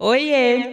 Oiê! 0.00 0.72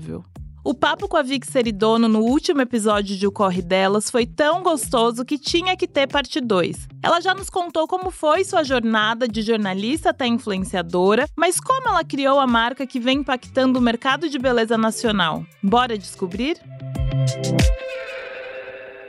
O 0.63 0.75
papo 0.75 1.07
com 1.07 1.17
a 1.17 1.23
Vic 1.23 1.47
Seridono 1.47 2.07
no 2.07 2.19
último 2.19 2.61
episódio 2.61 3.17
de 3.17 3.25
O 3.25 3.31
Corre 3.31 3.63
Delas 3.63 4.11
foi 4.11 4.27
tão 4.27 4.61
gostoso 4.61 5.25
que 5.25 5.39
tinha 5.39 5.75
que 5.75 5.87
ter 5.87 6.07
parte 6.07 6.39
2. 6.39 6.87
Ela 7.01 7.19
já 7.19 7.33
nos 7.33 7.49
contou 7.49 7.87
como 7.87 8.11
foi 8.11 8.43
sua 8.43 8.63
jornada 8.63 9.27
de 9.27 9.41
jornalista 9.41 10.11
até 10.11 10.27
influenciadora, 10.27 11.27
mas 11.35 11.59
como 11.59 11.89
ela 11.89 12.03
criou 12.03 12.39
a 12.39 12.45
marca 12.45 12.85
que 12.85 12.99
vem 12.99 13.19
impactando 13.19 13.79
o 13.79 13.81
mercado 13.81 14.29
de 14.29 14.37
beleza 14.37 14.77
nacional. 14.77 15.43
Bora 15.63 15.97
descobrir? 15.97 16.57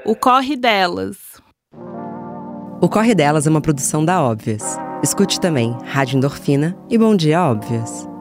O 0.07 0.17
Corre 0.17 0.57
Delas. 0.57 1.19
O 2.81 2.89
Corre 2.89 3.15
Delas 3.15 3.47
é 3.47 3.51
uma 3.51 3.61
produção 3.61 4.03
da 4.03 4.23
Óbvias. 4.23 4.79
Escute 5.03 5.39
também 5.39 5.77
Rádio 5.85 6.17
Endorfina 6.17 6.77
e 6.89 6.97
Bom 6.97 7.15
Dia 7.15 7.43
Óbvias. 7.43 8.12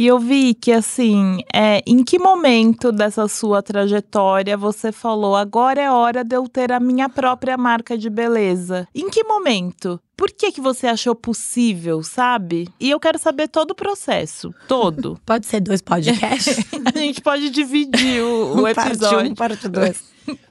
E 0.00 0.06
eu 0.06 0.18
vi 0.18 0.54
que, 0.54 0.72
assim, 0.72 1.40
é, 1.52 1.82
em 1.86 2.02
que 2.02 2.18
momento 2.18 2.90
dessa 2.90 3.28
sua 3.28 3.62
trajetória 3.62 4.56
você 4.56 4.90
falou 4.90 5.36
agora 5.36 5.78
é 5.78 5.90
hora 5.90 6.24
de 6.24 6.34
eu 6.34 6.48
ter 6.48 6.72
a 6.72 6.80
minha 6.80 7.06
própria 7.06 7.54
marca 7.58 7.98
de 7.98 8.08
beleza? 8.08 8.88
Em 8.94 9.10
que 9.10 9.22
momento? 9.22 10.00
Por 10.16 10.30
que, 10.30 10.52
que 10.52 10.60
você 10.62 10.86
achou 10.86 11.14
possível, 11.14 12.02
sabe? 12.02 12.66
E 12.80 12.88
eu 12.88 12.98
quero 12.98 13.18
saber 13.18 13.48
todo 13.48 13.72
o 13.72 13.74
processo, 13.74 14.54
todo. 14.66 15.20
Pode 15.26 15.44
ser 15.44 15.60
dois 15.60 15.82
podcasts? 15.82 16.64
a 16.82 16.98
gente 16.98 17.20
pode 17.20 17.50
dividir 17.50 18.22
o, 18.22 18.62
o 18.62 18.66
episódio. 18.68 19.18
Parte 19.18 19.30
um, 19.30 19.34
parte 19.34 19.68
dois. 19.68 20.02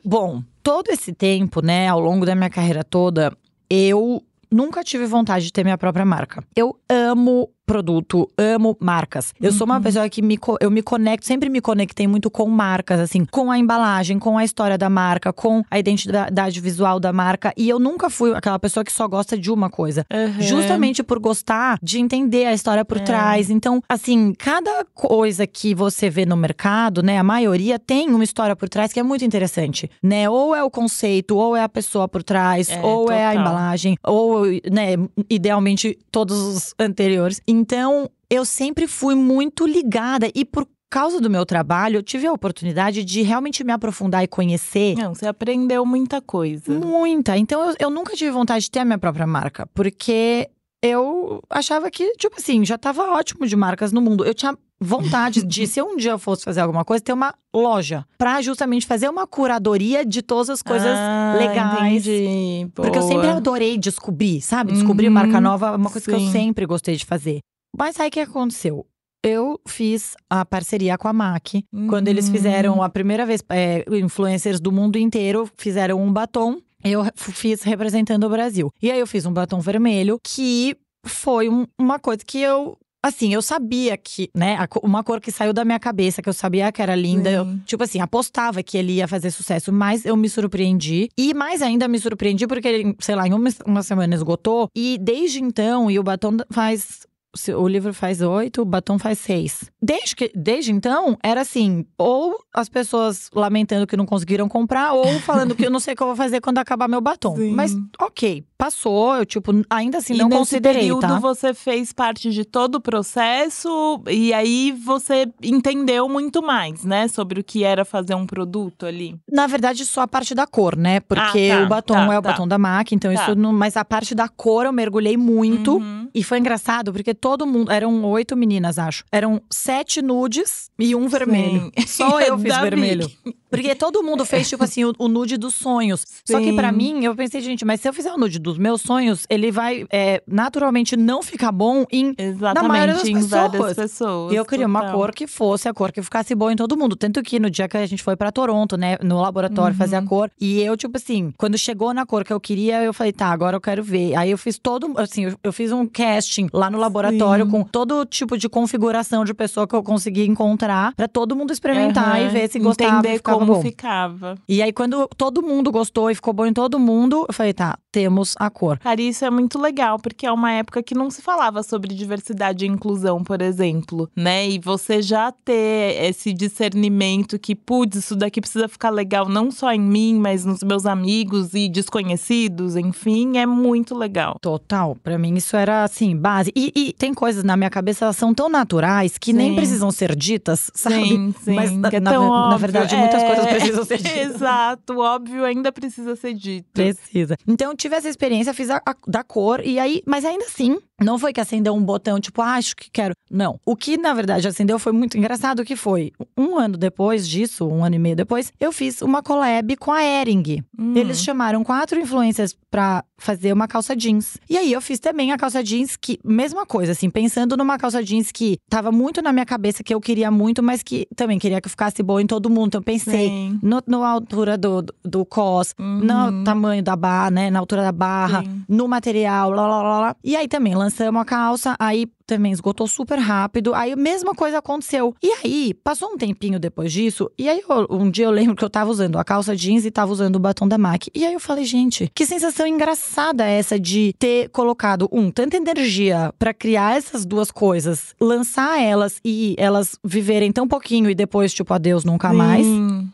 Bom, 0.06 0.44
todo 0.62 0.90
esse 0.92 1.12
tempo, 1.12 1.66
né, 1.66 1.88
ao 1.88 2.00
longo 2.00 2.24
da 2.24 2.36
minha 2.36 2.52
carreira 2.52 2.84
toda, 2.84 3.36
eu 3.68 4.24
nunca 4.52 4.84
tive 4.84 5.06
vontade 5.06 5.46
de 5.46 5.54
ter 5.54 5.64
minha 5.64 5.78
própria 5.78 6.06
marca. 6.06 6.44
Eu 6.56 6.80
amo 6.90 7.50
produto, 7.70 8.28
amo 8.36 8.76
marcas. 8.80 9.32
Eu 9.40 9.52
sou 9.52 9.66
uma 9.66 9.76
uhum. 9.76 9.84
pessoa 9.84 10.10
que 10.10 10.24
me, 10.24 10.40
eu 10.60 10.72
me 10.72 10.82
conecto, 10.82 11.28
sempre 11.28 11.50
me 11.50 11.62
conectei 11.62 12.08
muito 12.08 12.32
com 12.32 12.50
marcas, 12.50 13.00
assim, 13.00 13.24
com 13.26 13.52
a 13.52 13.60
embalagem, 13.60 14.18
com 14.18 14.40
a 14.40 14.44
história 14.44 14.76
da 14.76 14.90
marca, 14.90 15.32
com 15.32 15.64
a 15.70 15.78
identidade 15.78 16.60
visual 16.60 17.00
da 17.00 17.14
marca. 17.14 17.54
E 17.56 17.70
eu 17.70 17.78
nunca 17.78 18.10
fui 18.10 18.34
aquela 18.34 18.58
pessoa 18.58 18.84
que 18.84 18.92
só 18.92 19.08
gosta 19.08 19.38
de 19.38 19.52
uma 19.52 19.70
coisa. 19.70 20.04
Uhum. 20.12 20.42
Justamente 20.42 21.04
por 21.04 21.20
gostar 21.20 21.78
de 21.80 22.00
entender 22.00 22.48
a 22.48 22.54
história 22.56 22.84
por 22.84 22.98
é. 22.98 23.02
trás. 23.02 23.52
Então, 23.52 23.84
assim, 23.88 24.34
cada 24.36 24.84
coisa 24.96 25.46
que 25.46 25.76
você 25.76 26.10
vê 26.10 26.26
no 26.26 26.36
mercado, 26.36 27.04
né, 27.04 27.20
a 27.20 27.24
maioria 27.24 27.78
tem 27.78 28.10
uma 28.10 28.24
história 28.24 28.56
por 28.56 28.68
trás 28.68 28.92
que 28.92 29.00
é 29.00 29.04
muito 29.04 29.24
interessante, 29.24 29.92
né? 30.02 30.28
Ou 30.28 30.56
é 30.56 30.64
o 30.64 30.72
conceito, 30.72 31.38
ou 31.38 31.56
é 31.56 31.62
a 31.62 31.70
pessoa 31.70 32.08
por 32.08 32.24
trás, 32.24 32.68
é, 32.68 32.82
ou 32.82 33.06
total. 33.06 33.16
é 33.16 33.26
a 33.28 33.36
embalagem, 33.36 33.96
ou, 34.04 34.46
né, 34.72 34.96
idealmente 35.30 35.96
todos 36.12 36.36
os 36.40 36.74
anteriores. 36.80 37.40
Então, 37.60 38.10
eu 38.30 38.46
sempre 38.46 38.88
fui 38.88 39.16
muito 39.16 39.68
ligada 39.68 40.32
e 40.34 40.46
por 40.46 40.66
causa 40.90 41.20
do 41.20 41.30
meu 41.30 41.46
trabalho, 41.46 41.98
eu 41.98 42.04
tive 42.04 42.26
a 42.26 42.34
oportunidade 42.34 43.04
de 43.04 43.22
realmente 43.22 43.64
me 43.64 43.72
aprofundar 43.72 44.24
e 44.24 44.28
conhecer. 44.28 44.96
Não, 44.96 45.14
você 45.14 45.28
aprendeu 45.28 45.86
muita 45.86 46.22
coisa. 46.22 46.72
Muita. 46.72 47.38
Então, 47.38 47.70
eu, 47.70 47.76
eu 47.80 47.90
nunca 47.90 48.16
tive 48.16 48.32
vontade 48.32 48.66
de 48.66 48.72
ter 48.72 48.80
a 48.80 48.86
minha 48.86 48.98
própria 48.98 49.28
marca, 49.28 49.68
porque 49.74 50.50
eu 50.82 51.44
achava 51.50 51.92
que, 51.92 52.14
tipo 52.16 52.38
assim, 52.38 52.66
já 52.66 52.78
tava 52.78 53.04
ótimo 53.12 53.46
de 53.46 53.56
marcas 53.56 53.92
no 53.92 54.02
mundo. 54.02 54.26
Eu 54.26 54.34
tinha 54.34 54.58
vontade 54.80 55.44
de, 55.44 55.66
se 55.68 55.82
um 55.82 55.96
dia 55.96 56.12
eu 56.12 56.20
fosse 56.20 56.44
fazer 56.44 56.62
alguma 56.62 56.86
coisa, 56.86 57.04
ter 57.04 57.14
uma 57.14 57.34
loja. 57.54 58.06
Pra 58.18 58.42
justamente 58.42 58.86
fazer 58.86 59.10
uma 59.10 59.28
curadoria 59.28 60.06
de 60.06 60.22
todas 60.22 60.50
as 60.50 60.62
coisas 60.62 60.96
ah, 60.96 61.36
legais. 61.38 62.08
Entendi. 62.08 62.72
Porque 62.74 62.98
eu 62.98 63.04
sempre 63.04 63.28
adorei 63.28 63.78
descobrir, 63.78 64.42
sabe? 64.42 64.74
Descobrir 64.74 65.08
uhum, 65.08 65.14
marca 65.14 65.42
nova 65.42 65.68
é 65.68 65.76
uma 65.76 65.90
coisa 65.90 66.06
sim. 66.06 66.12
que 66.12 66.18
eu 66.18 66.32
sempre 66.32 66.66
gostei 66.66 66.96
de 66.96 67.06
fazer. 67.06 67.40
Mas 67.78 68.00
aí 68.00 68.08
o 68.08 68.12
que 68.12 68.20
aconteceu? 68.20 68.86
Eu 69.24 69.60
fiz 69.68 70.16
a 70.30 70.46
parceria 70.46 70.98
com 70.98 71.08
a 71.08 71.14
MAC. 71.14 71.66
Uhum. 71.74 71.88
Quando 71.88 72.08
eles 72.08 72.30
fizeram 72.30 72.76
uhum. 72.76 72.84
a 72.84 72.90
primeira 72.90 73.26
vez, 73.26 73.44
é, 73.50 73.84
influencers 73.92 74.62
do 74.62 74.72
mundo 74.72 74.98
inteiro 74.98 75.50
fizeram 75.58 76.02
um 76.02 76.12
batom. 76.12 76.58
Eu 76.82 77.04
fiz 77.16 77.62
representando 77.64 78.24
o 78.24 78.30
Brasil. 78.30 78.72
E 78.82 78.90
aí 78.90 79.00
eu 79.00 79.08
fiz 79.08 79.26
um 79.26 79.34
batom 79.34 79.60
vermelho 79.60 80.18
que 80.24 80.78
foi 81.06 81.50
um, 81.50 81.66
uma 81.78 82.00
coisa 82.00 82.24
que 82.26 82.40
eu 82.40 82.78
Assim, 83.02 83.34
eu 83.34 83.42
sabia 83.42 83.96
que, 83.96 84.30
né, 84.36 84.58
uma 84.84 85.04
cor 85.04 85.22
que 85.22 85.32
saiu 85.32 85.54
da 85.54 85.64
minha 85.64 85.80
cabeça, 85.80 86.22
que 86.22 86.28
eu 86.28 86.34
sabia 86.34 86.70
que 86.72 86.82
era 86.82 86.96
linda. 86.96 87.30
Eu, 87.30 87.58
tipo 87.66 87.82
assim, 87.82 88.02
apostava 88.02 88.62
que 88.62 88.78
ele 88.78 88.94
ia 88.94 89.08
fazer 89.08 89.32
sucesso, 89.32 89.72
mas 89.72 90.06
eu 90.06 90.18
me 90.18 90.28
surpreendi. 90.28 91.10
E 91.18 91.34
mais 91.34 91.62
ainda 91.62 91.88
me 91.88 91.98
surpreendi 91.98 92.46
porque 92.46 92.68
ele, 92.68 92.96
sei 93.00 93.16
lá, 93.16 93.26
em 93.26 93.34
uma, 93.34 93.50
uma 93.66 93.84
semana 93.84 94.14
esgotou. 94.14 94.68
E 94.76 94.98
desde 95.00 95.42
então, 95.42 95.90
e 95.90 95.98
o 95.98 96.04
batom 96.04 96.38
faz 96.52 97.08
o 97.56 97.68
livro 97.68 97.94
faz 97.94 98.22
oito, 98.22 98.62
o 98.62 98.66
batom 98.66 98.98
faz 98.98 99.20
seis. 99.20 99.70
Desde, 99.82 100.16
que, 100.16 100.32
desde 100.36 100.72
então, 100.72 101.18
era 101.22 101.42
assim: 101.42 101.86
ou 101.98 102.40
as 102.54 102.68
pessoas 102.68 103.30
lamentando 103.34 103.86
que 103.86 103.96
não 103.96 104.06
conseguiram 104.06 104.50
comprar, 104.50 104.94
ou 104.94 105.20
falando 105.22 105.56
que 105.56 105.66
eu 105.66 105.70
não 105.70 105.80
sei 105.80 105.94
o 105.94 105.98
que 105.98 106.04
eu 106.04 106.08
vou 106.08 106.16
fazer 106.16 106.42
quando 106.42 106.58
acabar 106.58 106.88
meu 106.88 107.02
batom. 107.02 107.36
Sim. 107.36 107.54
Mas, 107.54 107.76
ok, 108.00 108.44
passou, 108.58 109.16
eu, 109.16 109.26
tipo, 109.26 109.52
ainda 109.70 110.00
assim, 110.00 110.16
e 110.16 110.18
não 110.18 110.30
considerei. 110.30 110.82
período 110.82 111.02
tá? 111.02 111.20
você 111.20 111.54
fez 111.54 111.94
parte 111.94 112.32
de 112.32 112.44
todo 112.44 112.76
o 112.76 112.82
processo, 112.82 114.02
e 114.08 114.34
aí 114.34 114.72
você 114.72 115.32
entendeu 115.44 116.10
muito 116.10 116.42
mais, 116.42 116.84
né, 116.84 117.08
sobre 117.08 117.40
o 117.40 117.44
que 117.44 117.64
era 117.64 117.86
fazer 117.86 118.16
um 118.16 118.26
produto 118.26 118.86
ali. 118.86 119.16
Na 119.32 119.46
verdade, 119.46 119.86
só 119.86 120.02
a 120.02 120.08
parte 120.08 120.34
da 120.34 120.48
cor, 120.48 120.76
né? 120.76 121.00
Porque 121.00 121.50
ah, 121.52 121.60
tá, 121.60 121.64
o 121.64 121.68
batom 121.68 121.94
tá, 121.94 122.14
é 122.14 122.20
o 122.20 122.22
tá. 122.22 122.32
batom 122.32 122.48
da 122.48 122.58
MAC, 122.58 122.96
então 122.96 123.14
tá. 123.14 123.24
isso 123.24 123.36
não. 123.36 123.54
Mas 123.54 123.78
a 123.78 123.86
parte 123.86 124.16
da 124.16 124.28
cor 124.28 124.66
eu 124.66 124.74
mergulhei 124.74 125.16
muito. 125.16 125.78
Uhum. 125.78 125.99
E 126.14 126.24
foi 126.24 126.40
engraçado, 126.40 126.92
porque 126.92 127.14
todo 127.14 127.46
mundo. 127.46 127.72
Eram 127.72 128.04
oito 128.06 128.36
meninas, 128.36 128.80
acho. 128.80 129.04
Eram 129.12 129.42
sete 129.52 130.02
nudes 130.02 130.70
e 130.78 130.96
um 130.96 131.08
vermelho. 131.08 131.72
Sim. 131.78 131.86
Só 131.88 132.22
eu 132.22 132.38
fiz 132.38 132.56
vermelho. 132.58 133.10
Porque 133.50 133.74
todo 133.76 134.04
mundo 134.04 134.26
fez, 134.26 134.48
tipo 134.48 134.64
assim, 134.64 134.86
o, 134.86 134.94
o 134.98 135.08
nude 135.08 135.38
dos 135.38 135.56
sonhos. 135.56 136.02
Sim. 136.02 136.34
Só 136.34 136.40
que 136.40 136.54
para 136.54 136.72
mim, 136.72 137.04
eu 137.04 137.16
pensei, 137.16 137.42
gente, 137.42 137.66
mas 137.66 137.82
se 137.82 137.90
eu 137.90 137.94
fizer 137.94 138.12
o 138.14 138.18
nude 138.18 138.40
dos 138.40 138.58
meus 138.58 138.82
sonhos, 138.82 139.26
ele 139.30 139.52
vai 139.52 139.86
é, 139.92 140.22
naturalmente 140.28 140.96
não 140.96 141.22
ficar 141.22 141.52
bom 141.52 141.86
em 141.92 142.14
Exatamente, 142.18 142.62
na 142.62 142.68
maioria 142.68 142.94
das 142.96 143.08
em 143.08 143.16
pessoas. 143.16 143.76
pessoas. 143.76 144.34
E 144.34 144.36
eu 144.36 144.46
queria 144.46 144.68
total. 144.68 144.84
uma 144.84 144.92
cor 144.92 145.14
que 145.14 145.28
fosse 145.28 145.68
a 145.68 145.74
cor 145.74 145.92
que 145.92 146.02
ficasse 146.02 146.36
boa 146.36 146.54
em 146.54 146.56
todo 146.56 146.78
mundo. 146.78 146.96
Tanto 146.96 147.22
que 147.24 147.40
no 147.40 147.50
dia 147.50 147.68
que 147.68 147.78
a 147.78 147.86
gente 147.86 148.04
foi 148.04 148.16
para 148.16 148.32
Toronto, 148.32 148.78
né, 148.78 148.98
no 149.02 149.22
laboratório 149.22 149.74
uhum. 149.74 149.78
fazer 149.78 149.96
a 149.96 150.02
cor, 150.02 150.30
e 150.40 150.62
eu, 150.62 150.78
tipo 150.78 150.98
assim, 150.98 151.34
quando 151.38 151.58
chegou 151.58 151.94
na 151.94 152.06
cor 152.06 152.24
que 152.24 152.34
eu 152.34 152.40
queria, 152.40 152.84
eu 152.84 152.94
falei, 152.94 153.12
tá, 153.12 153.28
agora 153.28 153.56
eu 153.56 153.62
quero 153.62 153.84
ver. 153.84 154.16
Aí 154.16 154.32
eu 154.32 154.38
fiz 154.38 154.58
todo, 154.58 154.94
assim, 154.98 155.26
eu, 155.26 155.38
eu 155.44 155.54
fiz 155.54 155.72
um 155.72 155.86
casting 155.86 156.48
lá 156.54 156.70
no 156.70 156.78
laboratório 156.78 157.46
Sim. 157.46 157.52
com 157.52 157.64
todo 157.64 158.06
tipo 158.06 158.38
de 158.38 158.48
configuração 158.48 159.24
de 159.26 159.34
pessoa 159.34 159.68
que 159.68 159.76
eu 159.76 159.84
consegui 159.84 160.26
encontrar 160.26 160.94
para 160.96 161.08
todo 161.08 161.36
mundo 161.36 161.52
experimentar 161.52 162.20
uhum. 162.20 162.28
e 162.28 162.30
ver 162.30 162.50
se 162.50 162.60
gostava. 162.60 163.00
Entender 163.00 163.20
como 163.40 163.56
bom. 163.56 163.62
ficava. 163.62 164.36
E 164.48 164.62
aí, 164.62 164.72
quando 164.72 165.08
todo 165.18 165.42
mundo 165.42 165.72
gostou 165.72 166.10
e 166.10 166.16
ficou 166.16 166.34
bom 166.34 166.46
em 166.46 166.54
todo 166.54 166.80
mundo, 166.80 167.26
eu 167.28 167.34
falei, 167.34 167.54
tá, 167.54 167.78
temos 167.92 168.36
a 168.38 168.50
cor. 168.50 168.78
Cara, 168.80 169.02
isso 169.02 169.26
é 169.26 169.30
muito 169.30 169.60
legal, 169.60 170.00
porque 170.00 170.26
é 170.26 170.32
uma 170.32 170.52
época 170.52 170.84
que 170.84 170.96
não 170.96 171.10
se 171.10 171.22
falava 171.22 171.64
sobre 171.64 171.94
diversidade 171.94 172.66
e 172.66 172.68
inclusão, 172.68 173.24
por 173.24 173.42
exemplo, 173.42 174.10
né? 174.16 174.48
E 174.48 174.60
você 174.60 175.02
já 175.02 175.32
ter 175.32 176.04
esse 176.04 176.34
discernimento 176.34 177.40
que, 177.40 177.56
putz, 177.56 177.98
isso 177.98 178.16
daqui 178.16 178.40
precisa 178.40 178.68
ficar 178.68 178.90
legal 178.90 179.28
não 179.28 179.52
só 179.52 179.72
em 179.74 179.82
mim, 179.82 180.20
mas 180.20 180.46
nos 180.46 180.62
meus 180.64 180.86
amigos 180.86 181.54
e 181.54 181.68
desconhecidos, 181.68 182.76
enfim, 182.76 183.38
é 183.38 183.46
muito 183.46 183.96
legal. 183.96 184.38
Total. 184.42 184.96
Para 185.04 185.18
mim, 185.18 185.36
isso 185.36 185.56
era 185.56 185.84
assim, 185.84 186.16
base. 186.16 186.52
E, 186.56 186.72
e, 186.76 186.94
tem 186.94 187.14
coisas 187.14 187.44
na 187.44 187.58
minha 187.58 187.70
cabeça, 187.70 188.06
elas 188.06 188.18
são 188.18 188.34
tão 188.34 188.50
naturais 188.50 189.18
que 189.18 189.32
sim. 189.32 189.38
nem 189.38 189.56
precisam 189.56 189.92
ser 189.92 190.16
ditas, 190.16 190.72
sabe? 190.74 191.08
Sim, 191.08 191.36
sim. 191.44 191.56
Mas 191.60 191.72
na, 191.72 191.90
é 191.90 192.00
na, 192.00 192.50
na 192.50 192.58
verdade, 192.58 192.96
é... 192.96 192.98
muitas 192.98 193.24
coisas 193.24 193.46
precisam 193.48 193.86
ser 193.86 193.98
ditas. 194.02 194.36
Exato, 194.36 195.00
óbvio, 195.00 195.44
ainda 195.44 195.72
precisa 195.72 196.16
ser 196.16 196.34
dito. 196.34 196.68
Precisa. 196.74 197.38
Então, 197.48 197.76
tive 197.80 197.96
essa 197.96 198.10
experiência, 198.10 198.54
fiz 198.54 198.70
a, 198.70 198.82
a, 198.86 198.96
da 199.08 199.24
cor, 199.24 199.66
e 199.66 199.80
aí, 199.80 200.04
mas 200.06 200.26
ainda 200.26 200.46
assim, 200.46 200.78
Não 201.02 201.18
foi 201.18 201.34
que 201.34 201.40
acendeu 201.40 201.74
um 201.74 201.84
botão, 201.84 202.20
tipo, 202.20 202.42
ah, 202.42 202.56
acho 202.56 202.76
que 202.76 202.90
quero. 202.92 203.14
Não. 203.30 203.60
O 203.66 203.76
que, 203.76 203.98
na 203.98 204.14
verdade, 204.14 204.48
acendeu 204.48 204.80
foi 204.80 204.92
muito 204.92 205.18
engraçado, 205.18 205.64
que 205.64 205.76
foi, 205.76 206.12
um 206.38 206.58
ano 206.58 206.78
depois 206.78 207.28
disso, 207.28 207.68
um 207.68 207.84
ano 207.84 207.96
e 207.96 208.00
meio 208.00 208.16
depois, 208.16 208.52
eu 208.60 208.72
fiz 208.72 209.02
uma 209.02 209.22
collab 209.22 209.76
com 209.78 209.92
a 209.92 210.04
Ering. 210.04 210.64
Hum. 210.78 210.96
Eles 210.96 211.22
chamaram 211.22 211.64
quatro 211.64 212.00
influências 212.00 212.56
pra 212.72 213.04
fazer 213.18 213.54
uma 213.54 213.68
calça 213.68 213.96
jeans. 213.96 214.38
E 214.50 214.58
aí, 214.58 214.72
eu 214.72 214.82
fiz 214.82 215.00
também 215.00 215.32
a 215.32 215.38
calça 215.38 215.64
jeans 215.64 215.96
que, 215.96 216.20
mesma 216.24 216.66
coisa, 216.66 216.92
assim, 216.92 217.10
pensando 217.10 217.56
numa 217.58 217.78
calça 217.78 218.04
jeans 218.04 218.32
que 218.32 218.58
tava 218.70 218.92
muito 218.92 219.22
na 219.22 219.32
minha 219.32 219.46
cabeça, 219.46 219.84
que 219.84 219.94
eu 219.94 220.00
queria 220.00 220.32
muito, 220.32 220.64
mas 220.64 220.82
que 220.82 221.08
também 221.16 221.38
queria 221.38 221.62
que 221.62 221.70
ficasse 221.70 222.02
boa 222.02 222.22
em 222.22 222.28
todo 222.28 222.50
mundo. 222.50 222.68
Então, 222.68 222.82
pensei 222.82 223.30
no, 223.62 223.82
no 223.88 224.04
altura 224.04 224.58
do, 224.58 224.84
do 225.04 225.26
cos, 225.26 225.74
uhum. 225.80 226.00
no 226.00 226.44
tamanho 226.44 226.84
da 226.84 226.96
barra, 226.96 227.32
né, 227.32 227.50
na 227.50 227.60
altura 227.60 227.84
da 227.84 227.92
barra, 227.92 228.44
Sim. 228.44 228.64
no 228.68 228.88
material, 228.88 229.52
lá, 229.52 229.68
lá, 229.68 229.82
lá, 229.82 230.00
lá. 230.00 230.16
E 230.24 230.36
aí 230.36 230.48
também, 230.48 230.76
lançamos 230.90 231.22
a 231.22 231.26
calça, 231.26 231.76
aí 231.78 232.08
também 232.26 232.52
esgotou 232.52 232.88
super 232.88 233.20
rápido. 233.20 233.74
Aí 233.76 233.92
a 233.92 233.96
mesma 233.96 234.34
coisa 234.34 234.58
aconteceu. 234.58 235.16
E 235.22 235.32
aí, 235.32 235.74
passou 235.84 236.10
um 236.10 236.18
tempinho 236.18 236.60
depois 236.60 236.92
disso, 236.92 237.30
e 237.38 237.48
aí 237.48 237.62
eu, 237.68 237.88
um 237.90 238.10
dia 238.10 238.26
eu 238.26 238.32
lembro 238.32 238.56
que 238.56 238.64
eu 238.64 238.70
tava 238.70 238.90
usando 238.90 239.18
a 239.18 239.24
calça 239.24 239.56
jeans 239.56 239.86
e 239.86 239.92
tava 239.92 240.12
usando 240.12 240.36
o 240.36 240.40
batom 240.40 240.68
da 240.68 240.78
MAC. 240.78 241.10
E 241.14 241.26
aí 241.26 241.34
eu 241.34 241.40
falei, 241.40 241.64
gente, 241.64 242.12
que 242.14 242.26
sensação 242.26 242.66
engraçada 242.66 243.46
é 243.46 243.60
essa 243.60 243.80
de 243.80 244.14
ter 244.18 244.50
colocado, 244.50 245.08
um, 245.12 245.30
tanta 245.30 245.58
energia 245.58 246.34
para 246.40 246.54
criar 246.54 246.98
essas 246.98 247.26
duas 247.26 247.52
coisas, 247.52 248.16
lançar 248.20 248.82
elas 248.82 249.20
e 249.24 249.56
elas 249.58 249.98
viverem 250.04 250.52
tão 250.52 250.68
pouquinho 250.68 251.10
e 251.10 251.16
depois, 251.16 251.54
tipo, 251.54 251.74
adeus, 251.74 252.04
nunca 252.04 252.34
mais. 252.34 252.66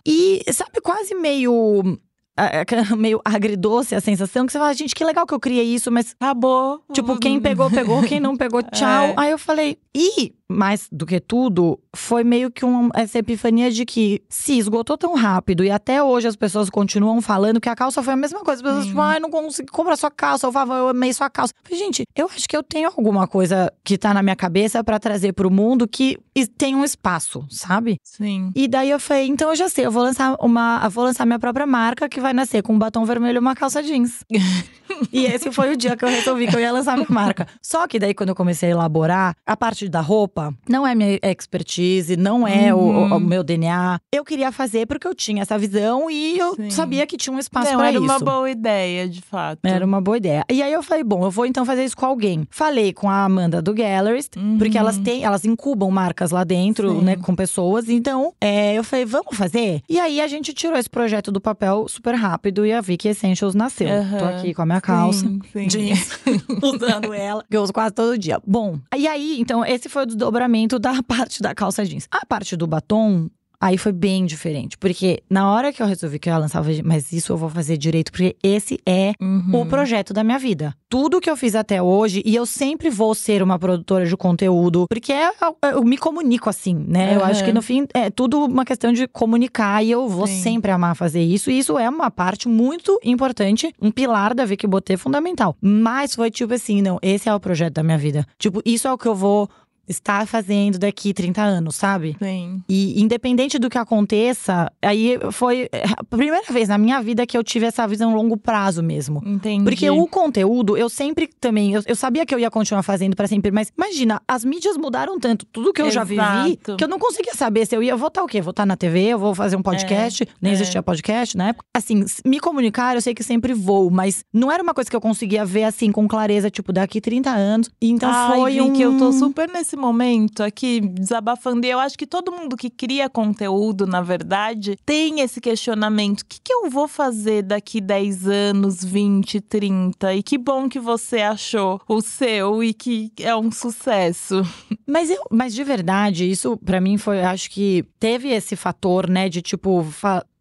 E, 0.05 0.41
sabe, 0.53 0.79
quase 0.81 1.13
meio 1.13 1.97
meio 2.97 3.21
agridoce 3.23 3.95
a 3.95 4.01
sensação 4.01 4.45
que 4.45 4.51
você 4.51 4.59
fala, 4.59 4.73
gente, 4.73 4.93
que 4.93 5.03
legal 5.03 5.25
que 5.25 5.33
eu 5.33 5.39
criei 5.39 5.63
isso, 5.63 5.91
mas 5.91 6.15
acabou. 6.19 6.81
Tipo, 6.91 7.17
quem 7.17 7.39
pegou, 7.39 7.69
pegou, 7.69 8.03
quem 8.03 8.19
não 8.19 8.35
pegou, 8.37 8.61
tchau. 8.61 9.05
É. 9.05 9.13
Aí 9.17 9.31
eu 9.31 9.37
falei, 9.37 9.77
ih, 9.93 10.33
mais 10.49 10.87
do 10.91 11.05
que 11.05 11.19
tudo, 11.19 11.79
foi 11.95 12.23
meio 12.23 12.51
que 12.51 12.63
um, 12.63 12.89
essa 12.93 13.17
epifania 13.17 13.71
de 13.71 13.85
que 13.85 14.21
se 14.29 14.57
esgotou 14.57 14.97
tão 14.97 15.15
rápido 15.15 15.63
e 15.63 15.71
até 15.71 16.03
hoje 16.03 16.27
as 16.27 16.35
pessoas 16.35 16.69
continuam 16.69 17.21
falando 17.21 17.59
que 17.59 17.69
a 17.69 17.75
calça 17.75 18.03
foi 18.03 18.13
a 18.13 18.17
mesma 18.17 18.41
coisa. 18.41 18.59
As 18.59 18.61
pessoas, 18.61 18.83
Sim. 18.83 18.89
tipo, 18.89 19.01
ai, 19.01 19.17
ah, 19.17 19.19
não 19.19 19.29
consegui 19.29 19.71
comprar 19.71 19.95
sua 19.95 20.11
calça, 20.11 20.47
eu, 20.47 20.51
eu 20.53 20.89
amei 20.89 21.13
sua 21.13 21.29
calça. 21.29 21.53
falei, 21.63 21.79
gente, 21.79 22.03
eu 22.15 22.27
acho 22.27 22.47
que 22.47 22.55
eu 22.55 22.63
tenho 22.63 22.89
alguma 22.89 23.27
coisa 23.27 23.71
que 23.83 23.97
tá 23.97 24.13
na 24.13 24.21
minha 24.21 24.35
cabeça 24.35 24.83
para 24.83 24.99
trazer 24.99 25.33
pro 25.33 25.49
mundo 25.49 25.87
que 25.87 26.17
tem 26.57 26.75
um 26.75 26.83
espaço, 26.83 27.45
sabe? 27.49 27.97
Sim. 28.03 28.51
E 28.55 28.67
daí 28.67 28.89
eu 28.89 28.99
falei, 28.99 29.27
então 29.27 29.49
eu 29.49 29.55
já 29.55 29.69
sei, 29.69 29.85
eu 29.85 29.91
vou 29.91 30.03
lançar 30.03 30.35
uma. 30.39 30.81
Eu 30.83 30.89
vou 30.89 31.05
lançar 31.05 31.25
minha 31.25 31.39
própria 31.39 31.65
marca 31.65 32.07
que 32.07 32.19
vai 32.19 32.33
nascer 32.33 32.61
com 32.61 32.73
um 32.73 32.79
batom 32.79 33.05
vermelho 33.05 33.37
e 33.37 33.39
uma 33.39 33.55
calça 33.55 33.81
jeans. 33.81 34.23
e 35.11 35.25
esse 35.25 35.51
foi 35.51 35.73
o 35.73 35.77
dia 35.77 35.95
que 35.95 36.05
eu 36.05 36.09
resolvi 36.09 36.47
que 36.47 36.55
eu 36.55 36.59
ia 36.59 36.71
lançar 36.71 36.97
minha 36.97 37.07
marca. 37.09 37.47
Só 37.61 37.87
que 37.87 37.97
daí, 37.97 38.13
quando 38.13 38.29
eu 38.29 38.35
comecei 38.35 38.69
a 38.69 38.71
elaborar, 38.73 39.35
a 39.45 39.57
parte 39.57 39.87
da 39.87 40.01
roupa 40.01 40.34
roupa. 40.35 40.53
Não 40.67 40.85
é 40.85 40.93
minha 40.93 41.17
expertise, 41.23 42.17
não 42.17 42.47
é 42.47 42.73
uhum. 42.73 43.13
o, 43.13 43.15
o, 43.15 43.19
meu 43.19 43.43
DNA. 43.43 43.99
Eu 44.13 44.25
queria 44.25 44.51
fazer 44.51 44.85
porque 44.85 45.07
eu 45.07 45.15
tinha 45.15 45.41
essa 45.41 45.57
visão 45.57 46.11
e 46.11 46.37
eu 46.37 46.55
Sim. 46.55 46.69
sabia 46.69 47.07
que 47.07 47.15
tinha 47.15 47.33
um 47.33 47.39
espaço 47.39 47.71
para 47.71 47.91
isso. 47.91 47.97
Era 47.97 47.99
uma 47.99 48.19
boa 48.19 48.49
ideia, 48.49 49.07
de 49.07 49.21
fato. 49.21 49.59
Era 49.63 49.85
uma 49.85 50.01
boa 50.01 50.17
ideia. 50.17 50.43
E 50.51 50.61
aí 50.61 50.73
eu 50.73 50.83
falei, 50.83 51.03
bom, 51.03 51.23
eu 51.23 51.31
vou 51.31 51.45
então 51.45 51.65
fazer 51.65 51.85
isso 51.85 51.95
com 51.95 52.05
alguém. 52.05 52.45
Falei 52.49 52.93
com 52.93 53.09
a 53.09 53.23
Amanda 53.23 53.61
do 53.61 53.73
Gallerist, 53.73 54.35
uhum. 54.37 54.57
porque 54.57 54.77
elas 54.77 54.97
têm, 54.97 55.23
elas 55.23 55.45
incubam 55.45 55.89
marcas 55.89 56.31
lá 56.31 56.43
dentro, 56.43 56.89
Sim. 56.89 57.01
né, 57.01 57.15
com 57.15 57.35
pessoas. 57.35 57.87
Então, 57.87 58.33
é, 58.41 58.73
eu 58.73 58.83
falei, 58.83 59.05
vamos 59.05 59.35
fazer? 59.37 59.81
E 59.87 59.99
aí 59.99 60.19
a 60.19 60.27
gente 60.27 60.53
tirou 60.53 60.77
esse 60.77 60.89
projeto 60.89 61.31
do 61.31 61.39
papel 61.39 61.85
super 61.87 62.15
rápido 62.15 62.65
e 62.65 62.73
a 62.73 62.81
Vicky 62.81 63.07
Essentials 63.07 63.55
nasceu. 63.55 63.87
Uhum. 63.87 64.17
Tô 64.17 64.25
aqui 64.25 64.53
com 64.53 64.61
a 64.61 64.65
minha 64.65 64.81
calça, 64.81 65.19
sim, 65.19 65.39
sim. 65.51 65.67
jeans, 65.67 66.19
usando 66.61 67.13
ela, 67.13 67.43
que 67.49 67.55
eu 67.55 67.61
uso 67.61 67.73
quase 67.73 67.93
todo 67.93 68.17
dia. 68.17 68.39
Bom, 68.45 68.77
e 68.95 69.07
aí, 69.07 69.39
então, 69.39 69.63
esse 69.63 69.87
foi 69.87 70.03
o 70.03 70.05
desdobramento 70.25 70.79
da 70.79 71.01
parte 71.03 71.41
da 71.41 71.53
calça 71.53 71.85
jeans. 71.85 72.07
A 72.11 72.25
parte 72.25 72.55
do 72.55 72.67
batom, 72.67 73.29
Aí 73.59 73.77
foi 73.77 73.91
bem 73.91 74.25
diferente. 74.25 74.77
Porque 74.77 75.23
na 75.29 75.51
hora 75.51 75.71
que 75.71 75.81
eu 75.81 75.87
resolvi 75.87 76.19
que 76.19 76.29
eu 76.29 76.33
ia 76.33 76.37
lançar, 76.37 76.63
mas 76.83 77.11
isso 77.11 77.33
eu 77.33 77.37
vou 77.37 77.49
fazer 77.49 77.77
direito, 77.77 78.11
porque 78.11 78.35
esse 78.43 78.79
é 78.85 79.13
uhum. 79.21 79.61
o 79.61 79.65
projeto 79.65 80.13
da 80.13 80.23
minha 80.23 80.37
vida. 80.37 80.73
Tudo 80.89 81.19
que 81.19 81.29
eu 81.29 81.35
fiz 81.35 81.55
até 81.55 81.81
hoje, 81.81 82.21
e 82.25 82.35
eu 82.35 82.45
sempre 82.45 82.89
vou 82.89 83.15
ser 83.15 83.41
uma 83.41 83.57
produtora 83.57 84.05
de 84.05 84.15
conteúdo, 84.15 84.85
porque 84.87 85.11
é, 85.11 85.31
eu 85.73 85.83
me 85.83 85.97
comunico 85.97 86.49
assim, 86.49 86.75
né? 86.75 87.09
Uhum. 87.09 87.15
Eu 87.15 87.25
acho 87.25 87.43
que 87.43 87.51
no 87.51 87.61
fim 87.61 87.87
é 87.93 88.09
tudo 88.09 88.45
uma 88.45 88.65
questão 88.65 88.93
de 88.93 89.07
comunicar 89.07 89.83
e 89.83 89.91
eu 89.91 90.07
vou 90.07 90.27
Sim. 90.27 90.41
sempre 90.41 90.71
amar 90.71 90.95
fazer 90.95 91.21
isso. 91.21 91.49
E 91.49 91.57
isso 91.57 91.77
é 91.77 91.89
uma 91.89 92.11
parte 92.11 92.47
muito 92.47 92.99
importante, 93.03 93.73
um 93.81 93.91
pilar 93.91 94.33
da 94.33 94.45
Vicky 94.45 94.67
Botê 94.67 94.95
fundamental. 94.95 95.55
Mas 95.61 96.13
foi 96.13 96.29
tipo 96.29 96.53
assim, 96.53 96.81
não, 96.81 96.99
esse 97.01 97.27
é 97.27 97.33
o 97.33 97.39
projeto 97.39 97.73
da 97.73 97.83
minha 97.83 97.97
vida. 97.97 98.25
Tipo, 98.37 98.61
isso 98.65 98.87
é 98.87 98.93
o 98.93 98.97
que 98.97 99.07
eu 99.07 99.15
vou 99.15 99.49
estar 99.87 100.25
fazendo 100.27 100.77
daqui 100.77 101.13
30 101.13 101.41
anos, 101.41 101.75
sabe? 101.75 102.15
Sim. 102.19 102.63
E 102.67 103.01
independente 103.01 103.59
do 103.59 103.69
que 103.69 103.77
aconteça, 103.77 104.71
aí 104.81 105.17
foi 105.31 105.69
a 105.97 106.03
primeira 106.03 106.41
vez 106.49 106.69
na 106.69 106.77
minha 106.77 107.01
vida 107.01 107.25
que 107.25 107.37
eu 107.37 107.43
tive 107.43 107.65
essa 107.65 107.87
visão 107.87 108.15
longo 108.15 108.37
prazo 108.37 108.81
mesmo. 108.81 109.21
Entendi. 109.25 109.63
Porque 109.63 109.89
o 109.89 110.07
conteúdo, 110.07 110.77
eu 110.77 110.89
sempre 110.89 111.29
também, 111.39 111.73
eu, 111.73 111.83
eu 111.85 111.95
sabia 111.95 112.25
que 112.25 112.33
eu 112.33 112.39
ia 112.39 112.49
continuar 112.49 112.83
fazendo 112.83 113.15
para 113.15 113.27
sempre, 113.27 113.51
mas 113.51 113.71
imagina, 113.77 114.21
as 114.27 114.43
mídias 114.43 114.77
mudaram 114.77 115.19
tanto, 115.19 115.45
tudo 115.45 115.73
que 115.73 115.81
eu 115.81 115.87
Exato. 115.87 116.13
já 116.13 116.43
vivi, 116.43 116.57
que 116.77 116.83
eu 116.83 116.87
não 116.87 116.99
conseguia 116.99 117.33
saber 117.33 117.65
se 117.65 117.75
eu 117.75 117.83
ia 117.83 117.95
votar 117.95 118.23
o 118.23 118.27
quê? 118.27 118.41
Votar 118.41 118.65
na 118.65 118.75
TV, 118.75 119.07
eu 119.07 119.19
vou 119.19 119.35
fazer 119.35 119.55
um 119.55 119.61
podcast, 119.61 120.23
é, 120.23 120.27
nem 120.41 120.51
é. 120.51 120.55
existia 120.55 120.81
podcast 120.81 121.37
na 121.37 121.49
época. 121.49 121.65
Assim, 121.73 122.05
me 122.25 122.39
comunicar, 122.39 122.95
eu 122.95 123.01
sei 123.01 123.13
que 123.13 123.23
sempre 123.23 123.53
vou, 123.53 123.89
mas 123.89 124.23
não 124.33 124.51
era 124.51 124.61
uma 124.61 124.73
coisa 124.73 124.89
que 124.89 124.95
eu 124.95 125.01
conseguia 125.01 125.45
ver 125.45 125.63
assim 125.63 125.91
com 125.91 126.07
clareza, 126.07 126.49
tipo, 126.49 126.71
daqui 126.71 126.99
30 126.99 127.29
anos. 127.29 127.69
Então 127.81 128.09
Ai, 128.11 128.39
foi 128.39 128.61
um… 128.61 128.73
que 128.73 128.81
eu 128.81 128.97
tô 128.97 129.11
super 129.11 129.49
nesse 129.49 129.74
momento 129.75 130.43
aqui 130.43 130.79
desabafando, 130.79 131.65
e 131.65 131.69
eu 131.69 131.79
acho 131.79 131.97
que 131.97 132.07
todo 132.07 132.31
mundo 132.31 132.57
que 132.57 132.69
cria 132.69 133.09
conteúdo, 133.09 133.85
na 133.85 134.01
verdade, 134.01 134.77
tem 134.85 135.21
esse 135.21 135.39
questionamento: 135.41 136.21
o 136.21 136.25
que, 136.25 136.39
que 136.41 136.53
eu 136.53 136.69
vou 136.69 136.87
fazer 136.87 137.43
daqui 137.43 137.79
10 137.79 138.27
anos, 138.27 138.83
20, 138.83 139.41
30? 139.41 140.13
E 140.15 140.23
que 140.23 140.37
bom 140.37 140.67
que 140.69 140.79
você 140.79 141.21
achou 141.21 141.81
o 141.87 142.01
seu 142.01 142.63
e 142.63 142.73
que 142.73 143.11
é 143.19 143.35
um 143.35 143.51
sucesso. 143.51 144.41
Mas 144.87 145.09
eu, 145.09 145.23
mas 145.31 145.53
de 145.55 145.63
verdade, 145.63 146.29
isso 146.29 146.55
para 146.57 146.79
mim 146.79 146.95
foi, 146.97 147.19
acho 147.21 147.49
que 147.49 147.83
teve 147.99 148.29
esse 148.29 148.55
fator, 148.55 149.09
né, 149.09 149.27
de 149.27 149.41
tipo, 149.41 149.83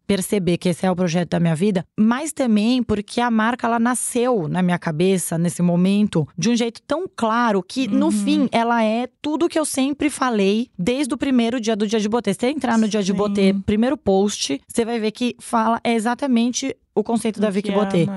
perceber 0.05 0.57
que 0.57 0.69
esse 0.69 0.85
é 0.85 0.91
o 0.91 0.95
projeto 0.95 1.29
da 1.29 1.39
minha 1.39 1.55
vida, 1.55 1.85
mas 1.97 2.31
também 2.31 2.83
porque 2.83 3.19
a 3.21 3.31
marca 3.31 3.67
ela 3.67 3.79
nasceu 3.79 4.47
na 4.47 4.61
minha 4.61 4.77
cabeça 4.77 5.37
nesse 5.37 5.61
momento 5.61 6.27
de 6.37 6.49
um 6.49 6.55
jeito 6.55 6.81
tão 6.81 7.05
claro 7.13 7.63
que 7.63 7.87
uhum. 7.87 7.93
no 7.93 8.11
fim 8.11 8.47
ela 8.51 8.83
é 8.83 9.07
tudo 9.21 9.49
que 9.49 9.59
eu 9.59 9.65
sempre 9.65 10.09
falei 10.09 10.69
desde 10.77 11.13
o 11.13 11.17
primeiro 11.17 11.59
dia 11.59 11.75
do 11.75 11.87
dia 11.87 11.99
de 11.99 12.09
botê. 12.09 12.33
Se 12.33 12.41
você 12.41 12.47
entrar 12.47 12.77
no 12.77 12.87
dia 12.87 13.01
de 13.01 13.13
botê, 13.13 13.55
primeiro 13.65 13.97
post, 13.97 14.61
você 14.67 14.85
vai 14.85 14.99
ver 14.99 15.11
que 15.11 15.35
fala 15.39 15.79
exatamente 15.83 16.75
o 16.95 17.03
conceito 17.03 17.39
da 17.39 17.49
Vicky 17.49 17.71
é 17.71 17.73
Botê. 17.73 18.07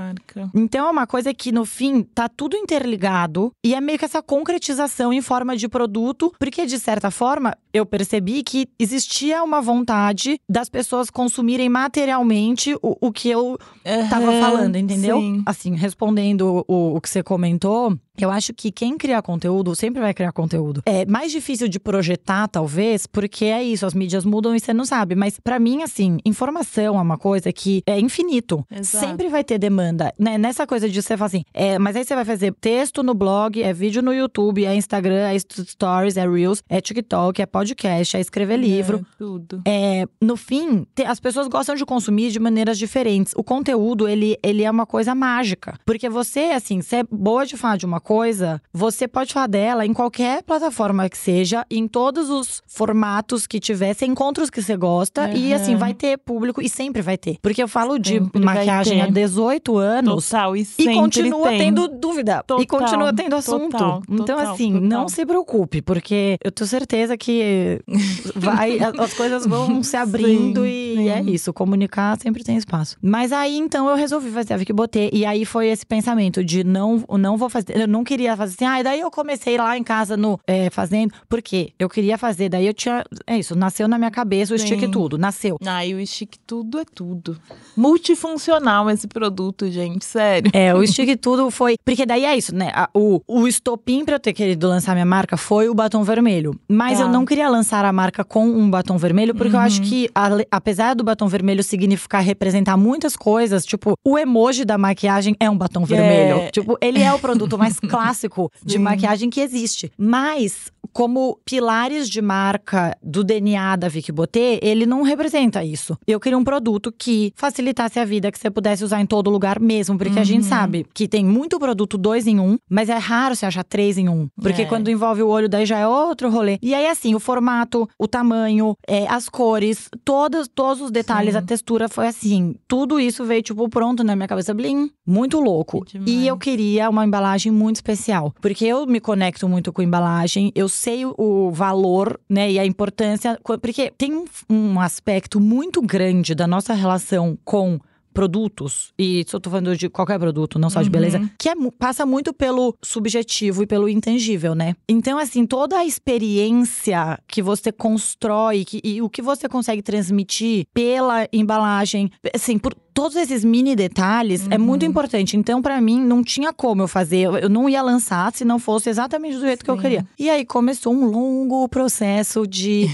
Então 0.54 0.86
é 0.86 0.90
uma 0.90 1.06
coisa 1.06 1.34
que 1.34 1.50
no 1.50 1.64
fim 1.64 2.02
tá 2.02 2.28
tudo 2.28 2.56
interligado 2.56 3.52
e 3.64 3.74
é 3.74 3.80
meio 3.80 3.98
que 3.98 4.04
essa 4.04 4.22
concretização 4.22 5.12
em 5.12 5.20
forma 5.20 5.56
de 5.56 5.68
produto, 5.68 6.32
porque 6.38 6.64
de 6.64 6.78
certa 6.78 7.10
forma 7.10 7.56
eu 7.72 7.84
percebi 7.84 8.42
que 8.42 8.68
existia 8.78 9.42
uma 9.42 9.60
vontade 9.60 10.40
das 10.48 10.68
pessoas 10.68 11.10
consumirem 11.10 11.68
materialmente 11.68 12.74
o, 12.76 12.96
o 13.00 13.12
que 13.12 13.28
eu 13.28 13.58
uhum, 13.84 14.08
tava 14.08 14.32
falando, 14.40 14.76
entendeu? 14.76 15.18
Sim. 15.18 15.42
Assim, 15.44 15.74
respondendo 15.74 16.64
o, 16.68 16.96
o 16.96 17.00
que 17.00 17.08
você 17.08 17.22
comentou, 17.22 17.98
eu 18.18 18.30
acho 18.30 18.52
que 18.52 18.72
quem 18.72 18.98
cria 18.98 19.22
conteúdo 19.22 19.74
sempre 19.74 20.00
vai 20.00 20.12
criar 20.12 20.32
conteúdo. 20.32 20.82
É 20.84 21.06
mais 21.06 21.30
difícil 21.30 21.68
de 21.68 21.78
projetar, 21.78 22.48
talvez, 22.48 23.06
porque 23.06 23.44
é 23.46 23.62
isso, 23.62 23.86
as 23.86 23.94
mídias 23.94 24.24
mudam 24.24 24.54
e 24.54 24.60
você 24.60 24.74
não 24.74 24.84
sabe. 24.84 25.14
Mas 25.14 25.38
para 25.38 25.58
mim, 25.58 25.82
assim, 25.82 26.18
informação 26.24 26.98
é 26.98 27.00
uma 27.00 27.18
coisa 27.18 27.52
que 27.52 27.82
é 27.86 27.98
infinito. 27.98 28.64
Exato. 28.70 29.06
Sempre 29.06 29.28
vai 29.28 29.42
ter 29.42 29.58
demanda. 29.58 30.12
Né? 30.18 30.36
Nessa 30.36 30.66
coisa 30.66 30.88
de 30.88 31.02
você 31.02 31.16
falar 31.16 31.26
assim, 31.26 31.44
é, 31.54 31.78
mas 31.78 31.96
aí 31.96 32.04
você 32.04 32.14
vai 32.14 32.24
fazer 32.24 32.52
texto 32.60 33.02
no 33.02 33.14
blog, 33.14 33.62
é 33.62 33.72
vídeo 33.72 34.02
no 34.02 34.12
YouTube, 34.12 34.64
é 34.64 34.74
Instagram, 34.74 35.28
é 35.28 35.38
Stories, 35.38 36.16
é 36.16 36.28
Reels, 36.28 36.62
é 36.68 36.80
TikTok, 36.80 37.40
é 37.40 37.46
podcast, 37.46 38.16
é 38.16 38.20
escrever 38.20 38.54
é, 38.54 38.56
livro. 38.58 39.06
tudo. 39.18 39.62
É, 39.66 40.06
no 40.20 40.36
fim, 40.36 40.86
as 41.06 41.18
pessoas 41.18 41.48
gostam 41.48 41.74
de 41.74 41.84
consumir 41.84 42.30
de 42.30 42.38
maneiras 42.38 42.78
diferentes. 42.78 43.32
O 43.36 43.42
conteúdo, 43.42 44.06
ele, 44.06 44.36
ele 44.42 44.62
é 44.62 44.70
uma 44.70 44.86
coisa 44.86 45.14
mágica. 45.14 45.78
Porque 45.84 46.08
você, 46.08 46.50
assim, 46.54 46.82
você 46.82 46.96
é 46.96 47.04
boa 47.04 47.46
de 47.46 47.56
falar 47.56 47.76
de 47.76 47.86
uma 47.86 48.00
coisa, 48.00 48.60
você 48.72 49.08
pode 49.08 49.32
falar 49.32 49.46
dela 49.46 49.86
em 49.86 49.92
qualquer 49.92 50.42
plataforma 50.42 51.08
que 51.08 51.16
seja, 51.16 51.64
em 51.70 51.88
todos 51.88 52.28
os 52.28 52.62
formatos 52.66 53.46
que 53.46 53.58
tiver, 53.58 53.94
você 53.94 54.04
encontra 54.04 54.44
os 54.44 54.50
que 54.50 54.60
você 54.60 54.76
gosta 54.76 55.26
uhum. 55.26 55.36
e 55.36 55.54
assim, 55.54 55.76
vai 55.76 55.94
ter 55.94 56.18
público 56.18 56.60
e 56.60 56.68
sempre 56.68 57.00
vai 57.00 57.16
ter. 57.16 57.38
Porque 57.40 57.62
eu 57.62 57.68
falo 57.68 57.94
sempre 57.94 58.40
de 58.40 58.57
maquiagem 58.58 59.02
há 59.02 59.06
18 59.06 59.76
anos. 59.76 60.28
Total, 60.28 60.56
e, 60.56 60.66
e 60.78 60.94
continua 60.94 61.48
tem. 61.48 61.58
tendo 61.58 61.88
dúvida. 61.88 62.42
Total, 62.46 62.62
e 62.62 62.66
continua 62.66 63.12
tendo 63.12 63.36
assunto. 63.36 63.70
Total, 63.70 64.02
então, 64.08 64.38
assim, 64.38 64.72
não 64.72 65.08
se 65.08 65.24
preocupe, 65.24 65.82
porque 65.82 66.38
eu 66.42 66.50
tenho 66.50 66.68
certeza 66.68 67.16
que 67.16 67.80
vai, 68.34 68.78
as 68.98 69.14
coisas 69.14 69.46
vão 69.46 69.82
se 69.82 69.96
abrindo 69.96 70.62
Sim, 70.62 70.68
e 70.68 70.96
sim. 70.96 71.08
é 71.08 71.22
isso. 71.22 71.52
Comunicar 71.52 72.18
sempre 72.18 72.44
tem 72.44 72.56
espaço. 72.56 72.96
Mas 73.00 73.32
aí, 73.32 73.56
então, 73.56 73.88
eu 73.88 73.96
resolvi 73.96 74.30
fazer 74.30 74.54
a 74.54 74.56
Vicky 74.56 74.72
Botê. 74.72 75.10
E 75.12 75.24
aí 75.24 75.44
foi 75.44 75.68
esse 75.68 75.86
pensamento 75.86 76.44
de 76.44 76.64
não, 76.64 77.04
não 77.18 77.36
vou 77.36 77.48
fazer. 77.48 77.76
Eu 77.76 77.88
não 77.88 78.04
queria 78.04 78.36
fazer 78.36 78.54
assim. 78.54 78.64
Ah, 78.64 78.80
e 78.80 78.82
daí 78.82 79.00
eu 79.00 79.10
comecei 79.10 79.56
lá 79.56 79.76
em 79.76 79.82
casa 79.82 80.16
no 80.16 80.38
é, 80.46 80.70
fazendo. 80.70 81.12
Por 81.28 81.42
quê? 81.42 81.72
Eu 81.78 81.88
queria 81.88 82.18
fazer. 82.18 82.48
Daí 82.48 82.66
eu 82.66 82.74
tinha. 82.74 83.04
É 83.26 83.38
isso, 83.38 83.54
nasceu 83.54 83.88
na 83.88 83.98
minha 83.98 84.10
cabeça 84.10 84.54
o 84.54 84.58
Sim. 84.58 84.66
stick 84.66 84.90
tudo. 84.90 85.18
Nasceu. 85.18 85.58
Ai, 85.64 85.94
o 85.94 86.06
Stick 86.06 86.36
tudo 86.46 86.78
é 86.78 86.84
tudo. 86.84 87.38
Multifuncional 87.76 88.47
esse 88.92 89.06
produto, 89.06 89.70
gente, 89.70 90.04
sério. 90.04 90.50
É, 90.54 90.74
o 90.74 90.84
Stick 90.86 91.16
Tudo 91.20 91.50
foi. 91.50 91.76
Porque 91.84 92.04
daí 92.06 92.24
é 92.24 92.36
isso, 92.36 92.54
né? 92.54 92.70
A- 92.74 92.88
o, 92.94 93.20
o 93.26 93.46
estopim 93.46 94.04
pra 94.04 94.14
eu 94.16 94.20
ter 94.20 94.32
querido 94.32 94.68
lançar 94.68 94.92
minha 94.94 95.04
marca 95.06 95.36
foi 95.36 95.68
o 95.68 95.74
batom 95.74 96.02
vermelho. 96.02 96.58
Mas 96.68 96.98
Tá. 96.98 97.04
eu 97.04 97.08
não 97.08 97.24
queria 97.24 97.48
lançar 97.48 97.84
a 97.84 97.92
marca 97.92 98.24
com 98.24 98.46
um 98.46 98.68
batom 98.70 98.96
vermelho, 98.96 99.34
porque 99.34 99.54
eu 99.54 99.60
acho 99.60 99.82
que, 99.82 100.08
ale- 100.14 100.46
apesar 100.50 100.94
do 100.94 101.04
batom 101.04 101.26
vermelho 101.28 101.62
significar 101.62 102.22
representar 102.22 102.76
muitas 102.76 103.16
coisas, 103.16 103.64
tipo, 103.64 103.94
o 104.04 104.18
emoji 104.18 104.64
da 104.64 104.76
maquiagem 104.78 105.34
é 105.40 105.48
um 105.50 105.56
batom 105.56 105.84
vermelho. 105.84 106.50
Tipo, 106.50 106.76
ele 106.80 107.00
é 107.02 107.12
o 107.12 107.18
produto 107.18 107.58
mais 107.58 107.78
clássico 107.80 108.50
de 108.64 108.74
Sim. 108.74 108.78
maquiagem 108.78 109.30
que 109.30 109.40
existe. 109.40 109.90
Mas. 109.98 110.70
Como 110.90 111.38
pilares 111.44 112.08
de 112.08 112.20
marca 112.22 112.96
do 113.02 113.22
DNA 113.22 113.76
da 113.76 113.88
Vicky 113.88 114.10
Botê, 114.10 114.58
ele 114.62 114.86
não 114.86 115.02
representa 115.02 115.62
isso. 115.62 115.96
Eu 116.06 116.18
queria 116.18 116.36
um 116.38 116.42
produto 116.42 116.90
que 116.90 117.30
facilitasse 117.36 118.00
a 118.00 118.04
vida, 118.06 118.27
que 118.32 118.38
você 118.38 118.50
pudesse 118.50 118.84
usar 118.84 119.00
em 119.00 119.06
todo 119.06 119.30
lugar 119.30 119.58
mesmo. 119.60 119.96
Porque 119.98 120.18
a 120.18 120.24
gente 120.24 120.42
Uhum. 120.44 120.48
sabe 120.48 120.86
que 120.94 121.06
tem 121.08 121.24
muito 121.24 121.58
produto 121.58 121.96
dois 121.98 122.26
em 122.26 122.38
um, 122.38 122.58
mas 122.68 122.88
é 122.88 122.96
raro 122.96 123.34
você 123.36 123.46
achar 123.46 123.64
três 123.64 123.98
em 123.98 124.08
um. 124.08 124.28
Porque 124.40 124.62
É. 124.62 124.64
quando 124.64 124.90
envolve 124.90 125.22
o 125.22 125.28
olho, 125.28 125.48
daí 125.48 125.64
já 125.66 125.78
é 125.78 125.86
outro 125.86 126.30
rolê. 126.30 126.58
E 126.62 126.74
aí, 126.74 126.86
assim, 126.86 127.14
o 127.14 127.20
formato, 127.20 127.88
o 127.98 128.06
tamanho, 128.06 128.76
é, 128.86 129.06
as 129.08 129.28
cores, 129.28 129.88
todos, 130.04 130.48
todos 130.52 130.82
os 130.82 130.90
detalhes, 130.90 131.32
Sim. 131.32 131.38
a 131.38 131.42
textura 131.42 131.88
foi 131.88 132.06
assim. 132.06 132.54
Tudo 132.66 132.98
isso 133.00 133.24
veio, 133.24 133.42
tipo, 133.42 133.68
pronto 133.68 134.02
na 134.04 134.14
minha 134.16 134.28
cabeça. 134.28 134.52
Blim, 134.54 134.90
muito 135.06 135.40
louco. 135.40 135.84
Demais. 135.86 136.10
E 136.10 136.26
eu 136.26 136.36
queria 136.36 136.88
uma 136.90 137.04
embalagem 137.04 137.52
muito 137.52 137.76
especial. 137.76 138.34
Porque 138.40 138.64
eu 138.64 138.86
me 138.86 139.00
conecto 139.00 139.48
muito 139.48 139.72
com 139.72 139.82
embalagem, 139.82 140.52
eu 140.54 140.68
sei 140.68 141.04
o- 141.06 141.50
valor, 141.52 142.18
né, 142.28 142.50
e 142.50 142.58
a 142.58 142.64
importância. 142.66 143.38
Porque 143.60 143.92
tem 143.96 144.14
um, 144.14 144.24
um 144.48 144.80
aspecto 144.80 145.40
muito 145.40 145.80
grande 145.82 146.34
da 146.34 146.46
nossa 146.46 146.74
relação 146.74 147.38
com 147.44 147.78
produtos, 148.18 148.92
e 148.98 149.24
eu 149.32 149.38
tô 149.40 149.48
falando 149.48 149.76
de 149.76 149.88
qualquer 149.88 150.18
produto, 150.18 150.58
não 150.58 150.68
só 150.68 150.80
de 150.82 150.88
Uhum. 150.88 150.92
beleza, 150.92 151.30
que 151.38 151.48
é 151.48 151.52
passa 151.78 152.04
muito 152.04 152.32
pelo 152.34 152.74
subjetivo 152.82 153.62
e 153.62 153.66
pelo 153.66 153.88
intangível, 153.88 154.56
né? 154.56 154.74
Então, 154.88 155.18
assim, 155.18 155.46
toda 155.46 155.78
a 155.78 155.84
experiência 155.84 157.16
que 157.28 157.40
você 157.40 157.70
constrói 157.70 158.64
que- 158.64 158.80
e 158.82 159.00
o 159.00 159.08
que 159.08 159.22
você 159.22 159.48
consegue 159.48 159.82
transmitir 159.82 160.66
pela 160.74 161.28
embalagem, 161.32 162.10
assim, 162.34 162.58
por 162.58 162.74
todos 162.98 163.16
esses 163.16 163.44
mini 163.44 163.76
detalhes 163.76 164.48
é 164.50 164.58
muito 164.58 164.82
Uhum. 164.82 164.88
importante. 164.88 165.36
Então, 165.36 165.62
pra 165.62 165.80
mim, 165.80 166.00
não 166.00 166.20
tinha 166.24 166.52
como 166.52 166.82
eu 166.82 166.88
fazer. 166.88 167.26
Eu- 167.42 167.48
não 167.48 167.68
ia 167.68 167.80
lançar 167.80 168.32
se 168.34 168.44
não 168.44 168.58
fosse 168.58 168.90
exatamente 168.90 169.36
do 169.36 169.42
jeito 169.42 169.64
que 169.64 169.70
eu 169.70 169.76
Sim. 169.76 169.82
queria. 169.82 170.06
E 170.18 170.28
aí 170.28 170.44
começou 170.44 170.92
um 170.92 171.04
longo 171.06 171.68
processo 171.68 172.44
de. 172.44 172.88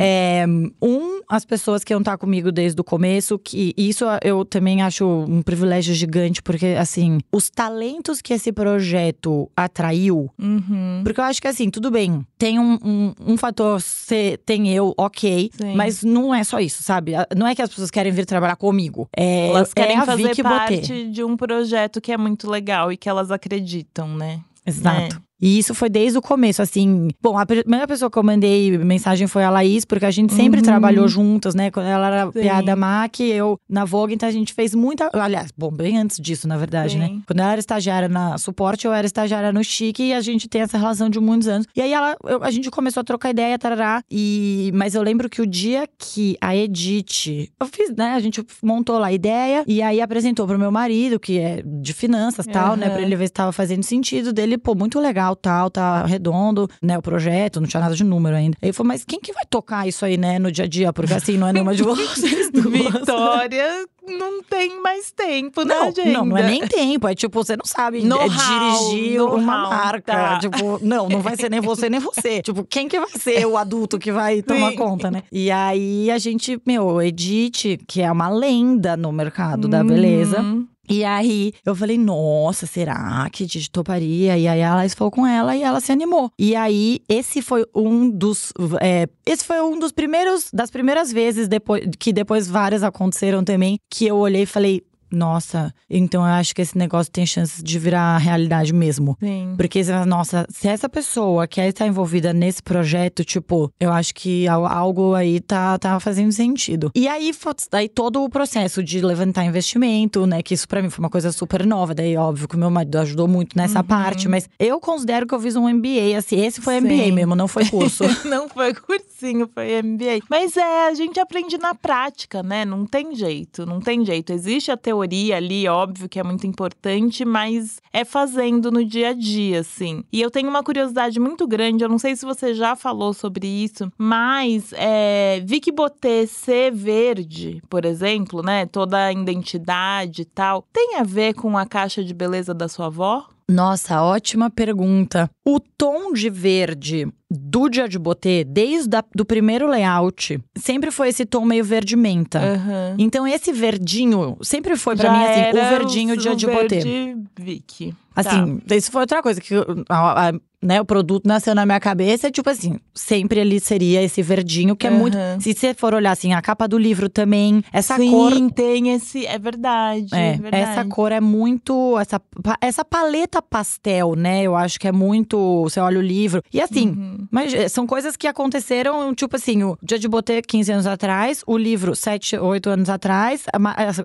é, 0.00 0.44
um, 0.82 1.20
as 1.28 1.44
pessoas 1.44 1.84
que 1.84 1.92
iam 1.92 2.00
estar 2.00 2.18
comigo 2.18 2.50
desde 2.50 2.80
o 2.80 2.82
começo, 2.84 3.38
que 3.38 3.72
isso 3.76 4.04
eu 4.24 4.44
também 4.44 4.82
acho 4.82 5.06
um 5.06 5.40
privilégio 5.40 5.94
gigante, 5.94 6.42
porque, 6.42 6.66
assim, 6.76 7.18
os 7.32 7.48
talentos 7.48 8.20
que 8.20 8.32
esse 8.34 8.50
projeto 8.52 9.48
atraiu. 9.56 10.28
Uhum. 10.36 11.02
Porque 11.04 11.20
eu 11.20 11.24
acho 11.24 11.40
que, 11.40 11.46
assim, 11.46 11.70
tudo 11.70 11.92
bem, 11.92 12.26
tem 12.36 12.58
um, 12.58 12.76
um, 12.84 13.12
um 13.34 13.36
fator, 13.36 13.80
cê, 13.80 14.36
tem 14.44 14.68
eu, 14.74 14.92
ok, 14.98 15.50
Sim. 15.56 15.74
mas 15.76 16.02
não 16.02 16.34
é 16.34 16.42
só 16.42 16.58
isso, 16.58 16.82
sabe? 16.82 17.12
Não 17.36 17.46
é 17.46 17.54
que 17.54 17.62
as 17.62 17.70
pessoas 17.70 17.90
querem 17.90 18.10
vir 18.10 18.26
trabalhar 18.26 18.56
comigo. 18.56 19.08
É, 19.16 19.43
Elas 19.50 19.74
querem 19.74 19.96
é 19.96 20.00
a 20.00 20.06
fazer 20.06 20.28
Vicky 20.28 20.42
parte 20.42 20.80
Botê. 20.80 21.04
de 21.06 21.24
um 21.24 21.36
projeto 21.36 22.00
que 22.00 22.12
é 22.12 22.16
muito 22.16 22.50
legal 22.50 22.90
e 22.92 22.96
que 22.96 23.08
elas 23.08 23.30
acreditam, 23.30 24.08
né? 24.08 24.40
Exato. 24.66 25.22
E 25.40 25.58
isso 25.58 25.74
foi 25.74 25.88
desde 25.90 26.16
o 26.18 26.22
começo, 26.22 26.62
assim. 26.62 27.08
Bom, 27.22 27.36
a 27.36 27.44
primeira 27.44 27.86
pessoa 27.86 28.10
que 28.10 28.16
eu 28.18 28.22
mandei 28.22 28.78
mensagem 28.78 29.26
foi 29.26 29.44
a 29.44 29.50
Laís, 29.50 29.84
porque 29.84 30.06
a 30.06 30.10
gente 30.10 30.32
sempre 30.32 30.60
Uhum. 30.60 30.64
trabalhou 30.64 31.06
juntas, 31.08 31.54
né? 31.54 31.70
Quando 31.70 31.86
ela 31.86 32.06
era 32.06 32.26
Sim. 32.32 32.40
piada 32.40 32.76
Mac, 32.76 33.20
eu 33.20 33.58
na 33.68 33.84
Vogue, 33.84 34.14
então 34.14 34.28
a 34.28 34.32
gente 34.32 34.52
fez 34.54 34.74
muita. 34.74 35.10
Aliás, 35.12 35.50
bom, 35.56 35.70
bem 35.70 35.98
antes 35.98 36.18
disso, 36.18 36.46
na 36.48 36.56
verdade, 36.56 36.96
né? 36.96 37.08
Sim. 37.08 37.22
Quando 37.26 37.40
ela 37.40 37.52
era 37.52 37.60
estagiária 37.60 38.08
na 38.08 38.38
suporte, 38.38 38.86
eu 38.86 38.92
era 38.92 39.06
estagiária 39.06 39.52
no 39.52 39.62
Chique, 39.64 40.04
e 40.04 40.12
a 40.14 40.20
gente 40.20 40.48
tem 40.48 40.62
essa 40.62 40.78
relação 40.78 41.10
de 41.10 41.18
muitos 41.20 41.48
anos. 41.48 41.66
E 41.76 41.80
aí 41.82 41.92
ela, 41.92 42.16
eu- 42.24 42.42
a 42.42 42.50
gente 42.50 42.70
começou 42.70 43.00
a 43.00 43.04
trocar 43.04 43.30
ideia, 43.30 43.58
tarará. 43.58 44.02
E, 44.10 44.70
mas 44.74 44.94
eu 44.94 45.02
lembro 45.02 45.28
que 45.28 45.42
o 45.42 45.46
dia 45.46 45.86
que 45.98 46.36
a 46.40 46.54
Edith. 46.56 47.50
Eu 47.60 47.66
fiz, 47.66 47.90
né? 47.94 48.12
A 48.12 48.20
gente 48.20 48.44
montou 48.62 48.98
lá 48.98 49.08
a 49.08 49.12
ideia, 49.12 49.64
e 49.66 49.82
aí 49.82 50.00
apresentou 50.00 50.46
pro 50.46 50.58
meu 50.58 50.70
marido, 50.70 51.18
que 51.18 51.38
é 51.38 51.62
de 51.64 51.92
finanças 51.92 52.46
e 52.46 52.50
tal, 52.50 52.76
né? 52.76 52.88
Pra 52.90 53.02
ele 53.02 53.16
ver 53.16 53.26
se 53.26 53.32
tava 53.32 53.52
fazendo 53.52 53.82
sentido 53.82 54.32
dele, 54.32 54.56
pô, 54.58 54.74
muito 54.74 54.98
legal, 55.00 55.23
tal, 55.36 55.70
tá 55.70 56.04
redondo, 56.04 56.68
né, 56.82 56.98
o 56.98 57.02
projeto, 57.02 57.60
não 57.60 57.68
tinha 57.68 57.80
nada 57.80 57.94
de 57.94 58.04
número 58.04 58.34
ainda. 58.36 58.56
Aí 58.60 58.68
ele 58.68 58.72
falou, 58.72 58.88
mas 58.88 59.04
quem 59.04 59.20
que 59.20 59.32
vai 59.32 59.44
tocar 59.48 59.86
isso 59.86 60.04
aí, 60.04 60.16
né, 60.16 60.38
no 60.38 60.50
dia 60.50 60.64
a 60.64 60.68
dia? 60.68 60.92
Porque 60.92 61.14
assim, 61.14 61.36
não 61.36 61.46
é 61.48 61.52
nenhuma 61.52 61.74
de 61.74 61.82
vocês. 61.84 62.50
Vitória 62.52 63.86
não 64.06 64.42
tem 64.42 64.80
mais 64.82 65.10
tempo 65.10 65.64
na 65.64 65.74
Não, 65.74 65.88
agenda. 65.88 66.10
não, 66.12 66.24
não 66.26 66.36
é 66.38 66.42
nem 66.46 66.66
tempo. 66.66 67.08
É 67.08 67.14
tipo, 67.14 67.42
você 67.42 67.56
não 67.56 67.64
sabe 67.64 67.98
é, 67.98 68.00
dirigir 68.00 69.22
uma 69.22 69.38
know-how, 69.38 69.70
marca. 69.70 70.12
tá. 70.12 70.38
Tipo, 70.38 70.78
não, 70.82 71.08
não 71.08 71.20
vai 71.20 71.36
ser 71.36 71.50
nem 71.50 71.60
você 71.60 71.88
nem 71.88 72.00
você. 72.00 72.42
Tipo, 72.44 72.64
quem 72.64 72.88
que 72.88 72.98
vai 73.00 73.08
ser 73.10 73.46
o 73.46 73.56
adulto 73.56 73.98
que 73.98 74.12
vai 74.12 74.42
tomar 74.42 74.70
Sim. 74.70 74.76
conta, 74.76 75.10
né? 75.10 75.22
E 75.32 75.50
aí 75.50 76.10
a 76.10 76.18
gente, 76.18 76.60
meu, 76.66 77.00
Edith, 77.00 77.78
que 77.86 78.02
é 78.02 78.10
uma 78.10 78.28
lenda 78.28 78.96
no 78.96 79.10
mercado 79.12 79.68
da 79.68 79.82
beleza. 79.82 80.44
E 80.88 81.04
aí 81.04 81.52
eu 81.64 81.74
falei, 81.74 81.98
nossa, 81.98 82.66
será 82.66 83.28
que 83.30 83.46
Didi 83.46 83.70
toparia? 83.70 84.36
E 84.36 84.46
aí 84.46 84.62
a 84.62 84.74
Laís 84.74 84.94
falou 84.94 85.10
com 85.10 85.26
ela 85.26 85.56
e 85.56 85.62
ela 85.62 85.80
se 85.80 85.92
animou. 85.92 86.30
E 86.38 86.54
aí, 86.54 87.00
esse 87.08 87.40
foi 87.42 87.64
um 87.74 88.08
dos. 88.08 88.52
é, 88.80 89.08
esse 89.26 89.44
foi 89.44 89.60
um 89.60 89.78
dos 89.78 89.92
primeiros, 89.92 90.50
das 90.52 90.70
primeiras 90.70 91.12
vezes 91.12 91.48
depois, 91.48 91.84
que 91.98 92.12
depois 92.12 92.48
várias 92.48 92.82
aconteceram 92.82 93.42
também, 93.42 93.78
que 93.90 94.06
eu 94.06 94.16
olhei 94.16 94.42
e 94.42 94.46
falei. 94.46 94.82
Nossa, 95.14 95.72
então 95.88 96.22
eu 96.22 96.32
acho 96.32 96.54
que 96.54 96.62
esse 96.62 96.76
negócio 96.76 97.10
tem 97.12 97.24
chance 97.24 97.62
de 97.62 97.78
virar 97.78 98.18
realidade 98.18 98.72
mesmo. 98.72 99.16
Sim. 99.20 99.54
Porque, 99.56 99.80
nossa, 100.06 100.46
se 100.50 100.68
essa 100.68 100.88
pessoa 100.88 101.46
quer 101.46 101.68
estar 101.68 101.86
envolvida 101.86 102.32
nesse 102.32 102.62
projeto, 102.62 103.24
tipo, 103.24 103.70
eu 103.80 103.92
acho 103.92 104.14
que 104.14 104.46
al- 104.48 104.66
algo 104.66 105.14
aí 105.14 105.40
tá, 105.40 105.78
tá 105.78 105.98
fazendo 106.00 106.32
sentido. 106.32 106.90
E 106.94 107.06
aí, 107.08 107.30
daí 107.70 107.88
todo 107.88 108.22
o 108.22 108.28
processo 108.28 108.82
de 108.82 109.00
levantar 109.00 109.44
investimento, 109.44 110.26
né? 110.26 110.42
Que 110.42 110.54
isso 110.54 110.66
pra 110.68 110.82
mim 110.82 110.90
foi 110.90 111.02
uma 111.02 111.10
coisa 111.10 111.32
super 111.32 111.64
nova. 111.66 111.94
Daí, 111.94 112.16
óbvio 112.16 112.48
que 112.48 112.56
o 112.56 112.58
meu 112.58 112.70
marido 112.70 112.98
ajudou 112.98 113.28
muito 113.28 113.56
nessa 113.56 113.80
Uhum. 113.80 113.84
parte. 113.86 114.28
Mas 114.28 114.48
eu 114.58 114.80
considero 114.80 115.26
que 115.26 115.34
eu 115.34 115.40
fiz 115.40 115.56
um 115.56 115.68
MBA, 115.68 116.16
assim. 116.18 116.40
Esse 116.44 116.60
foi 116.60 116.74
Sim. 116.80 116.86
MBA 116.86 117.12
mesmo, 117.14 117.34
não 117.34 117.48
foi 117.48 117.64
curso. 117.68 118.04
Não 118.24 118.48
foi 118.48 118.74
cursinho, 118.74 119.48
foi 119.54 119.80
MBA. 119.82 120.20
Mas 120.28 120.56
é, 120.56 120.88
a 120.88 120.94
gente 120.94 121.20
aprende 121.20 121.56
na 121.58 121.74
prática, 121.74 122.42
né? 122.42 122.64
Não 122.64 122.84
tem 122.86 123.14
jeito, 123.14 123.64
não 123.66 123.80
tem 123.80 124.04
jeito. 124.04 124.32
Existe 124.32 124.70
a 124.70 124.76
teoria 124.76 125.03
ali, 125.32 125.68
óbvio 125.68 126.08
que 126.08 126.18
é 126.18 126.22
muito 126.22 126.46
importante, 126.46 127.24
mas 127.24 127.80
é 127.92 128.04
fazendo 128.04 128.70
no 128.70 128.84
dia 128.84 129.10
a 129.10 129.12
dia, 129.12 129.60
assim. 129.60 130.04
E 130.12 130.20
eu 130.20 130.30
tenho 130.30 130.48
uma 130.48 130.62
curiosidade 130.62 131.18
muito 131.20 131.46
grande, 131.46 131.84
eu 131.84 131.88
não 131.88 131.98
sei 131.98 132.16
se 132.16 132.24
você 132.24 132.54
já 132.54 132.76
falou 132.76 133.12
sobre 133.12 133.46
isso, 133.46 133.90
mas 133.98 134.72
é, 134.72 135.42
Vicky 135.44 135.72
Botê 135.72 136.26
ser 136.26 136.72
verde, 136.72 137.62
por 137.68 137.84
exemplo, 137.84 138.42
né? 138.42 138.66
Toda 138.66 139.06
a 139.06 139.12
identidade 139.12 140.22
e 140.22 140.24
tal, 140.24 140.64
tem 140.72 140.96
a 140.96 141.02
ver 141.02 141.34
com 141.34 141.56
a 141.56 141.66
caixa 141.66 142.02
de 142.02 142.14
beleza 142.14 142.54
da 142.54 142.68
sua 142.68 142.86
avó? 142.86 143.26
Nossa, 143.48 144.02
ótima 144.02 144.48
pergunta. 144.48 145.30
O 145.44 145.60
tom 145.60 146.14
de 146.14 146.30
verde 146.30 147.06
do 147.34 147.68
Dia 147.68 147.88
de 147.88 147.98
Botê, 147.98 148.44
desde 148.44 148.96
o 149.18 149.24
primeiro 149.24 149.66
layout, 149.66 150.38
sempre 150.56 150.90
foi 150.90 151.08
esse 151.08 151.24
tom 151.26 151.44
meio 151.44 151.64
verde-menta. 151.64 152.38
Aham. 152.40 152.94
Então 152.98 153.26
esse 153.26 153.52
verdinho 153.52 154.36
sempre 154.42 154.76
foi 154.76 154.96
pra 154.96 155.06
Já 155.06 155.12
mim 155.12 155.24
assim, 155.24 155.50
o 155.50 155.68
verdinho 155.78 156.16
Dia 156.16 156.36
de 156.36 156.46
Botê. 156.46 156.80
verde 156.80 157.16
Vicky. 157.38 157.94
Assim, 158.16 158.60
isso 158.70 158.92
foi 158.92 159.00
outra 159.00 159.20
coisa 159.22 159.40
que 159.40 159.54
a- 159.88 160.28
a- 160.28 160.32
né, 160.64 160.80
o 160.80 160.84
produto 160.84 161.26
nasceu 161.26 161.54
na 161.54 161.66
minha 161.66 161.78
cabeça, 161.78 162.30
tipo 162.30 162.48
assim, 162.48 162.78
sempre 162.94 163.40
ali 163.40 163.60
seria 163.60 164.02
esse 164.02 164.22
verdinho 164.22 164.74
que 164.74 164.86
é 164.86 164.90
muito, 164.90 165.16
se 165.38 165.52
você 165.52 165.74
for 165.74 165.92
olhar 165.94 166.12
assim, 166.12 166.32
a 166.32 166.40
capa 166.40 166.66
do 166.66 166.78
livro 166.78 167.08
também, 167.08 167.62
essa 167.72 167.96
Sim, 167.96 168.10
cor 168.10 168.50
tem 168.52 168.90
esse. 168.94 169.26
É 169.26 169.38
verdade. 169.38 170.06
é, 170.12 170.30
É, 170.30 170.36
verdade. 170.36 170.62
essa 170.62 170.84
cor 170.86 171.12
é 171.12 171.20
muito. 171.20 171.98
Essa, 171.98 172.20
essa 172.60 172.84
paleta 172.84 173.42
pastel, 173.42 174.14
né? 174.14 174.42
Eu 174.42 174.56
acho 174.56 174.80
que 174.80 174.88
é 174.88 174.92
muito. 174.92 175.62
Você 175.64 175.80
olha 175.80 175.98
o 175.98 176.02
livro. 176.02 176.42
E 176.52 176.60
assim, 176.60 176.94
Uhum. 176.94 177.26
Mas 177.30 177.52
eh, 177.52 177.68
são 177.68 177.86
coisas 177.86 178.16
que 178.16 178.26
aconteceram, 178.26 179.14
tipo 179.14 179.36
assim, 179.36 179.62
o 179.62 179.76
Dia 179.82 179.98
de 179.98 180.08
Botê 180.08 180.40
15 180.40 180.72
anos 180.72 180.86
atrás, 180.86 181.42
o 181.46 181.56
livro 181.56 181.94
7, 181.94 182.38
8 182.38 182.70
anos 182.70 182.88
atrás, 182.88 183.44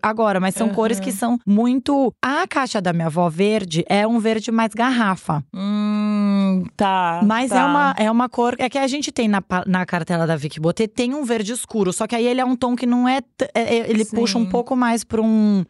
agora, 0.02 0.40
mas 0.40 0.56
são 0.56 0.68
uhum. 0.68 0.74
cores 0.74 1.00
que 1.00 1.12
são 1.12 1.40
muito. 1.46 2.14
A 2.22 2.48
caixa 2.48 2.82
da 2.82 2.92
minha 2.94 3.08
avó 3.08 3.30
verde 3.30 3.86
é 3.88 4.08
um 4.08 4.20
verde 4.20 4.52
mais 4.52 4.74
garrafa. 4.74 5.44
Hum, 5.54 6.49
tá. 6.76 7.22
Mas 7.24 7.50
tá. 7.50 7.60
É, 7.60 7.66
uma, 7.66 7.96
é 7.98 8.12
uma 8.12 8.30
cor. 8.30 8.56
É 8.58 8.70
que 8.70 8.78
a 8.78 8.88
gente 8.88 9.12
tem 9.12 9.28
na, 9.28 9.44
na 9.66 9.86
cartela 9.86 10.26
da 10.26 10.36
Vicky 10.36 10.60
Botê, 10.60 10.88
tem 10.88 11.14
um 11.14 11.24
verde 11.24 11.52
escuro. 11.52 11.92
Só 11.94 12.08
que 12.08 12.16
aí 12.16 12.28
ele 12.28 12.42
é 12.42 12.46
um 12.46 12.56
tom 12.56 12.76
que 12.76 12.86
não 12.86 13.08
é. 13.08 13.22
é, 13.54 13.78
é 13.78 13.90
ele 13.90 14.06
Sim. 14.06 14.16
puxa 14.16 14.38
um 14.38 14.46
pouco 14.46 14.76
mais 14.76 15.04
pra 15.04 15.22
um. 15.22 15.66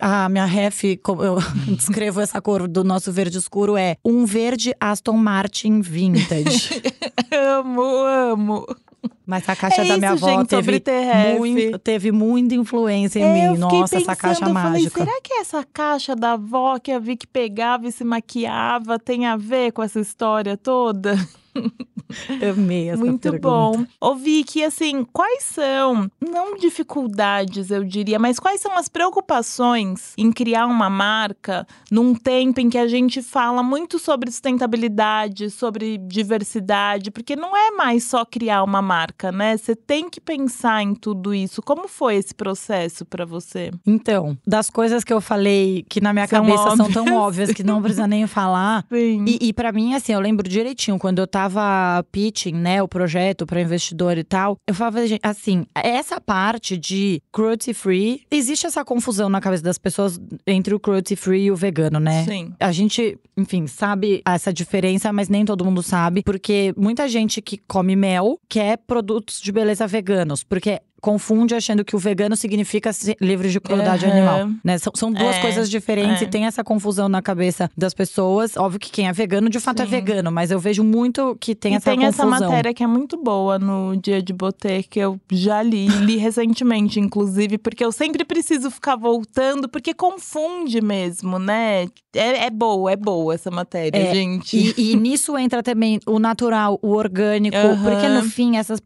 A 0.00 0.28
minha 0.28 0.44
ref, 0.44 0.96
como 1.02 1.22
eu 1.22 1.38
descrevo 1.76 2.20
essa 2.20 2.40
cor 2.40 2.66
do 2.66 2.84
nosso 2.84 3.12
verde 3.12 3.38
escuro, 3.38 3.76
é 3.76 3.96
um 4.04 4.24
verde 4.24 4.74
Aston 4.80 5.16
Martin 5.16 5.80
vintage. 5.80 6.82
amo, 7.32 7.82
amo. 7.82 8.66
Mas 9.26 9.48
a 9.48 9.54
caixa 9.54 9.82
é 9.82 9.84
da 9.84 9.98
minha 9.98 10.14
isso, 10.14 10.26
avó 10.26 10.38
gente, 10.38 10.48
teve, 10.48 11.38
muito, 11.38 11.78
teve 11.78 12.12
muita 12.12 12.54
influência 12.54 13.20
em 13.20 13.22
é, 13.22 13.50
mim. 13.50 13.58
Nossa, 13.58 13.76
pensando, 13.76 14.00
essa 14.02 14.16
caixa 14.16 14.44
eu 14.44 14.54
mágica. 14.54 14.90
Falei, 14.90 15.06
será 15.06 15.20
que 15.22 15.32
essa 15.34 15.64
caixa 15.64 16.16
da 16.16 16.32
avó 16.32 16.78
que 16.78 16.90
a 16.90 16.98
Vicky 16.98 17.26
pegava 17.26 17.86
e 17.86 17.92
se 17.92 18.04
maquiava 18.04 18.98
tem 18.98 19.26
a 19.26 19.36
ver 19.36 19.72
com 19.72 19.82
essa 19.82 20.00
história 20.00 20.56
toda? 20.56 21.14
Amei 22.56 22.88
essa 22.88 23.04
Muito 23.04 23.20
pergunta. 23.20 23.48
bom. 23.48 23.84
Ouvi 24.00 24.42
que, 24.44 24.64
assim, 24.64 25.04
quais 25.12 25.44
são, 25.44 26.10
não 26.20 26.56
dificuldades, 26.56 27.70
eu 27.70 27.84
diria, 27.84 28.18
mas 28.18 28.38
quais 28.38 28.60
são 28.60 28.76
as 28.76 28.88
preocupações 28.88 30.14
em 30.16 30.32
criar 30.32 30.66
uma 30.66 30.88
marca 30.88 31.66
num 31.90 32.14
tempo 32.14 32.60
em 32.60 32.70
que 32.70 32.78
a 32.78 32.88
gente 32.88 33.22
fala 33.22 33.62
muito 33.62 33.98
sobre 33.98 34.30
sustentabilidade, 34.30 35.50
sobre 35.50 35.98
diversidade, 35.98 37.10
porque 37.10 37.36
não 37.36 37.56
é 37.56 37.70
mais 37.72 38.04
só 38.04 38.24
criar 38.24 38.62
uma 38.62 38.80
marca, 38.80 39.30
né? 39.30 39.56
Você 39.56 39.74
tem 39.76 40.08
que 40.08 40.20
pensar 40.20 40.82
em 40.82 40.94
tudo 40.94 41.34
isso. 41.34 41.60
Como 41.62 41.88
foi 41.88 42.16
esse 42.16 42.34
processo 42.34 43.04
para 43.04 43.24
você? 43.24 43.70
Então, 43.86 44.36
das 44.46 44.70
coisas 44.70 45.04
que 45.04 45.12
eu 45.12 45.20
falei 45.20 45.84
que 45.88 46.00
na 46.00 46.12
minha 46.12 46.26
são 46.26 46.40
cabeça 46.40 46.62
óbvias. 46.70 46.76
são 46.92 47.04
tão 47.04 47.16
óbvias 47.16 47.52
que 47.52 47.62
não 47.62 47.82
precisa 47.82 48.06
nem 48.06 48.26
falar. 48.28 48.84
Sim. 48.90 49.24
E, 49.26 49.48
e 49.48 49.52
para 49.52 49.72
mim, 49.72 49.94
assim, 49.94 50.12
eu 50.12 50.20
lembro 50.20 50.48
direitinho 50.48 50.98
quando 50.98 51.18
eu 51.18 51.26
tava 51.26 51.47
pitching, 52.10 52.54
né, 52.54 52.82
o 52.82 52.88
projeto 52.88 53.46
para 53.46 53.60
investidor 53.60 54.18
e 54.18 54.24
tal, 54.24 54.56
eu 54.66 54.74
falava 54.74 55.00
assim, 55.22 55.66
essa 55.74 56.20
parte 56.20 56.76
de 56.76 57.22
cruelty 57.32 57.72
free, 57.74 58.22
existe 58.30 58.66
essa 58.66 58.84
confusão 58.84 59.28
na 59.28 59.40
cabeça 59.40 59.62
das 59.62 59.78
pessoas 59.78 60.20
entre 60.46 60.74
o 60.74 60.80
cruelty 60.80 61.16
free 61.16 61.44
e 61.44 61.50
o 61.50 61.56
vegano, 61.56 61.98
né? 62.00 62.24
Sim. 62.24 62.52
A 62.58 62.72
gente, 62.72 63.18
enfim, 63.36 63.66
sabe 63.66 64.22
essa 64.24 64.52
diferença, 64.52 65.12
mas 65.12 65.28
nem 65.28 65.44
todo 65.44 65.64
mundo 65.64 65.82
sabe, 65.82 66.22
porque 66.22 66.74
muita 66.76 67.08
gente 67.08 67.40
que 67.40 67.58
come 67.58 67.96
mel 67.96 68.38
quer 68.48 68.78
produtos 68.78 69.40
de 69.40 69.52
beleza 69.52 69.86
veganos, 69.86 70.42
porque 70.42 70.80
confunde 71.00 71.54
achando 71.54 71.84
que 71.84 71.94
o 71.94 71.98
vegano 71.98 72.36
significa 72.36 72.90
livre 73.20 73.50
de 73.50 73.60
crueldade 73.60 74.04
uhum. 74.04 74.12
animal. 74.12 74.50
Né? 74.64 74.78
São, 74.78 74.92
são 74.94 75.12
duas 75.12 75.36
é, 75.36 75.40
coisas 75.40 75.70
diferentes 75.70 76.22
é. 76.22 76.24
e 76.24 76.28
tem 76.28 76.46
essa 76.46 76.64
confusão 76.64 77.08
na 77.08 77.22
cabeça 77.22 77.70
das 77.76 77.94
pessoas. 77.94 78.56
Óbvio 78.56 78.80
que 78.80 78.90
quem 78.90 79.08
é 79.08 79.12
vegano, 79.12 79.48
de 79.48 79.60
fato, 79.60 79.82
é 79.82 79.86
Sim. 79.86 79.94
é 79.94 80.00
vegano, 80.00 80.30
mas 80.30 80.50
eu 80.50 80.58
vejo 80.58 80.82
muito 80.82 81.36
que 81.40 81.54
tem 81.54 81.74
e 81.74 81.76
essa 81.76 81.90
tem 81.90 82.00
confusão. 82.00 82.26
Tem 82.26 82.34
essa 82.34 82.44
matéria 82.46 82.74
que 82.74 82.82
é 82.82 82.86
muito 82.86 83.16
boa 83.16 83.58
no 83.58 83.96
Dia 83.96 84.22
de 84.22 84.32
Botê, 84.32 84.82
que 84.82 84.98
eu 84.98 85.20
já 85.30 85.62
li, 85.62 85.86
li 86.04 86.16
recentemente, 86.16 86.98
inclusive, 86.98 87.58
porque 87.58 87.84
eu 87.84 87.92
sempre 87.92 88.24
preciso 88.24 88.70
ficar 88.70 88.96
voltando, 88.96 89.68
porque 89.68 89.94
confunde 89.94 90.80
mesmo, 90.80 91.38
né? 91.38 91.86
É, 92.14 92.46
é 92.46 92.50
boa, 92.50 92.92
é 92.92 92.96
boa 92.96 93.34
essa 93.34 93.50
matéria, 93.50 93.96
é, 93.96 94.14
gente. 94.14 94.56
E, 94.56 94.92
e, 94.92 94.96
nisso 94.96 95.36
entra 95.38 95.62
também 95.62 96.00
o 96.06 96.18
natural, 96.18 96.78
o 96.82 96.92
orgânico, 96.92 97.56
uhum. 97.56 97.82
porque 97.82 98.08
no 98.08 98.22
fim, 98.24 98.56
essas 98.56 98.80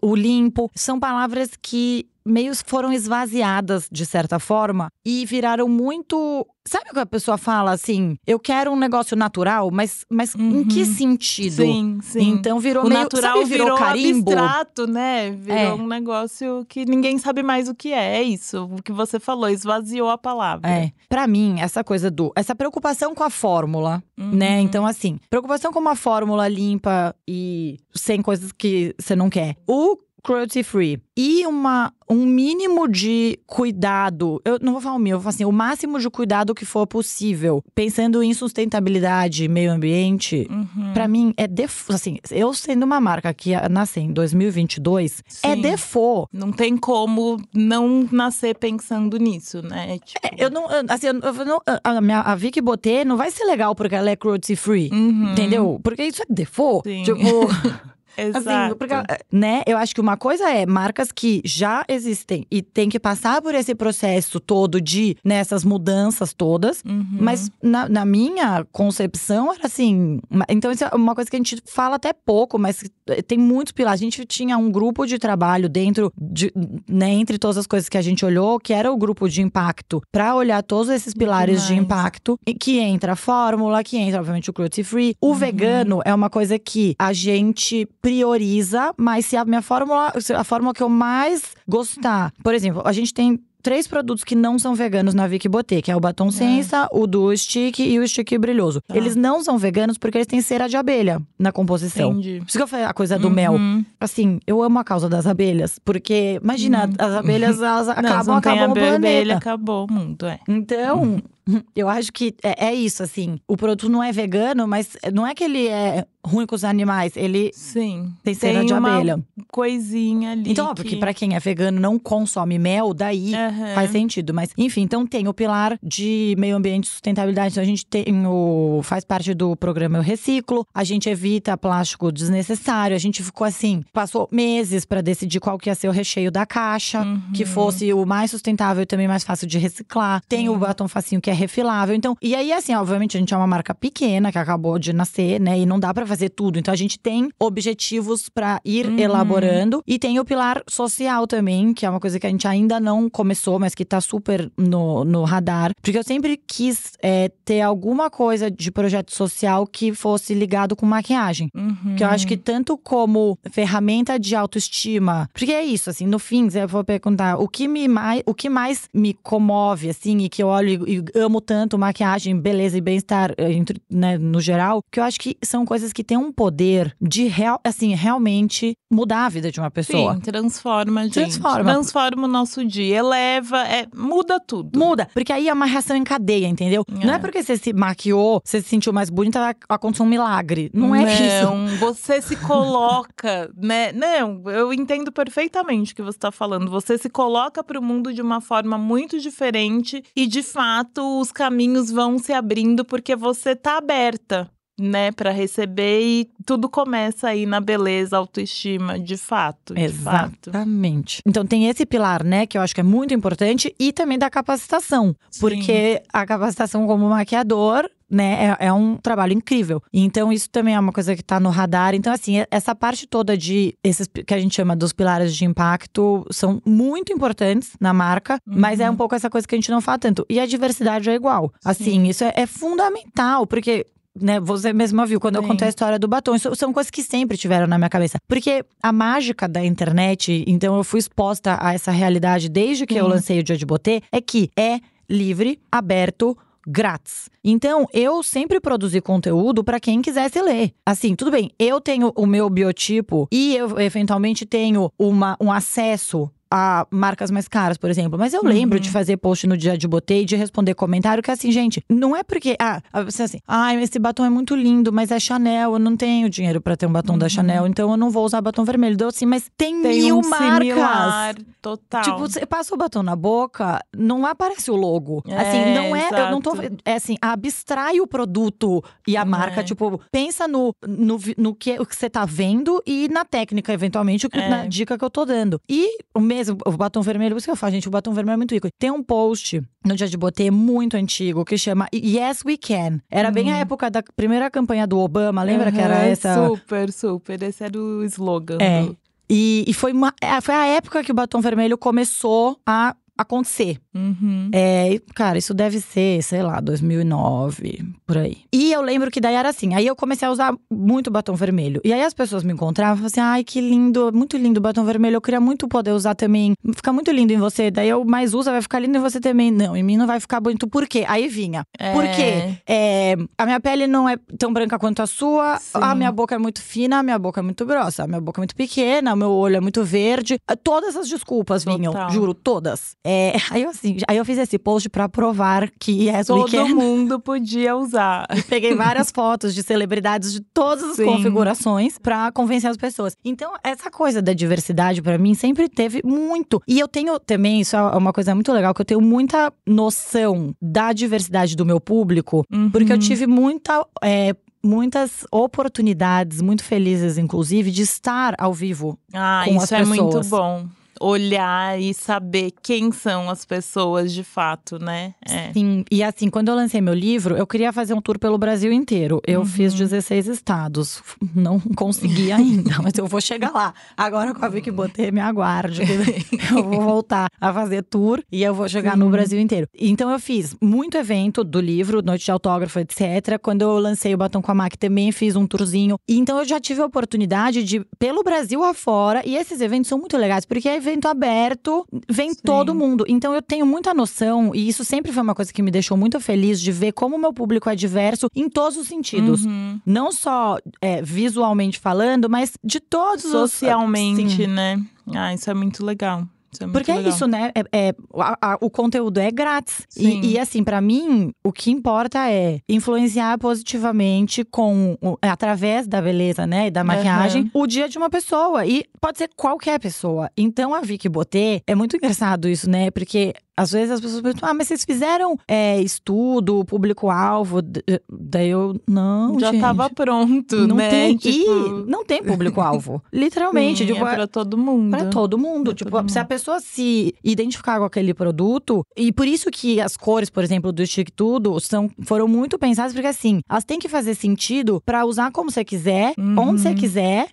o 0.00 0.14
limpo, 0.14 0.70
são 0.74 1.00
palavras 1.00 1.50
que 1.60 2.08
meio 2.26 2.52
foram 2.66 2.92
esvaziadas 2.92 3.88
de 3.90 4.04
certa 4.04 4.38
forma 4.38 4.90
e 5.04 5.24
viraram 5.24 5.68
muito. 5.68 6.44
Sabe 6.66 6.90
o 6.90 6.94
que 6.94 6.98
a 6.98 7.06
pessoa 7.06 7.38
fala 7.38 7.70
assim? 7.70 8.18
Eu 8.26 8.40
quero 8.40 8.72
um 8.72 8.76
negócio 8.76 9.16
natural, 9.16 9.70
mas, 9.70 10.04
mas 10.10 10.34
uhum. 10.34 10.62
em 10.62 10.64
que 10.64 10.80
uhum. 10.80 10.84
sentido? 10.84 11.62
Sim, 11.62 11.98
sim. 12.02 12.28
Então 12.30 12.58
virou 12.58 12.84
o 12.84 12.88
meio 12.88 13.02
natural 13.02 13.36
sabe, 13.38 13.44
virou, 13.44 13.66
virou 13.66 13.78
carimbo. 13.78 14.32
abstrato, 14.32 14.86
né? 14.88 15.30
Virou 15.30 15.58
é. 15.58 15.74
um 15.74 15.86
negócio 15.86 16.66
que 16.68 16.84
ninguém 16.84 17.18
sabe 17.18 17.44
mais 17.44 17.68
o 17.68 17.74
que 17.74 17.92
é. 17.92 18.16
É 18.16 18.22
isso, 18.24 18.64
o 18.64 18.82
que 18.82 18.90
você 18.90 19.20
falou, 19.20 19.48
esvaziou 19.48 20.10
a 20.10 20.18
palavra. 20.18 20.68
É. 20.68 20.90
Para 21.08 21.28
mim, 21.28 21.60
essa 21.60 21.84
coisa 21.84 22.10
do 22.10 22.32
essa 22.34 22.54
preocupação 22.54 23.14
com 23.14 23.22
a 23.22 23.30
fórmula, 23.30 24.02
né? 24.16 24.24
uhum. 24.24 24.32
né? 24.32 24.60
Então 24.60 24.84
assim, 24.84 25.20
preocupação 25.30 25.72
com 25.72 25.78
uma 25.78 25.94
fórmula 25.94 26.48
limpa 26.48 27.14
e 27.28 27.78
sem 27.94 28.20
coisas 28.20 28.50
que 28.50 28.92
você 28.98 29.14
não 29.14 29.30
quer. 29.30 29.54
O 29.68 29.96
cruelty 30.26 30.64
free 30.64 31.00
e 31.16 31.46
uma, 31.46 31.92
um 32.10 32.26
mínimo 32.26 32.88
de 32.88 33.38
cuidado, 33.46 34.42
eu 34.44 34.58
não 34.60 34.72
vou 34.72 34.82
falar 34.82 34.96
o 34.96 34.98
mínimo, 34.98 35.14
eu 35.14 35.18
vou 35.20 35.22
falar 35.22 35.34
assim, 35.34 35.44
o 35.44 35.52
máximo 35.52 36.00
de 36.00 36.10
cuidado 36.10 36.52
que 36.52 36.66
for 36.66 36.84
possível, 36.84 37.62
pensando 37.76 38.20
em 38.22 38.34
sustentabilidade, 38.34 39.46
meio 39.46 39.70
ambiente, 39.70 40.48
uhum. 40.50 40.92
para 40.92 41.06
mim 41.06 41.32
é 41.36 41.46
default, 41.46 41.94
assim, 41.94 42.18
eu 42.32 42.52
sendo 42.52 42.82
uma 42.82 43.00
marca 43.00 43.32
que 43.32 43.52
nasceu 43.70 44.02
em 44.02 44.12
2022, 44.12 45.20
é 45.20 45.30
Sim. 45.30 45.40
é 45.46 45.56
default. 45.56 46.28
Não 46.32 46.50
tem 46.50 46.76
como 46.76 47.40
não 47.54 48.08
nascer 48.10 48.56
pensando 48.58 49.16
nisso, 49.18 49.62
né? 49.62 49.98
Tipo... 50.04 50.26
É, 50.26 50.44
eu 50.44 50.50
não, 50.50 50.66
assim, 50.88 51.06
eu 51.06 51.44
não, 51.44 51.60
a, 51.84 52.00
minha, 52.00 52.20
a 52.20 52.34
Vicky 52.34 52.60
Botê 52.60 53.04
não 53.04 53.16
vai 53.16 53.30
ser 53.30 53.44
legal 53.44 53.76
porque 53.76 53.94
ela 53.94 54.10
é 54.10 54.16
cruelty 54.16 54.56
free, 54.56 54.90
uhum. 54.92 55.30
entendeu? 55.30 55.80
Porque 55.84 56.02
isso 56.02 56.20
é 56.22 56.26
default. 56.28 56.88
Sim. 56.88 57.04
Tipo… 57.04 57.46
Assim, 58.16 58.38
Exato. 58.38 58.50
Assim, 58.50 58.74
porque, 58.76 58.94
né? 59.30 59.62
Eu 59.66 59.78
acho 59.78 59.94
que 59.94 60.00
uma 60.00 60.16
coisa 60.16 60.48
é 60.50 60.66
marcas 60.66 61.12
que 61.12 61.40
já 61.44 61.84
existem 61.88 62.46
e 62.50 62.62
tem 62.62 62.88
que 62.88 62.98
passar 62.98 63.40
por 63.42 63.54
esse 63.54 63.74
processo 63.74 64.40
todo 64.40 64.80
de 64.80 65.16
nessas 65.24 65.64
né, 65.64 65.70
mudanças 65.70 66.32
todas. 66.32 66.82
Uhum. 66.86 67.18
Mas 67.20 67.50
na, 67.62 67.88
na, 67.88 68.04
minha 68.04 68.64
concepção 68.72 69.52
era 69.52 69.66
assim. 69.66 70.20
Então, 70.48 70.70
isso 70.70 70.84
é 70.84 70.88
uma 70.94 71.14
coisa 71.14 71.30
que 71.30 71.36
a 71.36 71.38
gente 71.38 71.62
fala 71.66 71.96
até 71.96 72.12
pouco, 72.12 72.58
mas 72.58 72.82
tem 73.26 73.38
muitos 73.38 73.72
pilares. 73.72 74.00
A 74.00 74.04
gente 74.04 74.24
tinha 74.24 74.56
um 74.56 74.70
grupo 74.70 75.06
de 75.06 75.18
trabalho 75.18 75.68
dentro 75.68 76.12
de, 76.16 76.52
né, 76.88 77.10
entre 77.10 77.38
todas 77.38 77.58
as 77.58 77.66
coisas 77.66 77.88
que 77.88 77.98
a 77.98 78.02
gente 78.02 78.24
olhou, 78.24 78.58
que 78.58 78.72
era 78.72 78.90
o 78.90 78.96
grupo 78.96 79.28
de 79.28 79.42
impacto, 79.42 80.02
para 80.10 80.34
olhar 80.34 80.62
todos 80.62 80.88
esses 80.88 81.12
pilares 81.14 81.66
de 81.66 81.74
impacto, 81.74 82.38
que 82.58 82.78
entra 82.78 83.12
a 83.12 83.16
fórmula, 83.16 83.84
que 83.84 83.96
entra, 83.96 84.20
obviamente, 84.20 84.50
o 84.50 84.52
cruelty 84.52 84.82
free. 84.82 85.14
O 85.20 85.28
uhum. 85.28 85.34
vegano 85.34 86.00
é 86.04 86.14
uma 86.14 86.30
coisa 86.30 86.58
que 86.58 86.94
a 86.98 87.12
gente 87.12 87.86
prioriza, 88.06 88.94
mas 88.96 89.26
se 89.26 89.36
a 89.36 89.44
minha 89.44 89.60
fórmula, 89.60 90.12
a 90.36 90.44
fórmula 90.44 90.72
que 90.72 90.80
eu 90.80 90.88
mais 90.88 91.42
gostar, 91.66 92.32
por 92.40 92.54
exemplo, 92.54 92.80
a 92.84 92.92
gente 92.92 93.12
tem 93.12 93.36
três 93.60 93.88
produtos 93.88 94.22
que 94.22 94.36
não 94.36 94.60
são 94.60 94.76
veganos 94.76 95.12
na 95.12 95.26
Vicky 95.26 95.48
Botê, 95.48 95.82
que 95.82 95.90
é 95.90 95.96
o 95.96 95.98
batom 95.98 96.28
é. 96.28 96.30
sensa, 96.30 96.88
o 96.92 97.04
do 97.04 97.36
stick 97.36 97.80
e 97.80 97.98
o 97.98 98.06
stick 98.06 98.38
brilhoso. 98.38 98.80
Tá. 98.86 98.96
Eles 98.96 99.16
não 99.16 99.42
são 99.42 99.58
veganos 99.58 99.98
porque 99.98 100.18
eles 100.18 100.28
têm 100.28 100.40
cera 100.40 100.68
de 100.68 100.76
abelha 100.76 101.20
na 101.36 101.50
composição. 101.50 102.12
Entendi. 102.12 102.38
Por 102.38 102.46
isso 102.46 102.56
que 102.56 102.62
eu 102.62 102.68
falei 102.68 102.84
a 102.84 102.94
coisa 102.94 103.18
do 103.18 103.26
uhum. 103.26 103.34
mel. 103.34 103.56
Assim, 103.98 104.38
eu 104.46 104.62
amo 104.62 104.78
a 104.78 104.84
causa 104.84 105.08
das 105.08 105.26
abelhas, 105.26 105.80
porque 105.84 106.38
imagina, 106.40 106.86
uhum. 106.86 106.94
as 106.96 107.12
abelhas 107.12 107.60
elas 107.60 107.88
acabam, 107.90 108.26
não, 108.26 108.34
acabam 108.36 108.70
o 108.70 108.74
planeta. 108.74 108.94
Abelha, 108.94 109.36
acabou 109.36 109.86
o 109.90 109.92
mundo, 109.92 110.26
é. 110.26 110.38
Então, 110.46 111.02
uhum. 111.02 111.22
Eu 111.74 111.88
acho 111.88 112.12
que 112.12 112.34
é, 112.42 112.66
é, 112.68 112.74
isso, 112.74 113.02
assim. 113.02 113.38
O 113.46 113.56
produto 113.56 113.88
não 113.88 114.02
é 114.02 114.12
vegano, 114.12 114.66
mas 114.66 114.96
não 115.12 115.26
é 115.26 115.34
que 115.34 115.44
ele 115.44 115.68
é 115.68 116.06
ruim 116.24 116.44
com 116.44 116.54
os 116.54 116.64
animais. 116.64 117.16
Ele 117.16 117.50
Sim, 117.54 118.12
tem 118.22 118.34
cera 118.34 118.64
de 118.64 118.72
abelha. 118.72 119.22
coisinha 119.48 120.32
ali. 120.32 120.50
Então, 120.50 120.66
óbvio 120.66 120.84
que... 120.84 120.94
que 120.94 120.96
pra 120.96 121.14
quem 121.14 121.36
é 121.36 121.38
vegano 121.38 121.80
não 121.80 121.98
consome 121.98 122.58
mel, 122.58 122.92
daí 122.92 123.32
uhum. 123.32 123.74
faz 123.74 123.90
sentido. 123.92 124.34
Mas, 124.34 124.50
enfim, 124.58 124.82
então 124.82 125.06
tem 125.06 125.28
o 125.28 125.34
pilar 125.34 125.78
de 125.82 126.34
meio 126.38 126.56
ambiente 126.56 126.84
e 126.84 126.88
sustentabilidade. 126.88 127.52
Então, 127.52 127.62
a 127.62 127.66
gente 127.66 127.86
tem 127.86 128.26
o. 128.26 128.80
faz 128.82 129.04
parte 129.04 129.32
do 129.32 129.54
programa 129.54 129.98
Eu 129.98 130.02
Reciclo. 130.02 130.66
A 130.74 130.82
gente 130.82 131.08
evita 131.08 131.56
plástico 131.56 132.10
desnecessário. 132.10 132.96
A 132.96 132.98
gente 132.98 133.22
ficou 133.22 133.46
assim, 133.46 133.84
passou 133.92 134.28
meses 134.32 134.84
para 134.84 135.00
decidir 135.00 135.38
qual 135.38 135.58
que 135.58 135.70
ia 135.70 135.74
ser 135.74 135.88
o 135.88 135.92
recheio 135.92 136.30
da 136.30 136.44
caixa, 136.44 137.02
uhum. 137.02 137.20
que 137.32 137.44
fosse 137.44 137.92
o 137.92 138.04
mais 138.04 138.30
sustentável 138.30 138.82
e 138.82 138.86
também 138.86 139.06
mais 139.06 139.22
fácil 139.22 139.46
de 139.46 139.58
reciclar. 139.58 140.20
Tem 140.28 140.48
uhum. 140.48 140.56
o 140.56 140.58
batom 140.58 140.88
facinho 140.88 141.20
que 141.20 141.30
é 141.30 141.35
refilável. 141.36 141.94
Então, 141.94 142.16
e 142.20 142.34
aí, 142.34 142.52
assim, 142.52 142.74
obviamente, 142.74 143.16
a 143.16 143.20
gente 143.20 143.32
é 143.32 143.36
uma 143.36 143.46
marca 143.46 143.74
pequena 143.74 144.32
que 144.32 144.38
acabou 144.38 144.78
de 144.78 144.92
nascer, 144.92 145.40
né? 145.40 145.58
E 145.58 145.66
não 145.66 145.78
dá 145.78 145.92
para 145.92 146.06
fazer 146.06 146.30
tudo. 146.30 146.58
Então, 146.58 146.72
a 146.72 146.76
gente 146.76 146.98
tem 146.98 147.30
objetivos 147.38 148.28
para 148.28 148.60
ir 148.64 148.86
uhum. 148.86 148.98
elaborando. 148.98 149.82
E 149.86 149.98
tem 149.98 150.18
o 150.18 150.24
pilar 150.24 150.62
social 150.68 151.26
também, 151.26 151.72
que 151.72 151.86
é 151.86 151.90
uma 151.90 152.00
coisa 152.00 152.18
que 152.18 152.26
a 152.26 152.30
gente 152.30 152.48
ainda 152.48 152.80
não 152.80 153.08
começou, 153.08 153.58
mas 153.58 153.74
que 153.74 153.84
tá 153.84 154.00
super 154.00 154.50
no, 154.56 155.04
no 155.04 155.24
radar. 155.24 155.72
Porque 155.80 155.98
eu 155.98 156.04
sempre 156.04 156.36
quis 156.36 156.92
é, 157.02 157.30
ter 157.44 157.60
alguma 157.60 158.10
coisa 158.10 158.50
de 158.50 158.70
projeto 158.70 159.14
social 159.14 159.66
que 159.66 159.92
fosse 159.92 160.34
ligado 160.34 160.74
com 160.74 160.86
maquiagem. 160.86 161.50
Uhum. 161.54 161.94
Que 161.96 162.02
eu 162.02 162.08
acho 162.08 162.26
que 162.26 162.36
tanto 162.36 162.76
como 162.78 163.38
ferramenta 163.50 164.18
de 164.18 164.34
autoestima. 164.34 165.28
Porque 165.32 165.52
é 165.52 165.64
isso, 165.64 165.90
assim, 165.90 166.06
no 166.06 166.18
fim, 166.18 166.48
eu 166.54 166.68
vou 166.68 166.84
perguntar 166.84 167.36
o 167.38 167.48
que, 167.48 167.68
me 167.68 167.88
mais, 167.88 168.22
o 168.26 168.34
que 168.34 168.48
mais 168.48 168.88
me 168.92 169.14
comove, 169.14 169.90
assim, 169.90 170.18
e 170.18 170.28
que 170.28 170.42
eu 170.42 170.48
olho 170.48 170.88
e 170.88 171.04
amo 171.26 171.40
tanto 171.40 171.78
maquiagem, 171.78 172.38
beleza 172.38 172.78
e 172.78 172.80
bem-estar, 172.80 173.32
eh, 173.36 173.62
né, 173.90 174.18
no 174.18 174.40
geral, 174.40 174.82
que 174.90 175.00
eu 175.00 175.04
acho 175.04 175.18
que 175.18 175.36
são 175.42 175.64
coisas 175.64 175.92
que 175.92 176.04
têm 176.04 176.16
um 176.16 176.32
poder 176.32 176.94
de 177.00 177.24
real, 177.24 177.60
assim, 177.64 177.94
realmente 177.94 178.74
mudar 178.90 179.26
a 179.26 179.28
vida 179.28 179.50
de 179.50 179.60
uma 179.60 179.70
pessoa. 179.70 180.14
Sim, 180.14 180.20
transforma, 180.20 181.04
gente. 181.04 181.14
Transforma. 181.14 181.72
Transforma 181.72 182.24
o 182.24 182.28
nosso 182.28 182.64
dia, 182.64 182.96
eleva, 182.98 183.66
é, 183.66 183.86
muda 183.94 184.40
tudo. 184.40 184.78
Muda, 184.78 185.08
porque 185.12 185.32
aí 185.32 185.48
é 185.48 185.52
uma 185.52 185.66
reação 185.66 185.96
em 185.96 186.04
cadeia, 186.04 186.46
entendeu? 186.46 186.84
É. 187.00 187.06
Não 187.06 187.14
é 187.14 187.18
porque 187.18 187.42
você 187.42 187.56
se 187.56 187.72
maquiou, 187.72 188.40
você 188.44 188.60
se 188.62 188.68
sentiu 188.68 188.92
mais 188.92 189.10
bonita, 189.10 189.40
vai 189.40 189.54
acontecer 189.68 190.02
um 190.02 190.06
milagre. 190.06 190.70
Não 190.72 190.94
é 190.94 191.02
isso. 191.12 191.50
Não, 191.50 191.66
você 191.76 192.22
se 192.22 192.36
coloca, 192.36 193.50
né? 193.56 193.92
Não, 193.92 194.42
eu 194.50 194.72
entendo 194.72 195.10
perfeitamente 195.10 195.92
o 195.92 195.96
que 195.96 196.02
você 196.02 196.16
está 196.16 196.30
falando. 196.30 196.70
Você 196.70 196.96
se 196.98 197.10
coloca 197.10 197.62
para 197.62 197.78
o 197.78 197.82
mundo 197.82 198.12
de 198.12 198.22
uma 198.22 198.40
forma 198.40 198.78
muito 198.78 199.18
diferente 199.18 200.02
e, 200.14 200.26
de 200.26 200.42
fato, 200.42 201.15
os 201.20 201.32
caminhos 201.32 201.90
vão 201.90 202.18
se 202.18 202.32
abrindo 202.32 202.84
porque 202.84 203.16
você 203.16 203.54
tá 203.54 203.78
aberta 203.78 204.50
né, 204.78 205.10
para 205.10 205.30
receber 205.30 206.02
e 206.02 206.30
tudo 206.44 206.68
começa 206.68 207.28
aí 207.28 207.46
na 207.46 207.60
beleza, 207.60 208.16
autoestima, 208.16 208.98
de 208.98 209.16
fato. 209.16 209.74
De 209.74 209.80
Exatamente. 209.80 211.16
Fato. 211.16 211.28
Então 211.28 211.46
tem 211.46 211.68
esse 211.68 211.86
pilar, 211.86 212.22
né, 212.22 212.46
que 212.46 212.58
eu 212.58 212.62
acho 212.62 212.74
que 212.74 212.80
é 212.80 212.84
muito 212.84 213.14
importante 213.14 213.74
e 213.78 213.92
também 213.92 214.18
da 214.18 214.28
capacitação, 214.28 215.16
Sim. 215.30 215.40
porque 215.40 216.02
a 216.12 216.26
capacitação 216.26 216.86
como 216.86 217.08
maquiador 217.08 217.88
né, 218.10 218.56
é, 218.60 218.66
é, 218.66 218.72
um 218.72 218.96
trabalho 218.96 219.32
incrível. 219.32 219.82
Então, 219.92 220.32
isso 220.32 220.48
também 220.50 220.74
é 220.74 220.80
uma 220.80 220.92
coisa 220.92 221.16
que 221.16 221.22
tá 221.22 221.40
no 221.40 221.50
radar. 221.50 221.94
Então, 221.94 222.12
assim, 222.12 222.44
essa 222.50 222.74
parte 222.74 223.06
toda 223.06 223.36
de 223.36 223.76
esses 223.82 224.06
que 224.06 224.34
a 224.34 224.38
gente 224.38 224.54
chama 224.54 224.76
dos 224.76 224.92
pilares 224.92 225.34
de 225.34 225.44
impacto 225.44 226.26
são 226.30 226.60
muito 226.64 227.12
importantes 227.12 227.72
na 227.80 227.92
marca, 227.92 228.38
uhum. 228.46 228.54
mas 228.56 228.80
é 228.80 228.90
um 228.90 228.96
pouco 228.96 229.14
essa 229.14 229.28
coisa 229.28 229.46
que 229.46 229.54
a 229.54 229.58
gente 229.58 229.70
não 229.70 229.80
fala 229.80 229.98
tanto. 229.98 230.24
E 230.28 230.38
a 230.38 230.46
diversidade 230.46 231.10
é 231.10 231.14
igual. 231.14 231.52
Assim, 231.64 231.84
Sim. 231.84 232.06
isso 232.06 232.24
é, 232.24 232.32
é 232.36 232.46
fundamental, 232.46 233.46
porque 233.46 233.86
né, 234.20 234.40
você 234.40 234.72
mesma 234.72 235.04
viu 235.04 235.20
quando 235.20 235.36
Sim. 235.36 235.42
eu 235.42 235.48
contei 235.48 235.66
a 235.66 235.68
história 235.68 235.98
do 235.98 236.08
batom. 236.08 236.34
Isso 236.34 236.54
são 236.54 236.72
coisas 236.72 236.90
que 236.90 237.02
sempre 237.02 237.36
tiveram 237.36 237.66
na 237.66 237.76
minha 237.76 237.90
cabeça. 237.90 238.18
Porque 238.26 238.64
a 238.82 238.92
mágica 238.92 239.48
da 239.48 239.64
internet, 239.64 240.44
então 240.46 240.76
eu 240.76 240.84
fui 240.84 241.00
exposta 241.00 241.58
a 241.60 241.74
essa 241.74 241.90
realidade 241.90 242.48
desde 242.48 242.86
que 242.86 242.94
Sim. 242.94 243.00
eu 243.00 243.08
lancei 243.08 243.40
o 243.40 243.42
Dia 243.42 243.56
de 243.56 243.66
Botê, 243.66 244.02
é 244.10 244.20
que 244.20 244.50
é 244.56 244.80
livre, 245.08 245.60
aberto, 245.70 246.36
grátis. 246.66 247.30
Então, 247.44 247.86
eu 247.92 248.22
sempre 248.22 248.60
produzi 248.60 249.00
conteúdo 249.00 249.62
para 249.62 249.78
quem 249.78 250.02
quisesse 250.02 250.40
ler. 250.42 250.72
Assim, 250.84 251.14
tudo 251.14 251.30
bem, 251.30 251.50
eu 251.58 251.80
tenho 251.80 252.12
o 252.16 252.26
meu 252.26 252.50
biotipo 252.50 253.28
e 253.30 253.54
eu 253.54 253.78
eventualmente 253.78 254.44
tenho 254.44 254.90
uma, 254.98 255.36
um 255.40 255.52
acesso 255.52 256.30
a 256.50 256.86
marcas 256.90 257.30
mais 257.30 257.48
caras, 257.48 257.76
por 257.76 257.90
exemplo. 257.90 258.18
Mas 258.18 258.34
eu 258.34 258.42
uhum. 258.42 258.48
lembro 258.48 258.80
de 258.80 258.90
fazer 258.90 259.16
post 259.16 259.46
no 259.46 259.56
dia 259.56 259.76
de 259.76 259.86
botei, 259.86 260.24
de 260.24 260.36
responder 260.36 260.74
comentário 260.74 261.22
que 261.22 261.30
assim, 261.30 261.50
gente, 261.50 261.84
não 261.88 262.14
é 262.14 262.22
porque. 262.22 262.56
Ah, 262.58 262.80
você 263.04 263.24
assim, 263.24 263.40
ai, 263.46 263.76
ah, 263.76 263.82
esse 263.82 263.98
batom 263.98 264.24
é 264.24 264.30
muito 264.30 264.54
lindo, 264.54 264.92
mas 264.92 265.10
é 265.10 265.18
Chanel, 265.18 265.72
eu 265.74 265.78
não 265.78 265.96
tenho 265.96 266.28
dinheiro 266.28 266.60
para 266.60 266.76
ter 266.76 266.86
um 266.86 266.92
batom 266.92 267.14
uhum. 267.14 267.18
da 267.18 267.28
Chanel, 267.28 267.66
então 267.66 267.90
eu 267.90 267.96
não 267.96 268.10
vou 268.10 268.24
usar 268.24 268.40
batom 268.40 268.64
vermelho. 268.64 268.96
Deu 268.96 269.08
assim, 269.08 269.26
mas 269.26 269.50
tem, 269.56 269.82
tem 269.82 270.02
mil 270.02 270.18
um 270.18 270.28
marcas. 270.28 270.68
Similar, 270.68 271.34
total. 271.60 272.02
Tipo, 272.02 272.18
você 272.18 272.46
passa 272.46 272.74
o 272.74 272.78
batom 272.78 273.02
na 273.02 273.16
boca, 273.16 273.80
não 273.96 274.24
aparece 274.24 274.70
o 274.70 274.76
logo. 274.76 275.22
É, 275.26 275.36
assim, 275.36 275.74
não 275.74 275.96
é. 275.96 276.06
Exato. 276.06 276.16
Eu 276.16 276.30
não 276.30 276.40
tô. 276.40 276.52
É 276.84 276.94
assim, 276.94 277.16
abstrai 277.20 278.00
o 278.00 278.06
produto 278.06 278.82
e 279.06 279.16
a 279.16 279.22
é. 279.22 279.24
marca, 279.24 279.62
tipo, 279.62 280.00
pensa 280.10 280.46
no, 280.46 280.74
no, 280.86 281.18
no 281.36 281.54
que, 281.54 281.78
o 281.78 281.86
que 281.86 281.96
você 281.96 282.08
tá 282.08 282.24
vendo 282.24 282.82
e 282.86 283.08
na 283.08 283.24
técnica, 283.24 283.72
eventualmente, 283.72 284.28
é. 284.32 284.48
na 284.48 284.66
dica 284.66 284.96
que 284.96 285.04
eu 285.04 285.10
tô 285.10 285.24
dando. 285.24 285.60
E 285.68 285.98
o 286.14 286.20
mesmo, 286.36 286.58
o 286.66 286.72
batom 286.72 287.00
vermelho, 287.00 287.34
por 287.34 287.38
isso 287.38 287.46
que 287.46 287.50
eu 287.50 287.56
falo, 287.56 287.72
gente, 287.72 287.88
o 287.88 287.90
batom 287.90 288.12
vermelho 288.12 288.34
é 288.34 288.36
muito 288.36 288.54
rico. 288.54 288.68
Tem 288.78 288.90
um 288.90 289.02
post 289.02 289.62
no 289.84 289.96
dia 289.96 290.06
de 290.06 290.16
botê 290.16 290.50
muito 290.50 290.96
antigo 290.96 291.44
que 291.44 291.56
chama 291.56 291.88
Yes 291.94 292.44
We 292.44 292.56
Can. 292.56 293.00
Era 293.10 293.30
bem 293.30 293.50
a 293.50 293.56
hum. 293.56 293.58
época 293.58 293.90
da 293.90 294.02
primeira 294.02 294.50
campanha 294.50 294.86
do 294.86 294.98
Obama, 294.98 295.42
lembra 295.42 295.70
uhum, 295.70 295.72
que 295.72 295.80
era 295.80 296.04
essa? 296.04 296.46
Super, 296.46 296.92
super. 296.92 297.42
Esse 297.42 297.64
era 297.64 297.78
o 297.78 298.04
slogan. 298.04 298.58
É. 298.60 298.82
Do... 298.82 298.96
E, 299.28 299.64
e 299.66 299.74
foi, 299.74 299.92
uma, 299.92 300.14
é, 300.20 300.40
foi 300.40 300.54
a 300.54 300.66
época 300.66 301.02
que 301.02 301.10
o 301.10 301.14
batom 301.14 301.40
vermelho 301.40 301.76
começou 301.76 302.60
a 302.64 302.94
acontecer. 303.16 303.78
Uhum. 303.94 304.50
É, 304.52 305.00
cara, 305.14 305.38
isso 305.38 305.54
deve 305.54 305.80
ser, 305.80 306.22
sei 306.22 306.42
lá, 306.42 306.60
2009, 306.60 307.84
por 308.06 308.18
aí. 308.18 308.38
E 308.52 308.72
eu 308.72 308.82
lembro 308.82 309.10
que 309.10 309.20
daí 309.20 309.34
era 309.34 309.48
assim. 309.48 309.74
Aí 309.74 309.86
eu 309.86 309.96
comecei 309.96 310.26
a 310.26 310.30
usar 310.30 310.54
muito 310.70 311.10
batom 311.10 311.34
vermelho. 311.34 311.80
E 311.84 311.92
aí 311.92 312.02
as 312.02 312.14
pessoas 312.14 312.42
me 312.42 312.52
encontravam 312.52 312.94
e 312.94 312.98
falavam 312.98 313.06
assim: 313.06 313.20
ai, 313.20 313.44
que 313.44 313.60
lindo, 313.60 314.10
muito 314.12 314.36
lindo 314.36 314.58
o 314.58 314.62
batom 314.62 314.84
vermelho. 314.84 315.16
Eu 315.16 315.20
queria 315.20 315.40
muito 315.40 315.66
poder 315.68 315.92
usar 315.92 316.14
também. 316.14 316.54
Fica 316.74 316.92
muito 316.92 317.10
lindo 317.10 317.32
em 317.32 317.38
você. 317.38 317.70
Daí 317.70 317.88
eu 317.88 318.04
mais 318.04 318.34
usa, 318.34 318.50
vai 318.50 318.62
ficar 318.62 318.78
lindo 318.78 318.98
em 318.98 319.00
você 319.00 319.20
também. 319.20 319.50
Não, 319.50 319.76
em 319.76 319.82
mim 319.82 319.96
não 319.96 320.06
vai 320.06 320.20
ficar 320.20 320.40
bonito. 320.40 320.66
Por 320.68 320.86
quê? 320.86 321.04
Aí 321.08 321.28
vinha. 321.28 321.64
É... 321.78 321.92
Por 321.92 322.04
quê? 322.08 322.58
É, 322.68 323.16
a 323.38 323.44
minha 323.44 323.60
pele 323.60 323.86
não 323.86 324.08
é 324.08 324.16
tão 324.38 324.52
branca 324.52 324.78
quanto 324.78 325.00
a 325.00 325.06
sua. 325.06 325.58
Sim. 325.58 325.78
A 325.80 325.94
minha 325.94 326.12
boca 326.12 326.34
é 326.34 326.38
muito 326.38 326.60
fina, 326.60 326.98
a 326.98 327.02
minha 327.02 327.18
boca 327.18 327.40
é 327.40 327.42
muito 327.42 327.64
grossa. 327.64 328.04
A 328.04 328.06
minha 328.06 328.20
boca 328.20 328.40
é 328.40 328.42
muito 328.42 328.54
pequena, 328.56 329.14
o 329.14 329.16
meu 329.16 329.30
olho 329.30 329.56
é 329.56 329.60
muito 329.60 329.84
verde. 329.84 330.38
Todas 330.62 330.96
as 330.96 331.08
desculpas 331.08 331.64
vinham, 331.64 331.92
Total. 331.92 332.10
juro, 332.10 332.34
todas. 332.34 332.96
É, 333.08 333.34
aí 333.50 333.62
eu 333.62 333.70
assim, 333.70 333.98
aí 334.08 334.16
eu 334.16 334.24
fiz 334.24 334.36
esse 334.36 334.58
post 334.58 334.88
para 334.88 335.08
provar 335.08 335.70
que 335.78 336.08
Yes 336.08 336.26
Todo 336.26 336.68
mundo 336.74 337.20
podia 337.20 337.76
usar. 337.76 338.26
Peguei 338.48 338.74
várias 338.74 339.12
fotos 339.12 339.54
de 339.54 339.62
celebridades 339.62 340.32
de 340.32 340.40
todas 340.40 340.82
as 340.82 340.96
Sim. 340.96 341.04
configurações 341.04 341.98
para 341.98 342.32
convencer 342.32 342.68
as 342.68 342.76
pessoas. 342.76 343.16
Então, 343.24 343.52
essa 343.62 343.90
coisa 343.90 344.20
da 344.20 344.32
diversidade 344.32 345.00
para 345.00 345.16
mim 345.16 345.34
sempre 345.34 345.68
teve 345.68 346.00
muito. 346.04 346.60
E 346.66 346.80
eu 346.80 346.88
tenho 346.88 347.18
também, 347.20 347.60
isso 347.60 347.76
é 347.76 347.80
uma 347.96 348.12
coisa 348.12 348.34
muito 348.34 348.52
legal, 348.52 348.74
que 348.74 348.80
eu 348.80 348.84
tenho 348.84 349.00
muita 349.00 349.52
noção 349.64 350.52
da 350.60 350.92
diversidade 350.92 351.54
do 351.54 351.64
meu 351.64 351.80
público, 351.80 352.44
uhum. 352.52 352.70
porque 352.70 352.92
eu 352.92 352.98
tive 352.98 353.26
muita 353.26 353.86
é, 354.02 354.34
muitas 354.64 355.24
oportunidades, 355.30 356.42
muito 356.42 356.64
felizes, 356.64 357.18
inclusive, 357.18 357.70
de 357.70 357.82
estar 357.82 358.34
ao 358.36 358.52
vivo 358.52 358.98
ah, 359.12 359.44
com 359.44 359.60
as 359.60 359.70
pessoas. 359.70 359.80
isso 359.80 359.94
é 359.94 360.02
muito 360.02 360.28
bom 360.28 360.66
olhar 361.00 361.80
e 361.80 361.92
saber 361.94 362.52
quem 362.62 362.92
são 362.92 363.30
as 363.30 363.44
pessoas 363.44 364.12
de 364.12 364.24
fato, 364.24 364.78
né? 364.78 365.14
É. 365.28 365.52
Sim, 365.52 365.84
e 365.90 366.02
assim, 366.02 366.28
quando 366.28 366.48
eu 366.48 366.54
lancei 366.54 366.80
meu 366.80 366.94
livro, 366.94 367.36
eu 367.36 367.46
queria 367.46 367.72
fazer 367.72 367.94
um 367.94 368.00
tour 368.00 368.18
pelo 368.18 368.38
Brasil 368.38 368.72
inteiro. 368.72 369.20
Eu 369.26 369.40
uhum. 369.40 369.46
fiz 369.46 369.74
16 369.74 370.26
estados. 370.26 371.02
Não 371.34 371.60
consegui 371.76 372.32
ainda, 372.32 372.76
mas 372.82 372.94
eu 372.96 373.06
vou 373.06 373.20
chegar 373.20 373.50
lá. 373.50 373.74
Agora 373.96 374.34
com 374.34 374.44
a 374.44 374.48
Vicky 374.48 374.70
Botê, 374.70 375.10
me 375.10 375.20
aguarde. 375.20 375.82
eu 376.50 376.62
vou 376.62 376.80
voltar 376.80 377.28
a 377.40 377.52
fazer 377.52 377.82
tour 377.82 378.22
e 378.30 378.42
eu 378.42 378.54
vou 378.54 378.68
chegar 378.68 378.92
Sim. 378.92 378.98
no 378.98 379.10
Brasil 379.10 379.40
inteiro. 379.40 379.68
Então 379.74 380.10
eu 380.10 380.18
fiz 380.18 380.56
muito 380.60 380.96
evento 380.96 381.44
do 381.44 381.60
livro, 381.60 382.02
noite 382.02 382.24
de 382.24 382.30
autógrafo, 382.30 382.78
etc. 382.78 383.38
Quando 383.40 383.62
eu 383.62 383.78
lancei 383.78 384.14
o 384.14 384.18
Batom 384.18 384.42
com 384.42 384.50
a 384.50 384.54
Mac, 384.54 384.74
também 384.76 385.12
fiz 385.12 385.36
um 385.36 385.46
tourzinho. 385.46 385.98
Então 386.08 386.38
eu 386.38 386.44
já 386.44 386.60
tive 386.60 386.80
a 386.80 386.86
oportunidade 386.86 387.62
de, 387.62 387.84
pelo 387.98 388.22
Brasil 388.22 388.62
afora, 388.62 389.22
e 389.24 389.36
esses 389.36 389.60
eventos 389.60 389.88
são 389.88 389.98
muito 389.98 390.16
legais, 390.16 390.44
porque 390.44 390.68
é 390.68 390.76
evento 390.86 391.08
aberto, 391.08 391.86
vem 392.08 392.30
Sim. 392.30 392.40
todo 392.44 392.74
mundo. 392.74 393.04
Então 393.08 393.34
eu 393.34 393.42
tenho 393.42 393.66
muita 393.66 393.92
noção, 393.92 394.54
e 394.54 394.68
isso 394.68 394.84
sempre 394.84 395.12
foi 395.12 395.22
uma 395.22 395.34
coisa 395.34 395.52
que 395.52 395.62
me 395.62 395.70
deixou 395.70 395.96
muito 395.96 396.20
feliz 396.20 396.60
de 396.60 396.70
ver 396.70 396.92
como 396.92 397.16
o 397.16 397.18
meu 397.18 397.32
público 397.32 397.68
é 397.68 397.74
diverso 397.74 398.28
em 398.34 398.48
todos 398.48 398.76
os 398.78 398.86
sentidos. 398.86 399.44
Uhum. 399.44 399.80
Não 399.84 400.12
só 400.12 400.58
é, 400.80 401.02
visualmente 401.02 401.78
falando, 401.78 402.30
mas 402.30 402.52
de 402.62 402.80
todos 402.80 403.24
Socialmente, 403.24 404.24
os. 404.24 404.32
Socialmente, 404.32 404.46
né? 404.46 404.82
Ah, 405.14 405.34
isso 405.34 405.50
é 405.50 405.54
muito 405.54 405.84
legal. 405.84 406.26
É 406.64 406.66
Porque 406.66 406.92
legal. 406.92 407.06
é 407.06 407.08
isso, 407.08 407.26
né? 407.26 407.52
É, 407.54 407.88
é 407.88 407.94
a, 408.14 408.52
a, 408.52 408.58
o 408.60 408.70
conteúdo 408.70 409.18
é 409.18 409.30
grátis. 409.30 409.86
E, 409.96 410.32
e, 410.32 410.38
assim, 410.38 410.62
para 410.62 410.80
mim, 410.80 411.32
o 411.44 411.52
que 411.52 411.70
importa 411.70 412.30
é 412.30 412.60
influenciar 412.68 413.38
positivamente 413.38 414.44
com 414.44 414.96
através 415.22 415.86
da 415.86 416.00
beleza, 416.00 416.46
né? 416.46 416.68
E 416.68 416.70
da 416.70 416.84
maquiagem, 416.84 417.50
uhum. 417.54 417.62
o 417.62 417.66
dia 417.66 417.88
de 417.88 417.98
uma 417.98 418.10
pessoa. 418.10 418.66
E 418.66 418.84
pode 419.00 419.18
ser 419.18 419.30
qualquer 419.36 419.78
pessoa. 419.78 420.30
Então 420.36 420.74
a 420.74 420.80
Vicky 420.80 421.08
Botê 421.08 421.62
é 421.66 421.74
muito 421.74 421.96
engraçado 421.96 422.48
isso, 422.48 422.68
né? 422.68 422.90
Porque 422.90 423.34
às 423.56 423.72
vezes 423.72 423.90
as 423.90 424.00
pessoas 424.00 424.20
perguntam, 424.20 424.48
ah, 424.48 424.54
mas 424.54 424.68
vocês 424.68 424.84
fizeram 424.84 425.38
é, 425.48 425.80
estudo, 425.80 426.64
público-alvo? 426.64 427.60
Daí 428.08 428.50
eu, 428.50 428.80
não, 428.86 429.38
Já 429.40 429.50
gente, 429.50 429.60
tava 429.60 429.88
pronto, 429.88 430.66
não 430.66 430.76
né? 430.76 430.90
Tem, 430.90 431.16
tipo... 431.16 431.34
E 431.34 431.90
não 431.90 432.04
tem 432.04 432.22
público-alvo. 432.22 433.02
Literalmente. 433.12 433.86
Sim, 433.86 433.92
tipo, 433.94 434.06
é 434.06 434.14
pra 434.14 434.26
todo 434.26 434.58
mundo. 434.58 434.90
Pra 434.90 435.06
todo 435.06 435.38
mundo. 435.38 435.64
Pra 435.66 435.74
tipo, 435.74 435.90
todo 435.90 436.08
se 436.08 436.18
mundo. 436.18 436.24
a 436.24 436.26
pessoa 436.26 436.60
se 436.60 437.14
identificar 437.24 437.78
com 437.78 437.84
aquele 437.84 438.12
produto… 438.12 438.84
E 438.96 439.12
por 439.12 439.26
isso 439.26 439.50
que 439.50 439.80
as 439.80 439.96
cores, 439.96 440.28
por 440.28 440.44
exemplo, 440.44 440.72
do 440.72 440.86
Chique 440.86 441.12
Tudo 441.12 441.58
são, 441.60 441.90
foram 442.04 442.28
muito 442.28 442.58
pensadas. 442.58 442.92
Porque 442.92 443.06
assim, 443.06 443.40
elas 443.48 443.64
têm 443.64 443.78
que 443.78 443.88
fazer 443.88 444.14
sentido 444.14 444.82
para 444.84 445.04
usar 445.04 445.30
como 445.30 445.50
você 445.50 445.64
quiser, 445.64 446.14
uhum. 446.18 446.38
onde 446.38 446.60
você 446.60 446.74
quiser 446.74 447.28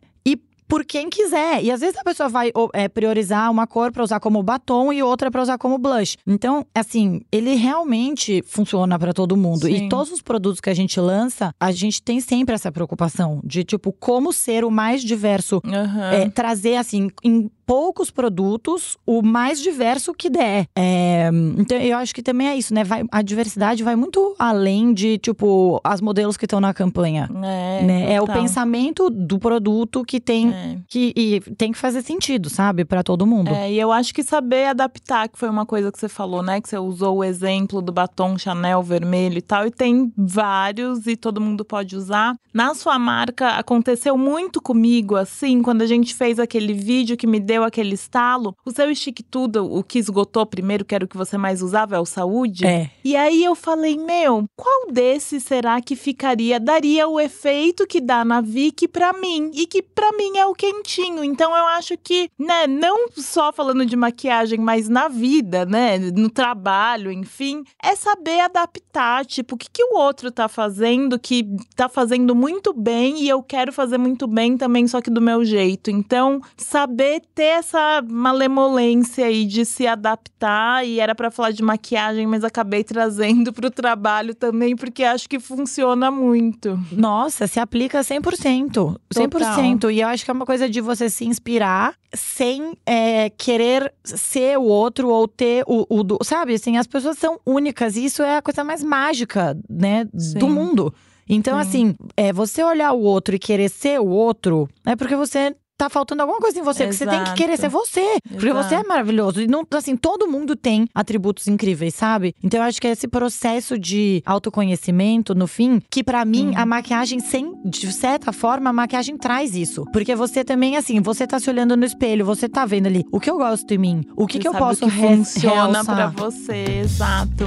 por 0.73 0.83
quem 0.83 1.07
quiser. 1.07 1.63
E 1.63 1.69
às 1.69 1.81
vezes 1.81 1.95
a 1.99 2.03
pessoa 2.03 2.27
vai 2.27 2.51
é, 2.73 2.89
priorizar 2.89 3.51
uma 3.51 3.67
cor 3.67 3.91
para 3.91 4.03
usar 4.03 4.19
como 4.19 4.41
batom 4.41 4.91
e 4.91 5.03
outra 5.03 5.29
para 5.29 5.39
usar 5.39 5.55
como 5.59 5.77
blush. 5.77 6.17
Então, 6.25 6.65
assim, 6.73 7.21
ele 7.31 7.53
realmente 7.53 8.43
funciona 8.47 8.97
para 8.97 9.13
todo 9.13 9.37
mundo. 9.37 9.67
Sim. 9.67 9.85
E 9.85 9.87
todos 9.87 10.11
os 10.11 10.19
produtos 10.19 10.59
que 10.59 10.71
a 10.71 10.73
gente 10.73 10.99
lança, 10.99 11.53
a 11.59 11.71
gente 11.71 12.01
tem 12.01 12.19
sempre 12.19 12.55
essa 12.55 12.71
preocupação 12.71 13.39
de, 13.43 13.63
tipo, 13.63 13.93
como 13.93 14.33
ser 14.33 14.65
o 14.65 14.71
mais 14.71 15.03
diverso. 15.03 15.61
Uhum. 15.63 16.03
É, 16.11 16.27
trazer, 16.31 16.77
assim, 16.77 17.11
em 17.23 17.51
poucos 17.65 18.11
produtos, 18.11 18.97
o 19.05 19.21
mais 19.21 19.61
diverso 19.61 20.13
que 20.13 20.29
der. 20.29 20.67
É, 20.75 21.29
então, 21.57 21.77
eu 21.77 21.97
acho 21.97 22.13
que 22.13 22.21
também 22.21 22.47
é 22.47 22.55
isso, 22.55 22.73
né? 22.73 22.83
Vai, 22.83 23.03
a 23.11 23.21
diversidade 23.21 23.83
vai 23.83 23.95
muito 23.95 24.35
além 24.37 24.93
de, 24.93 25.17
tipo, 25.17 25.79
as 25.83 26.01
modelos 26.01 26.37
que 26.37 26.45
estão 26.45 26.59
na 26.59 26.73
campanha. 26.73 27.29
É, 27.43 27.83
né? 27.83 28.13
é 28.13 28.21
o 28.21 28.25
pensamento 28.25 29.09
do 29.09 29.39
produto 29.39 30.03
que 30.03 30.19
tem 30.19 30.53
é. 30.53 30.77
que 30.87 31.13
e 31.15 31.39
tem 31.55 31.71
que 31.71 31.77
fazer 31.77 32.01
sentido, 32.01 32.49
sabe, 32.49 32.85
para 32.85 33.03
todo 33.03 33.25
mundo. 33.25 33.49
É, 33.49 33.71
e 33.71 33.79
eu 33.79 33.91
acho 33.91 34.13
que 34.13 34.23
saber 34.23 34.65
adaptar, 34.65 35.27
que 35.27 35.37
foi 35.37 35.49
uma 35.49 35.65
coisa 35.65 35.91
que 35.91 35.99
você 35.99 36.09
falou, 36.09 36.41
né, 36.41 36.59
que 36.59 36.69
você 36.69 36.77
usou 36.77 37.17
o 37.17 37.23
exemplo 37.23 37.81
do 37.81 37.91
batom 37.91 38.37
Chanel 38.37 38.81
vermelho 38.81 39.37
e 39.37 39.41
tal, 39.41 39.67
e 39.67 39.71
tem 39.71 40.11
vários 40.17 41.07
e 41.07 41.15
todo 41.15 41.41
mundo 41.41 41.63
pode 41.63 41.95
usar. 41.95 42.35
Na 42.53 42.73
sua 42.73 42.99
marca 42.99 43.49
aconteceu 43.49 44.17
muito 44.17 44.61
comigo 44.61 45.15
assim, 45.15 45.61
quando 45.61 45.81
a 45.81 45.87
gente 45.87 46.13
fez 46.13 46.39
aquele 46.39 46.73
vídeo 46.73 47.17
que 47.17 47.27
me 47.27 47.39
deu 47.39 47.52
aquele 47.61 47.93
estalo, 47.93 48.55
o 48.65 48.71
seu 48.71 48.87
tudo, 49.29 49.65
o 49.65 49.83
que 49.83 49.99
esgotou 49.99 50.45
primeiro, 50.45 50.85
que 50.85 50.95
era 50.95 51.03
o 51.03 51.07
que 51.07 51.17
você 51.17 51.37
mais 51.37 51.61
usava, 51.61 51.95
é 51.95 51.99
o 51.99 52.05
saúde. 52.05 52.65
É. 52.65 52.89
E 53.03 53.15
aí 53.15 53.43
eu 53.43 53.53
falei, 53.53 53.97
meu, 53.97 54.45
qual 54.55 54.87
desses 54.91 55.43
será 55.43 55.81
que 55.81 55.95
ficaria, 55.95 56.59
daria 56.59 57.07
o 57.07 57.19
efeito 57.19 57.85
que 57.85 57.99
dá 57.99 58.23
na 58.23 58.39
Vicky 58.39 58.87
para 58.87 59.11
mim 59.13 59.51
e 59.53 59.65
que 59.65 59.81
para 59.81 60.11
mim 60.13 60.37
é 60.37 60.45
o 60.45 60.53
quentinho. 60.53 61.23
Então 61.23 61.51
eu 61.51 61.65
acho 61.67 61.97
que, 61.97 62.29
né, 62.39 62.65
não 62.67 63.09
só 63.17 63.51
falando 63.51 63.85
de 63.85 63.95
maquiagem, 63.95 64.59
mas 64.59 64.87
na 64.87 65.07
vida, 65.07 65.65
né, 65.65 65.97
no 65.97 66.29
trabalho, 66.29 67.11
enfim, 67.11 67.63
é 67.81 67.95
saber 67.95 68.39
adaptar, 68.39 69.25
tipo, 69.25 69.55
o 69.55 69.57
que, 69.57 69.69
que 69.69 69.83
o 69.83 69.97
outro 69.97 70.31
tá 70.31 70.47
fazendo 70.47 71.19
que 71.19 71.45
tá 71.75 71.89
fazendo 71.89 72.35
muito 72.35 72.73
bem 72.73 73.21
e 73.21 73.29
eu 73.29 73.41
quero 73.41 73.73
fazer 73.73 73.97
muito 73.97 74.27
bem 74.27 74.57
também, 74.57 74.87
só 74.87 75.01
que 75.01 75.09
do 75.09 75.21
meu 75.21 75.43
jeito. 75.43 75.89
Então, 75.89 76.39
saber 76.55 77.21
ter 77.33 77.42
essa 77.43 78.03
malemolência 78.07 79.25
aí 79.25 79.45
de 79.45 79.65
se 79.65 79.87
adaptar 79.87 80.85
e 80.85 80.99
era 80.99 81.15
para 81.15 81.31
falar 81.31 81.51
de 81.51 81.63
maquiagem, 81.63 82.25
mas 82.27 82.43
acabei 82.43 82.83
trazendo 82.85 83.53
pro 83.53 83.69
trabalho 83.69 84.35
também 84.35 84.75
porque 84.75 85.03
acho 85.03 85.29
que 85.29 85.39
funciona 85.39 86.09
muito. 86.11 86.79
Nossa, 86.91 87.47
se 87.47 87.59
aplica 87.59 88.01
100%. 88.01 88.97
100%. 89.13 89.79
Total. 89.79 89.91
E 89.91 90.01
eu 90.01 90.07
acho 90.07 90.25
que 90.25 90.31
é 90.31 90.33
uma 90.33 90.45
coisa 90.45 90.69
de 90.69 90.81
você 90.81 91.09
se 91.09 91.25
inspirar 91.25 91.95
sem 92.13 92.73
é, 92.85 93.29
querer 93.29 93.93
ser 94.03 94.57
o 94.57 94.63
outro 94.63 95.09
ou 95.09 95.27
ter 95.27 95.63
o, 95.67 95.85
o 95.89 96.03
do, 96.03 96.19
sabe? 96.23 96.53
Assim, 96.53 96.77
as 96.77 96.87
pessoas 96.87 97.17
são 97.17 97.39
únicas 97.45 97.95
e 97.95 98.05
isso 98.05 98.21
é 98.21 98.37
a 98.37 98.41
coisa 98.41 98.63
mais 98.63 98.83
mágica, 98.83 99.57
né, 99.69 100.07
Sim. 100.15 100.37
do 100.37 100.47
mundo. 100.47 100.93
Então, 101.27 101.55
Sim. 101.55 101.61
assim, 101.61 101.95
é, 102.15 102.33
você 102.33 102.63
olhar 102.63 102.91
o 102.91 103.01
outro 103.01 103.35
e 103.35 103.39
querer 103.39 103.69
ser 103.69 103.99
o 103.99 104.07
outro, 104.07 104.69
é 104.85 104.95
porque 104.95 105.15
você 105.15 105.55
tá 105.77 105.89
faltando 105.89 106.21
alguma 106.21 106.39
coisa 106.39 106.59
em 106.59 106.63
você, 106.63 106.83
Exato. 106.83 106.89
que 106.89 106.97
você 106.97 107.05
tem 107.07 107.23
que 107.23 107.33
querer 107.33 107.57
ser 107.57 107.69
você. 107.69 107.99
Exato. 107.99 108.29
Porque 108.29 108.53
você 108.53 108.75
é 108.75 108.83
maravilhoso. 108.83 109.41
E 109.41 109.47
não, 109.47 109.65
assim, 109.73 109.95
todo 109.95 110.27
mundo 110.27 110.55
tem 110.55 110.87
atributos 110.93 111.47
incríveis, 111.47 111.95
sabe? 111.95 112.35
Então 112.43 112.59
eu 112.59 112.65
acho 112.65 112.79
que 112.79 112.87
é 112.87 112.91
esse 112.91 113.07
processo 113.07 113.77
de 113.77 114.21
autoconhecimento, 114.25 115.35
no 115.35 115.47
fim, 115.47 115.81
que 115.89 116.03
para 116.03 116.23
mim 116.25 116.49
hum. 116.49 116.53
a 116.55 116.65
maquiagem, 116.65 117.19
sem, 117.19 117.53
de 117.65 117.91
certa 117.91 118.31
forma, 118.31 118.69
a 118.69 118.73
maquiagem 118.73 119.17
traz 119.17 119.55
isso. 119.55 119.85
Porque 119.91 120.15
você 120.15 120.43
também, 120.43 120.77
assim, 120.77 121.01
você 121.01 121.25
tá 121.27 121.39
se 121.39 121.49
olhando 121.49 121.75
no 121.75 121.85
espelho, 121.85 122.25
você 122.25 122.47
tá 122.47 122.65
vendo 122.65 122.87
ali 122.87 123.03
o 123.11 123.19
que 123.19 123.29
eu 123.29 123.37
gosto 123.37 123.71
em 123.73 123.77
mim, 123.77 124.01
o 124.15 124.27
que, 124.27 124.39
que 124.39 124.47
eu 124.47 124.53
posso 124.53 124.85
que 124.85 124.91
funciona 124.91 125.83
para 125.83 126.07
você, 126.07 126.79
exato. 126.81 127.45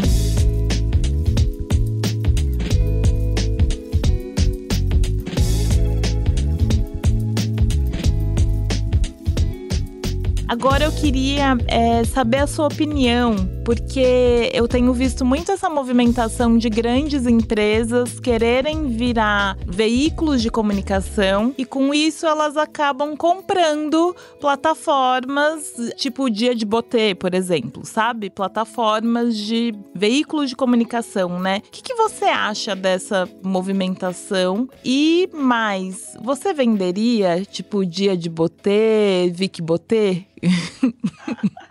Agora 10.49 10.85
eu 10.85 10.93
queria 10.93 11.57
é, 11.67 12.05
saber 12.05 12.39
a 12.39 12.47
sua 12.47 12.67
opinião, 12.67 13.35
porque 13.67 14.49
eu 14.55 14.69
tenho 14.69 14.93
visto 14.93 15.25
muito 15.25 15.51
essa 15.51 15.69
movimentação 15.69 16.57
de 16.57 16.71
grandes 16.71 17.27
empresas 17.27 18.21
quererem 18.21 18.87
virar 18.87 19.59
veículos 19.67 20.41
de 20.41 20.53
comunicação 20.53 21.53
e 21.59 21.65
com 21.65 21.93
isso 21.93 22.29
elas 22.29 22.57
acabam 22.57 23.17
comprando 23.17 24.15
plataformas 24.41 25.75
tipo 25.97 26.31
Dia 26.31 26.55
de 26.55 26.65
Botê, 26.65 27.13
por 27.17 27.35
exemplo, 27.35 27.85
sabe? 27.85 28.31
Plataformas 28.31 29.37
de 29.37 29.75
veículos 29.93 30.51
de 30.51 30.55
comunicação, 30.55 31.41
né? 31.41 31.61
O 31.67 31.71
que, 31.73 31.83
que 31.83 31.95
você 31.95 32.27
acha 32.27 32.77
dessa 32.77 33.29
movimentação? 33.43 34.69
E 34.85 35.29
mais, 35.35 36.17
você 36.23 36.55
venderia 36.55 37.45
tipo 37.45 37.85
Dia 37.85 38.17
de 38.17 38.31
Botê, 38.31 39.29
Vic 39.35 39.61
Botê? 39.61 40.25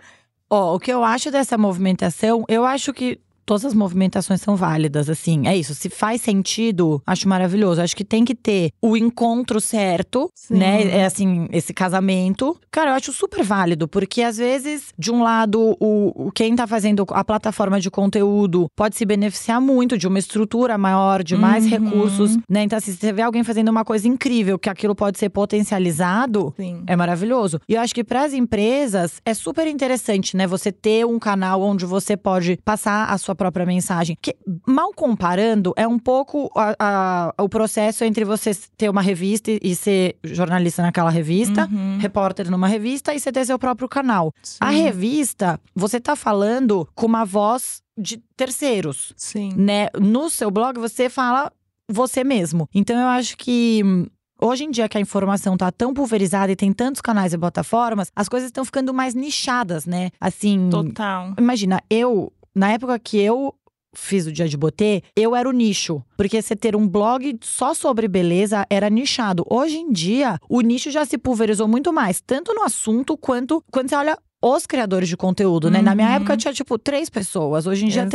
Ó, 0.48 0.74
o 0.76 0.78
que 0.78 0.92
eu 0.92 1.02
acho 1.02 1.30
dessa 1.30 1.58
movimentação, 1.58 2.44
eu 2.48 2.64
acho 2.64 2.92
que 2.92 3.20
todas 3.46 3.64
as 3.64 3.72
movimentações 3.72 4.40
são 4.40 4.56
válidas, 4.56 5.08
assim. 5.08 5.46
É 5.46 5.56
isso. 5.56 5.74
Se 5.74 5.88
faz 5.88 6.20
sentido, 6.20 7.00
acho 7.06 7.28
maravilhoso. 7.28 7.80
Acho 7.80 7.96
que 7.96 8.04
tem 8.04 8.24
que 8.24 8.34
ter 8.34 8.72
o 8.82 8.96
encontro 8.96 9.60
certo, 9.60 10.28
Sim. 10.34 10.56
né? 10.56 10.82
É 10.88 11.04
assim, 11.04 11.48
esse 11.52 11.72
casamento. 11.72 12.58
Cara, 12.70 12.90
eu 12.90 12.94
acho 12.94 13.12
super 13.12 13.44
válido, 13.44 13.86
porque 13.86 14.22
às 14.22 14.36
vezes, 14.36 14.92
de 14.98 15.12
um 15.12 15.22
lado, 15.22 15.76
o, 15.80 16.30
quem 16.34 16.56
tá 16.56 16.66
fazendo 16.66 17.06
a 17.10 17.24
plataforma 17.24 17.80
de 17.80 17.90
conteúdo 17.90 18.66
pode 18.74 18.96
se 18.96 19.06
beneficiar 19.06 19.60
muito 19.60 19.96
de 19.96 20.08
uma 20.08 20.18
estrutura 20.18 20.76
maior, 20.76 21.22
de 21.22 21.36
mais 21.36 21.64
uhum. 21.64 21.70
recursos, 21.70 22.36
né? 22.50 22.64
Então, 22.64 22.76
assim, 22.76 22.90
se 22.92 22.98
você 22.98 23.12
vê 23.12 23.22
alguém 23.22 23.44
fazendo 23.44 23.68
uma 23.68 23.84
coisa 23.84 24.08
incrível, 24.08 24.58
que 24.58 24.68
aquilo 24.68 24.94
pode 24.94 25.18
ser 25.18 25.28
potencializado, 25.28 26.52
Sim. 26.56 26.82
é 26.86 26.96
maravilhoso. 26.96 27.60
E 27.68 27.74
eu 27.74 27.80
acho 27.80 27.94
que 27.94 28.02
para 28.02 28.24
as 28.24 28.32
empresas 28.32 29.20
é 29.24 29.32
super 29.32 29.68
interessante, 29.68 30.36
né? 30.36 30.46
Você 30.46 30.72
ter 30.72 31.06
um 31.06 31.18
canal 31.18 31.62
onde 31.62 31.86
você 31.86 32.16
pode 32.16 32.58
passar 32.64 33.06
a 33.06 33.16
sua 33.16 33.35
própria 33.36 33.66
mensagem. 33.66 34.16
Que, 34.20 34.34
mal 34.66 34.92
comparando, 34.92 35.72
é 35.76 35.86
um 35.86 35.98
pouco 35.98 36.50
a, 36.56 36.74
a, 37.38 37.42
o 37.42 37.48
processo 37.48 38.04
entre 38.04 38.24
você 38.24 38.52
ter 38.76 38.88
uma 38.88 39.02
revista 39.02 39.50
e 39.50 39.76
ser 39.76 40.16
jornalista 40.24 40.82
naquela 40.82 41.10
revista, 41.10 41.68
uhum. 41.70 41.98
repórter 41.98 42.50
numa 42.50 42.66
revista 42.66 43.14
e 43.14 43.20
você 43.20 43.30
ter 43.30 43.44
seu 43.44 43.58
próprio 43.58 43.88
canal. 43.88 44.32
Sim. 44.42 44.58
A 44.60 44.70
revista, 44.70 45.60
você 45.74 46.00
tá 46.00 46.16
falando 46.16 46.88
com 46.94 47.06
uma 47.06 47.24
voz 47.24 47.82
de 47.98 48.18
terceiros. 48.36 49.12
Sim. 49.16 49.52
Né? 49.56 49.88
No 50.00 50.28
seu 50.28 50.50
blog, 50.50 50.78
você 50.78 51.08
fala 51.08 51.52
você 51.88 52.24
mesmo. 52.24 52.68
Então 52.74 52.98
eu 52.98 53.06
acho 53.06 53.36
que 53.36 53.82
Hoje 54.40 54.64
em 54.64 54.70
dia 54.70 54.88
que 54.88 54.98
a 54.98 55.00
informação 55.00 55.56
tá 55.56 55.72
tão 55.72 55.94
pulverizada 55.94 56.52
e 56.52 56.56
tem 56.56 56.72
tantos 56.72 57.00
canais 57.00 57.32
e 57.32 57.38
plataformas, 57.38 58.12
as 58.14 58.28
coisas 58.28 58.48
estão 58.48 58.64
ficando 58.64 58.92
mais 58.92 59.14
nichadas, 59.14 59.86
né? 59.86 60.10
Assim. 60.20 60.68
Total. 60.70 61.32
Imagina, 61.38 61.82
eu 61.88 62.30
na 62.56 62.72
época 62.72 62.98
que 62.98 63.18
eu 63.18 63.54
fiz 63.94 64.26
o 64.26 64.32
Dia 64.32 64.48
de 64.48 64.56
Botê, 64.56 65.02
eu 65.16 65.34
era 65.34 65.48
o 65.48 65.52
nicho. 65.52 66.02
Porque 66.16 66.40
você 66.40 66.54
ter 66.54 66.76
um 66.76 66.86
blog 66.86 67.38
só 67.42 67.74
sobre 67.74 68.08
beleza 68.08 68.66
era 68.68 68.90
nichado. 68.90 69.44
Hoje 69.48 69.78
em 69.78 69.90
dia, 69.90 70.38
o 70.48 70.60
nicho 70.60 70.90
já 70.90 71.04
se 71.04 71.18
pulverizou 71.18 71.66
muito 71.66 71.92
mais, 71.92 72.20
tanto 72.20 72.54
no 72.54 72.62
assunto 72.62 73.16
quanto 73.16 73.62
quando 73.70 73.88
você 73.88 73.96
olha 73.96 74.18
os 74.42 74.66
criadores 74.66 75.08
de 75.08 75.16
conteúdo, 75.16 75.70
né? 75.70 75.78
Uhum. 75.78 75.84
Na 75.84 75.94
minha 75.94 76.10
época 76.10 76.34
uhum. 76.34 76.36
tinha, 76.36 76.52
tipo, 76.52 76.78
três 76.78 77.08
pessoas. 77.08 77.66
Hoje 77.66 77.86
em 77.86 77.88
dia 77.88 78.02
Exato. 78.02 78.10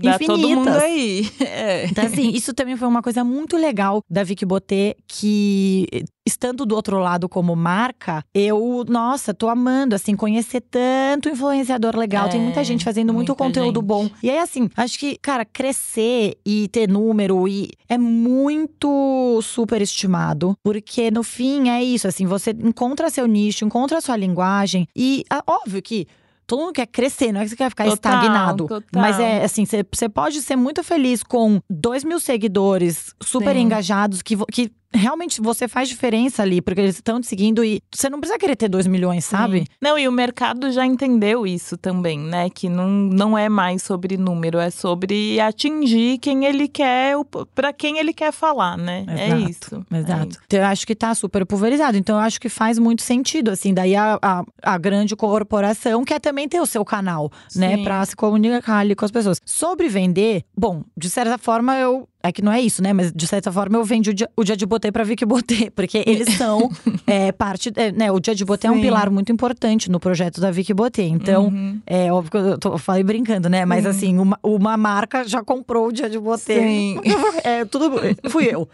tem. 0.00 0.10
Exato. 0.10 0.26
Todo 0.26 0.48
mundo 0.48 0.68
aí. 0.68 1.30
É. 1.40 1.86
Então, 1.86 2.04
assim, 2.04 2.30
isso 2.30 2.52
também 2.52 2.76
foi 2.76 2.86
uma 2.86 3.02
coisa 3.02 3.24
muito 3.24 3.56
legal 3.56 4.02
da 4.08 4.22
Vicky 4.22 4.44
Botê, 4.44 4.96
que 5.06 5.86
estando 6.26 6.66
do 6.66 6.74
outro 6.74 6.98
lado 6.98 7.28
como 7.28 7.56
marca, 7.56 8.22
eu, 8.34 8.84
nossa, 8.88 9.32
tô 9.34 9.48
amando, 9.48 9.94
assim, 9.94 10.14
conhecer 10.14 10.60
tanto 10.60 11.28
influenciador 11.28 11.96
legal. 11.96 12.26
É, 12.26 12.30
Tem 12.30 12.40
muita 12.40 12.62
gente 12.64 12.84
fazendo 12.84 13.12
muito 13.12 13.34
conteúdo 13.34 13.80
gente. 13.80 13.86
bom. 13.86 14.10
E 14.22 14.30
aí, 14.30 14.38
assim, 14.38 14.68
acho 14.76 14.98
que, 14.98 15.16
cara, 15.18 15.44
crescer 15.44 16.38
e 16.44 16.68
ter 16.68 16.88
número 16.88 17.48
e 17.48 17.70
é 17.88 17.98
muito 17.98 19.40
superestimado. 19.42 20.54
Porque 20.62 21.10
no 21.10 21.22
fim 21.22 21.68
é 21.68 21.82
isso, 21.82 22.06
assim, 22.06 22.26
você 22.26 22.50
encontra 22.50 23.10
seu 23.10 23.26
nicho, 23.26 23.64
encontra 23.64 24.00
sua 24.00 24.16
linguagem. 24.16 24.86
E 24.94 25.24
óbvio 25.46 25.82
que 25.82 26.06
todo 26.46 26.60
mundo 26.60 26.72
quer 26.72 26.86
crescer, 26.86 27.30
não 27.32 27.40
é 27.40 27.44
que 27.44 27.50
você 27.50 27.56
quer 27.56 27.70
ficar 27.70 27.84
total, 27.84 28.12
estagnado. 28.12 28.66
Total. 28.66 29.02
Mas 29.02 29.20
é 29.20 29.44
assim, 29.44 29.64
você 29.64 30.08
pode 30.08 30.42
ser 30.42 30.56
muito 30.56 30.82
feliz 30.82 31.22
com 31.22 31.60
dois 31.70 32.02
mil 32.02 32.18
seguidores 32.18 33.14
super 33.22 33.54
Sim. 33.54 33.62
engajados 33.62 34.20
que, 34.20 34.36
que 34.50 34.72
realmente 34.92 35.40
você 35.40 35.68
faz 35.68 35.88
diferença 35.88 36.42
ali, 36.42 36.60
porque 36.60 36.80
eles 36.80 36.96
estão 36.96 37.20
te 37.20 37.26
seguindo 37.26 37.64
e 37.64 37.82
você 37.92 38.08
não 38.08 38.18
precisa 38.20 38.38
querer 38.38 38.56
ter 38.56 38.68
2 38.68 38.86
milhões, 38.86 39.24
sabe? 39.24 39.60
Sim. 39.60 39.66
Não, 39.80 39.98
e 39.98 40.08
o 40.08 40.12
mercado 40.12 40.70
já 40.72 40.84
entendeu 40.84 41.46
isso 41.46 41.76
também, 41.76 42.18
né? 42.18 42.50
Que 42.50 42.68
não, 42.68 42.88
não 42.88 43.38
é 43.38 43.48
mais 43.48 43.82
sobre 43.82 44.16
número, 44.16 44.58
é 44.58 44.70
sobre 44.70 45.40
atingir 45.40 46.18
quem 46.18 46.44
ele 46.44 46.68
quer, 46.68 47.14
para 47.54 47.72
quem 47.72 47.98
ele 47.98 48.12
quer 48.12 48.32
falar, 48.32 48.76
né? 48.76 49.04
É 49.08 49.26
exato, 49.26 49.34
é 49.34 49.50
isso. 49.50 49.86
Exato. 49.92 50.22
É 50.22 50.28
isso. 50.28 50.38
Então, 50.46 50.60
eu 50.60 50.66
acho 50.66 50.86
que 50.86 50.94
tá 50.94 51.14
super 51.14 51.46
pulverizado. 51.46 51.96
Então, 51.96 52.16
eu 52.16 52.22
acho 52.22 52.40
que 52.40 52.48
faz 52.48 52.78
muito 52.78 53.02
sentido, 53.02 53.50
assim. 53.50 53.72
Daí 53.72 53.94
a, 53.94 54.18
a, 54.20 54.44
a 54.62 54.78
grande 54.78 55.14
corporação 55.14 56.04
quer 56.04 56.20
também 56.20 56.48
ter 56.48 56.60
o 56.60 56.66
seu 56.66 56.84
canal, 56.84 57.30
né? 57.54 57.70
Sim. 57.70 57.76
né? 57.76 57.84
Pra 57.84 58.04
se 58.04 58.16
comunicar 58.16 58.78
ali 58.78 58.94
com 58.94 59.04
as 59.04 59.10
pessoas. 59.10 59.40
Sobre 59.44 59.88
vender, 59.88 60.44
bom, 60.56 60.82
de 60.96 61.08
certa 61.08 61.38
forma, 61.38 61.76
eu 61.76 62.08
é 62.22 62.30
que 62.30 62.42
não 62.42 62.52
é 62.52 62.60
isso, 62.60 62.82
né? 62.82 62.92
Mas 62.92 63.12
de 63.12 63.26
certa 63.26 63.50
forma 63.50 63.78
eu 63.78 63.84
vendi 63.84 64.10
o 64.36 64.44
dia, 64.44 64.56
de 64.56 64.66
botê 64.66 64.92
pra 64.92 65.04
Vicky 65.04 65.24
Botê, 65.24 65.70
porque 65.74 66.02
eles 66.06 66.34
são 66.36 66.70
é, 67.06 67.32
parte. 67.32 67.72
É, 67.76 67.90
né, 67.92 68.10
o 68.12 68.20
dia 68.20 68.34
de 68.34 68.44
botê 68.44 68.68
Sim. 68.68 68.74
é 68.74 68.76
um 68.76 68.80
pilar 68.80 69.10
muito 69.10 69.32
importante 69.32 69.90
no 69.90 69.98
projeto 69.98 70.40
da 70.40 70.50
Vicky 70.50 70.74
Botê. 70.74 71.04
Então, 71.04 71.46
uhum. 71.46 71.80
é 71.86 72.12
óbvio 72.12 72.30
que 72.30 72.36
eu, 72.36 72.58
tô, 72.58 72.72
eu 72.74 72.78
falei 72.78 73.02
brincando, 73.02 73.48
né? 73.48 73.64
Mas 73.64 73.84
uhum. 73.84 73.90
assim, 73.90 74.18
uma, 74.18 74.38
uma 74.42 74.76
marca 74.76 75.26
já 75.26 75.42
comprou 75.42 75.88
o 75.88 75.92
dia 75.92 76.08
de 76.08 76.18
botê. 76.18 76.60
Sim. 76.60 77.00
é, 77.42 77.64
tudo. 77.64 77.90
Fui 78.28 78.44
eu. 78.44 78.68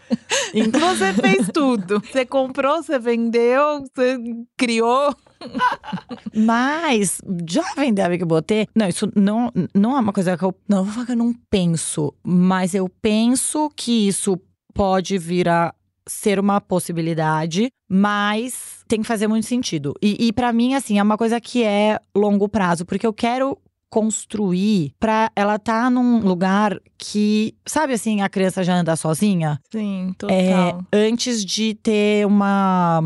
Então, 0.53 0.95
você 0.95 1.13
fez 1.13 1.47
tudo. 1.53 2.01
Você 2.01 2.25
comprou, 2.25 2.83
você 2.83 2.99
vendeu, 2.99 3.83
você 3.93 4.17
criou. 4.57 5.15
Mas 6.35 7.19
já 7.49 7.63
vender 7.75 8.01
a 8.01 8.09
Big 8.09 8.23
Botê, 8.25 8.67
não, 8.75 8.87
isso 8.87 9.11
não, 9.15 9.51
não 9.73 9.97
é 9.97 9.99
uma 9.99 10.13
coisa 10.13 10.37
que 10.37 10.43
eu 10.43 10.53
não 10.67 10.83
vou 10.83 10.93
falar 10.93 11.05
que 11.05 11.11
eu 11.13 11.17
não 11.17 11.33
penso, 11.49 12.13
mas 12.23 12.73
eu 12.73 12.89
penso 13.01 13.69
que 13.75 14.07
isso 14.07 14.39
pode 14.73 15.17
vir 15.17 15.49
a 15.49 15.73
ser 16.07 16.39
uma 16.39 16.61
possibilidade, 16.61 17.69
mas 17.89 18.83
tem 18.87 19.01
que 19.01 19.07
fazer 19.07 19.27
muito 19.27 19.45
sentido. 19.45 19.93
E, 20.01 20.27
e 20.27 20.33
para 20.33 20.53
mim, 20.53 20.73
assim, 20.73 20.99
é 20.99 21.03
uma 21.03 21.17
coisa 21.17 21.39
que 21.41 21.63
é 21.63 21.99
longo 22.15 22.47
prazo, 22.47 22.85
porque 22.85 23.05
eu 23.05 23.13
quero 23.13 23.57
construir 23.89 24.93
para 24.99 25.31
ela 25.35 25.55
estar 25.55 25.83
tá 25.83 25.89
num 25.89 26.19
lugar 26.19 26.79
que, 26.97 27.55
sabe 27.65 27.93
assim, 27.93 28.21
a 28.21 28.29
criança 28.29 28.63
já 28.63 28.75
anda 28.75 28.95
sozinha? 28.95 29.59
Sim, 29.71 30.13
total. 30.17 30.35
É, 30.35 30.75
antes 30.93 31.43
de 31.43 31.73
ter 31.75 32.25
uma 32.25 33.01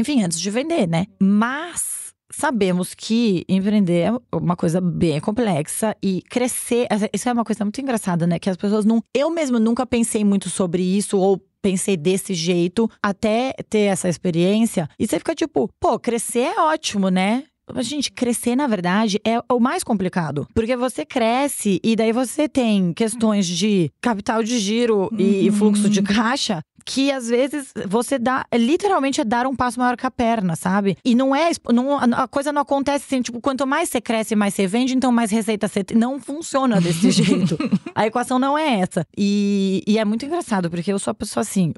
enfim, 0.00 0.22
antes 0.22 0.40
de 0.40 0.50
vender, 0.50 0.88
né? 0.88 1.06
Mas 1.20 2.00
sabemos 2.30 2.94
que 2.94 3.44
empreender 3.48 4.08
é 4.08 4.36
uma 4.36 4.56
coisa 4.56 4.80
bem 4.80 5.20
complexa 5.20 5.96
e 6.02 6.22
crescer. 6.22 6.86
Isso 7.12 7.28
é 7.28 7.32
uma 7.32 7.44
coisa 7.44 7.64
muito 7.64 7.80
engraçada, 7.80 8.26
né? 8.26 8.38
Que 8.38 8.50
as 8.50 8.56
pessoas 8.56 8.84
não. 8.84 9.02
Eu 9.14 9.30
mesmo 9.30 9.58
nunca 9.58 9.84
pensei 9.84 10.24
muito 10.24 10.48
sobre 10.48 10.82
isso 10.82 11.18
ou 11.18 11.40
pensei 11.62 11.96
desse 11.96 12.32
jeito 12.32 12.90
até 13.02 13.52
ter 13.68 13.80
essa 13.80 14.08
experiência. 14.08 14.88
E 14.98 15.06
você 15.06 15.18
fica 15.18 15.34
tipo, 15.34 15.68
pô, 15.78 15.98
crescer 15.98 16.52
é 16.56 16.60
ótimo, 16.60 17.10
né? 17.10 17.44
Gente, 17.78 18.10
crescer, 18.10 18.56
na 18.56 18.66
verdade, 18.66 19.20
é 19.24 19.40
o 19.52 19.60
mais 19.60 19.84
complicado. 19.84 20.46
Porque 20.54 20.76
você 20.76 21.04
cresce 21.06 21.80
e 21.84 21.94
daí 21.94 22.12
você 22.12 22.48
tem 22.48 22.92
questões 22.92 23.46
de 23.46 23.90
capital 24.00 24.42
de 24.42 24.58
giro 24.58 25.08
uhum. 25.12 25.18
e 25.18 25.50
fluxo 25.52 25.88
de 25.88 26.02
caixa 26.02 26.60
que 26.84 27.10
às 27.10 27.28
vezes 27.28 27.72
você 27.86 28.18
dá, 28.18 28.46
literalmente 28.54 29.20
é 29.20 29.24
dar 29.24 29.46
um 29.46 29.54
passo 29.54 29.78
maior 29.78 29.96
que 29.96 30.06
a 30.06 30.10
perna, 30.10 30.56
sabe? 30.56 30.96
E 31.04 31.14
não 31.14 31.34
é, 31.34 31.50
não, 31.72 31.96
a 31.96 32.28
coisa 32.28 32.52
não 32.52 32.62
acontece 32.62 33.04
assim, 33.06 33.22
tipo, 33.22 33.40
quanto 33.40 33.66
mais 33.66 33.88
você 33.88 34.00
cresce, 34.00 34.34
mais 34.34 34.54
você 34.54 34.66
vende, 34.66 34.94
então 34.94 35.12
mais 35.12 35.30
receita 35.30 35.68
você 35.68 35.84
tem. 35.84 35.96
Não 35.96 36.18
funciona 36.18 36.80
desse 36.80 37.10
jeito. 37.12 37.58
A 37.94 38.06
equação 38.06 38.38
não 38.38 38.56
é 38.56 38.80
essa. 38.80 39.06
E, 39.16 39.82
e 39.86 39.98
é 39.98 40.04
muito 40.04 40.24
engraçado, 40.24 40.70
porque 40.70 40.92
eu 40.92 40.98
sou 40.98 41.10
a 41.10 41.14
pessoa 41.14 41.42
assim, 41.42 41.72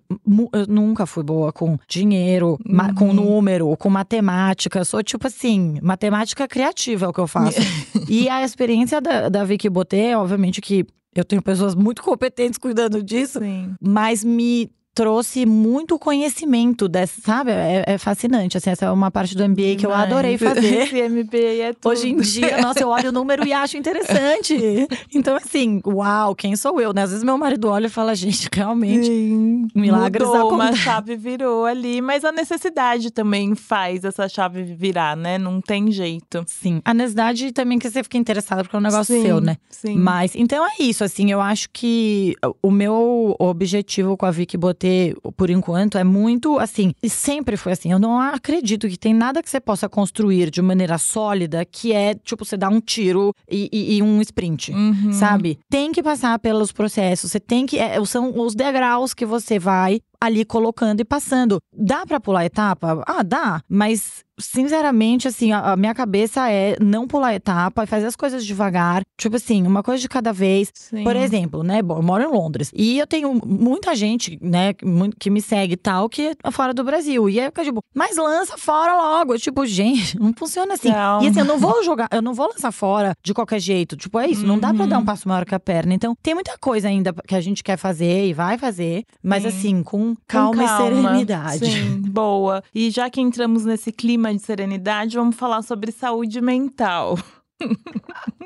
eu 0.53 0.67
nunca 0.69 1.07
fui 1.07 1.23
boa 1.23 1.53
com 1.53 1.79
dinheiro, 1.89 2.59
uhum. 2.67 2.95
com 2.95 3.13
número, 3.13 3.77
com 3.77 3.91
matemática. 3.91 4.79
Eu 4.79 4.85
sou 4.85 5.03
tipo 5.03 5.27
assim, 5.27 5.79
matemática 5.83 6.47
criativa 6.47 7.07
é 7.07 7.09
o 7.09 7.13
que 7.13 7.21
eu 7.21 7.27
faço. 7.27 7.59
e 8.09 8.29
a 8.29 8.45
experiência 8.45 9.01
da, 9.01 9.29
da 9.29 9.45
Vicky 9.45 9.69
Botê, 9.69 10.15
obviamente 10.15 10.61
que 10.61 10.87
eu 11.15 11.25
tenho 11.25 11.43
pessoas 11.43 11.75
muito 11.75 12.03
competentes 12.03 12.59
cuidando 12.59 13.03
disso, 13.03 13.39
Sim. 13.39 13.75
mas 13.81 14.25
me 14.25 14.71
trouxe 14.95 15.47
muito 15.47 15.99
conhecimento 15.99 16.87
dessa, 16.87 17.21
sabe? 17.23 17.51
É, 17.51 17.85
é, 17.87 17.99
fascinante. 17.99 18.59
Assim, 18.59 18.71
essa 18.71 18.87
é 18.87 18.91
uma 18.91 19.11
parte 19.11 19.35
do 19.35 19.49
MBA 19.49 19.77
que 19.79 19.87
eu 19.87 19.93
adorei 19.93 20.37
fazer. 20.37 20.83
Esse 20.83 21.09
MBA 21.09 21.63
é 21.63 21.73
tudo. 21.73 21.93
Hoje 21.93 22.11
em 22.11 22.17
dia, 22.19 22.61
nossa, 22.61 22.81
eu 22.81 22.89
olho 22.89 23.09
o 23.09 23.13
número 23.13 23.47
e 23.47 23.53
acho 23.53 23.77
interessante. 23.77 24.55
então, 25.15 25.37
assim, 25.37 25.81
uau, 25.87 26.35
quem 26.35 26.55
sou 26.57 26.79
eu, 26.81 26.93
né? 26.93 27.03
Às 27.03 27.11
vezes 27.11 27.25
meu 27.25 27.39
marido 27.39 27.69
olha 27.69 27.87
e 27.87 27.91
fala, 27.91 28.15
gente, 28.15 28.49
realmente, 28.53 29.07
Sim, 29.07 29.69
milagres 29.75 30.29
mudou, 30.29 30.53
uma 30.53 30.75
chave 30.77 31.17
virou 31.17 31.65
ali, 31.65 32.01
mas 32.01 32.25
a 32.25 32.33
necessidade 32.33 33.11
também 33.11 33.55
faz 33.55 34.05
essa 34.05 34.29
chave 34.29 34.63
virar, 34.63 35.17
né? 35.17 35.39
Não 35.39 35.61
tem 35.61 35.91
jeito. 35.91 36.45
Sim, 36.47 36.83
a 36.85 36.93
necessidade 36.93 37.53
também 37.53 37.79
que 37.79 37.89
você 37.89 38.03
fica 38.03 38.19
interessada 38.19 38.63
porque 38.63 38.77
é 38.77 38.79
um 38.79 38.83
negócio 38.83 39.15
sim, 39.15 39.23
seu, 39.23 39.41
né? 39.41 39.57
Sim. 39.71 39.97
Mas, 39.97 40.35
então 40.35 40.67
é 40.67 40.83
isso, 40.83 41.03
assim, 41.03 41.31
eu 41.31 41.41
acho 41.41 41.69
que 41.73 42.35
o 42.63 42.71
meu 42.71 43.35
objetivo 43.39 44.17
com 44.17 44.27
a 44.27 44.31
Vicky 44.31 44.59
Botelho 44.59 44.82
ter, 44.83 45.15
por 45.37 45.49
enquanto, 45.49 45.97
é 45.97 46.03
muito 46.03 46.59
assim. 46.59 46.93
E 47.01 47.09
sempre 47.09 47.57
foi 47.57 47.71
assim. 47.71 47.93
Eu 47.93 48.01
não 48.01 48.19
acredito 48.19 48.89
que 48.89 48.99
tem 48.99 49.15
nada 49.15 49.41
que 49.41 49.49
você 49.49 49.61
possa 49.61 49.89
construir 49.89 50.51
de 50.51 50.61
maneira 50.61 50.99
sólida 50.99 51.65
que 51.65 51.93
é, 51.93 52.17
tipo, 52.17 52.45
você 52.45 52.57
dar 52.57 52.69
um 52.69 52.81
tiro 52.81 53.33
e, 53.49 53.69
e, 53.73 53.99
e 53.99 54.03
um 54.03 54.21
sprint, 54.21 54.73
uhum. 54.73 55.13
sabe? 55.13 55.61
Tem 55.71 55.93
que 55.93 56.03
passar 56.03 56.37
pelos 56.41 56.73
processos. 56.73 57.31
Você 57.31 57.39
tem 57.39 57.65
que. 57.65 57.79
É, 57.79 58.05
são 58.05 58.37
os 58.41 58.57
degraus 58.57 59.15
que 59.15 59.25
você 59.25 59.57
vai 59.57 60.01
ali 60.23 60.45
colocando 60.45 61.01
e 61.01 61.05
passando. 61.05 61.59
Dá 61.77 62.07
para 62.07 62.21
pular 62.21 62.45
etapa? 62.45 63.03
Ah, 63.05 63.25
dá. 63.25 63.61
Mas 63.69 64.25
sinceramente, 64.39 65.29
assim, 65.29 65.53
a, 65.53 65.77
minha 65.77 65.95
cabeça 65.95 66.51
é 66.51 66.77
não 66.81 67.07
pular 67.07 67.35
etapa, 67.35 67.87
fazer 67.87 68.07
as 68.07 68.17
coisas 68.17 68.45
devagar. 68.45 69.03
Tipo 69.19 69.37
assim, 69.37 69.67
uma 69.67 69.83
coisa 69.83 70.01
de 70.01 70.09
cada 70.09 70.33
vez. 70.33 70.71
Sim. 70.75 71.05
Por 71.05 71.17
exemplo, 71.17 71.63
né? 71.63 71.83
Bom, 71.83 71.99
eu 71.99 72.03
moro 72.03 72.23
em 72.23 72.27
Londres. 72.27 72.71
E 72.75 72.99
eu 72.99 73.07
tenho 73.07 73.41
muita 73.45 73.95
gente, 73.95 74.39
né, 74.41 74.73
que 75.19 75.31
me 75.31 75.41
segue 75.41 75.75
e 75.75 75.77
tal, 75.77 76.09
que 76.09 76.37
é 76.43 76.51
fora 76.51 76.73
do 76.73 76.85
Brasil. 76.85 77.29
E 77.29 77.41
aí 77.41 77.47
eu 77.47 77.65
tipo, 77.65 77.83
mas 77.95 78.17
lança 78.17 78.57
fora 78.57 78.97
logo. 78.97 79.35
Eu, 79.35 79.39
tipo, 79.39 79.65
gente, 79.67 80.19
não 80.19 80.33
funciona 80.33 80.75
assim. 80.75 80.91
Não. 80.91 81.23
E 81.23 81.29
assim, 81.29 81.41
eu 81.41 81.45
não 81.45 81.59
vou 81.59 81.83
jogar, 81.83 82.09
eu 82.13 82.23
não 82.23 82.35
vou 82.35 82.49
lançar 82.49 82.73
fora 82.73 83.15
de 83.23 83.35
qualquer 83.35 83.61
jeito. 83.61 83.97
Tipo, 83.97 84.19
é 84.19 84.29
isso, 84.29 84.47
não 84.47 84.59
dá 84.59 84.73
pra 84.73 84.87
dar 84.87 84.97
um 84.97 85.01
uhum. 85.01 85.05
passo 85.05 85.29
maior 85.29 85.45
que 85.45 85.55
a 85.55 85.61
perna. 85.61 85.95
Então, 85.95 86.15
tem 86.23 86.35
muita 86.35 86.57
coisa 86.59 86.89
ainda 86.89 87.13
que 87.27 87.35
a 87.35 87.41
gente 87.41 87.63
quer 87.63 87.77
fazer 87.77 88.27
e 88.27 88.33
vai 88.33 88.57
fazer. 88.57 89.05
Mas 89.23 89.43
Sim. 89.43 89.49
assim, 89.49 89.83
com 89.83 90.12
com 90.15 90.23
calma, 90.27 90.65
e 90.65 90.69
serenidade. 90.69 91.67
Sim, 91.67 92.03
boa. 92.03 92.63
E 92.75 92.91
já 92.91 93.09
que 93.11 93.21
entramos 93.21 93.65
nesse 93.65 93.93
clima 93.93 94.33
de 94.33 94.41
serenidade, 94.41 95.17
vamos 95.17 95.37
falar 95.37 95.63
sobre 95.63 95.93
saúde 95.93 96.41
mental. 96.41 97.19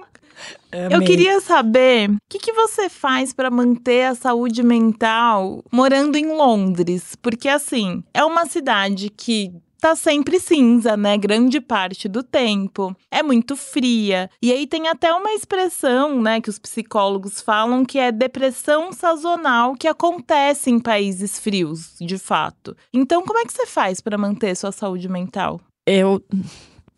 Eu 0.90 1.00
queria 1.00 1.40
saber 1.40 2.10
o 2.10 2.16
que, 2.28 2.38
que 2.38 2.52
você 2.52 2.88
faz 2.88 3.32
para 3.32 3.50
manter 3.50 4.04
a 4.04 4.14
saúde 4.14 4.62
mental 4.62 5.64
morando 5.72 6.16
em 6.16 6.26
Londres, 6.26 7.16
porque 7.22 7.48
assim 7.48 8.04
é 8.12 8.22
uma 8.22 8.44
cidade 8.44 9.08
que 9.08 9.52
tá 9.80 9.94
sempre 9.94 10.40
cinza, 10.40 10.96
né? 10.96 11.16
Grande 11.16 11.60
parte 11.60 12.08
do 12.08 12.22
tempo. 12.22 12.94
É 13.10 13.22
muito 13.22 13.56
fria. 13.56 14.30
E 14.42 14.52
aí 14.52 14.66
tem 14.66 14.88
até 14.88 15.12
uma 15.12 15.32
expressão, 15.32 16.20
né, 16.20 16.40
que 16.40 16.50
os 16.50 16.58
psicólogos 16.58 17.40
falam 17.40 17.84
que 17.84 17.98
é 17.98 18.10
depressão 18.10 18.92
sazonal 18.92 19.74
que 19.74 19.88
acontece 19.88 20.70
em 20.70 20.78
países 20.78 21.38
frios, 21.38 21.96
de 22.00 22.18
fato. 22.18 22.76
Então, 22.92 23.22
como 23.22 23.38
é 23.38 23.44
que 23.44 23.52
você 23.52 23.66
faz 23.66 24.00
para 24.00 24.18
manter 24.18 24.56
sua 24.56 24.72
saúde 24.72 25.08
mental? 25.08 25.60
Eu 25.86 26.22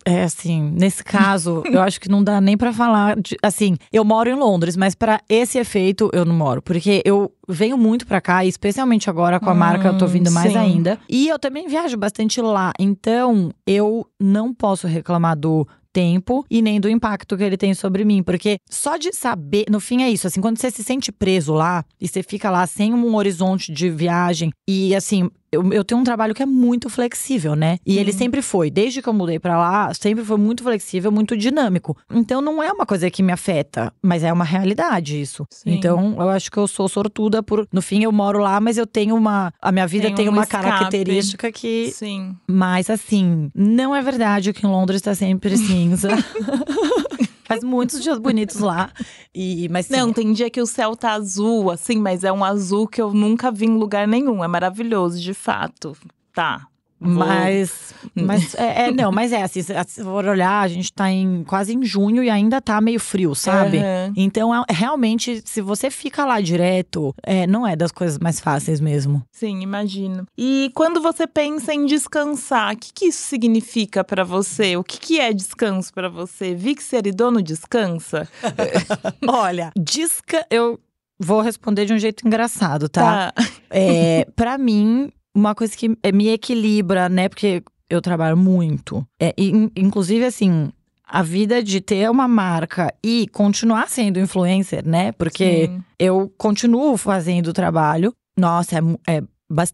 é 0.09 0.23
assim, 0.23 0.61
nesse 0.75 1.03
caso, 1.03 1.63
eu 1.71 1.81
acho 1.81 1.99
que 1.99 2.09
não 2.09 2.23
dá 2.23 2.39
nem 2.41 2.57
para 2.57 2.73
falar 2.73 3.19
de, 3.19 3.37
assim, 3.41 3.77
eu 3.91 4.03
moro 4.03 4.29
em 4.29 4.35
Londres, 4.35 4.75
mas 4.75 4.95
para 4.95 5.21
esse 5.29 5.57
efeito 5.57 6.09
eu 6.13 6.25
não 6.25 6.35
moro, 6.35 6.61
porque 6.61 7.01
eu 7.05 7.31
venho 7.47 7.77
muito 7.77 8.05
para 8.05 8.21
cá, 8.21 8.45
especialmente 8.45 9.09
agora 9.09 9.39
com 9.39 9.49
a 9.49 9.53
hum, 9.53 9.57
marca 9.57 9.87
eu 9.87 9.97
tô 9.97 10.07
vindo 10.07 10.31
mais 10.31 10.51
sim. 10.51 10.57
ainda. 10.57 10.99
E 11.09 11.27
eu 11.27 11.39
também 11.39 11.67
viajo 11.67 11.97
bastante 11.97 12.41
lá, 12.41 12.71
então 12.79 13.51
eu 13.65 14.05
não 14.19 14.53
posso 14.53 14.87
reclamar 14.87 15.37
do 15.37 15.67
tempo 15.91 16.45
e 16.49 16.61
nem 16.61 16.79
do 16.79 16.89
impacto 16.89 17.35
que 17.35 17.43
ele 17.43 17.57
tem 17.57 17.73
sobre 17.73 18.05
mim. 18.05 18.23
Porque 18.23 18.57
só 18.69 18.97
de 18.97 19.13
saber, 19.13 19.65
no 19.69 19.79
fim 19.79 20.03
é 20.03 20.09
isso, 20.09 20.27
assim, 20.27 20.41
quando 20.41 20.57
você 20.57 20.71
se 20.71 20.83
sente 20.83 21.11
preso 21.11 21.53
lá 21.53 21.83
e 21.99 22.07
você 22.07 22.23
fica 22.23 22.49
lá 22.49 22.65
sem 22.67 22.93
um 22.93 23.15
horizonte 23.15 23.71
de 23.71 23.89
viagem 23.89 24.51
e 24.67 24.95
assim, 24.95 25.29
eu, 25.51 25.73
eu, 25.73 25.83
tenho 25.83 25.99
um 25.99 26.03
trabalho 26.03 26.33
que 26.33 26.43
é 26.43 26.45
muito 26.45 26.89
flexível, 26.89 27.55
né? 27.55 27.77
E 27.85 27.97
ele 27.97 28.11
sempre 28.11 28.41
foi, 28.41 28.69
desde 28.69 29.01
que 29.01 29.09
eu 29.09 29.13
mudei 29.13 29.39
para 29.39 29.57
lá, 29.57 29.93
sempre 29.93 30.23
foi 30.23 30.37
muito 30.37 30.63
flexível, 30.63 31.11
muito 31.11 31.35
dinâmico. 31.35 31.97
Então 32.11 32.41
não 32.41 32.61
é 32.61 32.71
uma 32.71 32.85
coisa 32.85 33.09
que 33.09 33.23
me 33.23 33.31
afeta, 33.31 33.91
mas 34.01 34.23
é 34.23 34.31
uma 34.31 34.45
realidade 34.45 35.19
isso. 35.19 35.45
Sim. 35.49 35.71
Então 35.71 36.15
eu 36.17 36.29
acho 36.29 36.51
que 36.51 36.57
eu 36.57 36.67
sou 36.67 36.87
sortuda 36.87 37.41
por, 37.41 37.67
no 37.71 37.81
fim 37.81 38.03
eu 38.03 38.11
moro 38.11 38.39
lá, 38.39 38.59
mas 38.59 38.77
eu 38.77 38.85
tenho 38.85 39.15
uma, 39.15 39.51
a 39.61 39.71
minha 39.71 39.87
vida 39.87 40.07
tem, 40.07 40.15
tem 40.15 40.29
um 40.29 40.33
uma 40.33 40.43
escape. 40.43 40.63
característica 40.63 41.51
que 41.51 41.91
Sim. 41.91 42.35
Mas 42.47 42.89
assim, 42.89 43.51
não 43.55 43.95
é 43.95 44.01
verdade 44.01 44.53
que 44.53 44.65
em 44.65 44.69
Londres 44.69 45.01
tá 45.01 45.15
sempre 45.15 45.55
cinza. 45.57 46.09
Faz 47.49 47.63
muitos 47.63 48.03
dias 48.03 48.19
bonitos 48.19 48.59
lá. 48.59 48.91
E, 49.33 49.67
mas 49.69 49.87
sim, 49.87 49.93
Não, 49.93 50.13
tem 50.13 50.31
dia 50.31 50.51
que 50.51 50.61
o 50.61 50.67
céu 50.67 50.95
tá 50.95 51.13
azul, 51.13 51.71
assim, 51.71 51.97
mas 51.97 52.23
é 52.23 52.31
um 52.31 52.45
azul 52.45 52.87
que 52.87 53.01
eu 53.01 53.11
nunca 53.11 53.51
vi 53.51 53.65
em 53.65 53.75
lugar 53.75 54.07
nenhum. 54.07 54.43
É 54.43 54.47
maravilhoso, 54.47 55.19
de 55.19 55.33
fato. 55.33 55.97
Tá. 56.31 56.67
Mas, 56.99 57.93
mas 58.13 58.53
é, 58.55 58.87
é, 58.87 58.91
não, 58.93 59.11
mas 59.11 59.31
é 59.31 59.41
assim, 59.41 59.61
se 59.61 60.03
for 60.03 60.25
olhar, 60.25 60.61
a 60.61 60.67
gente 60.67 60.91
tá 60.91 61.09
em 61.09 61.43
quase 61.43 61.73
em 61.73 61.83
junho 61.83 62.21
e 62.21 62.29
ainda 62.29 62.59
tá 62.59 62.81
meio 62.81 62.99
frio, 62.99 63.33
sabe? 63.33 63.77
Uhum. 63.77 64.13
Então, 64.15 64.53
é, 64.53 64.65
realmente, 64.69 65.41
se 65.45 65.61
você 65.61 65.89
fica 65.89 66.25
lá 66.25 66.41
direto, 66.41 67.15
é, 67.23 67.47
não 67.47 67.65
é 67.65 67.75
das 67.75 67.91
coisas 67.91 68.19
mais 68.19 68.39
fáceis 68.39 68.81
mesmo. 68.81 69.23
Sim, 69.31 69.61
imagino. 69.61 70.25
E 70.37 70.71
quando 70.75 71.01
você 71.01 71.25
pensa 71.25 71.73
em 71.73 71.85
descansar, 71.85 72.73
o 72.73 72.77
que, 72.77 72.91
que 72.93 73.05
isso 73.05 73.23
significa 73.23 74.03
para 74.03 74.23
você? 74.23 74.75
O 74.75 74.83
que, 74.83 74.99
que 74.99 75.19
é 75.19 75.31
descanso 75.31 75.93
para 75.93 76.09
você? 76.09 76.53
Vi 76.53 76.75
que 76.75 76.83
Seridono 76.83 77.41
descansa? 77.41 78.27
Olha, 79.27 79.71
desca 79.75 80.45
eu 80.49 80.79
vou 81.19 81.41
responder 81.41 81.85
de 81.85 81.93
um 81.93 81.99
jeito 81.99 82.25
engraçado, 82.25 82.87
tá? 82.87 83.31
tá. 83.31 83.43
É, 83.69 84.25
para 84.35 84.57
mim, 84.57 85.11
uma 85.33 85.55
coisa 85.55 85.75
que 85.75 85.89
me 86.13 86.29
equilibra, 86.29 87.09
né? 87.09 87.29
Porque 87.29 87.63
eu 87.89 88.01
trabalho 88.01 88.37
muito. 88.37 89.05
É, 89.19 89.33
inclusive, 89.75 90.25
assim, 90.25 90.71
a 91.09 91.23
vida 91.23 91.63
de 91.63 91.81
ter 91.81 92.09
uma 92.09 92.27
marca 92.27 92.93
e 93.03 93.27
continuar 93.29 93.89
sendo 93.89 94.19
influencer, 94.19 94.85
né? 94.87 95.11
Porque 95.13 95.67
Sim. 95.67 95.83
eu 95.97 96.31
continuo 96.37 96.95
fazendo 96.97 97.47
o 97.47 97.53
trabalho. 97.53 98.13
Nossa, 98.37 98.77
é, 98.77 99.15
é, 99.15 99.23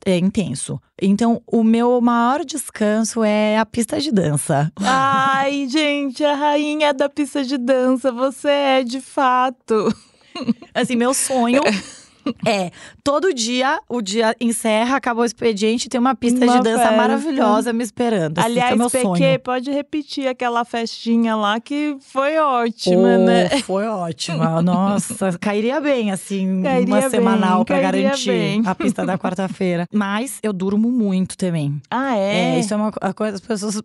é, 0.05 0.17
intenso. 0.17 0.79
Então, 1.01 1.41
o 1.45 1.63
meu 1.63 1.99
maior 1.99 2.45
descanso 2.45 3.23
é 3.23 3.57
a 3.57 3.65
pista 3.65 3.99
de 3.99 4.11
dança. 4.11 4.71
Ai, 4.77 5.67
gente, 5.69 6.23
a 6.23 6.35
rainha 6.35 6.93
da 6.93 7.09
pista 7.09 7.43
de 7.43 7.57
dança, 7.57 8.11
você 8.11 8.49
é 8.49 8.83
de 8.83 9.01
fato. 9.01 9.93
Assim, 10.73 10.95
meu 10.95 11.13
sonho 11.13 11.61
É, 12.45 12.69
todo 13.03 13.33
dia, 13.33 13.79
o 13.89 14.01
dia 14.01 14.35
encerra, 14.39 14.97
acaba 14.97 15.21
o 15.21 15.25
expediente, 15.25 15.89
tem 15.89 15.99
uma 15.99 16.13
pista 16.13 16.45
uma 16.45 16.57
de 16.57 16.63
dança 16.63 16.83
festa. 16.83 16.95
maravilhosa 16.95 17.73
me 17.73 17.83
esperando. 17.83 18.37
Assim, 18.37 18.47
Aliás, 18.47 18.71
é 18.71 18.75
meu 18.75 18.89
PQ, 18.89 19.03
sonho. 19.03 19.39
pode 19.39 19.71
repetir 19.71 20.27
aquela 20.27 20.63
festinha 20.63 21.35
lá 21.35 21.59
que 21.59 21.97
foi 21.99 22.37
ótima, 22.37 23.17
oh, 23.19 23.25
né? 23.25 23.49
Foi 23.65 23.87
ótima. 23.87 24.61
Nossa, 24.61 25.37
cairia 25.39 25.81
bem, 25.81 26.11
assim, 26.11 26.61
cairia 26.61 26.85
uma 26.85 27.01
bem, 27.01 27.09
semanal 27.09 27.65
para 27.65 27.79
garantir 27.79 28.29
bem. 28.29 28.61
a 28.65 28.75
pista 28.75 29.05
da 29.05 29.17
quarta-feira. 29.17 29.87
Mas 29.91 30.39
eu 30.43 30.53
durmo 30.53 30.91
muito 30.91 31.35
também. 31.37 31.81
Ah, 31.89 32.15
é? 32.15 32.55
é 32.55 32.59
isso 32.59 32.73
é 32.73 32.77
uma 32.77 32.91
coisa, 32.91 33.35
as 33.35 33.41
pessoas, 33.41 33.81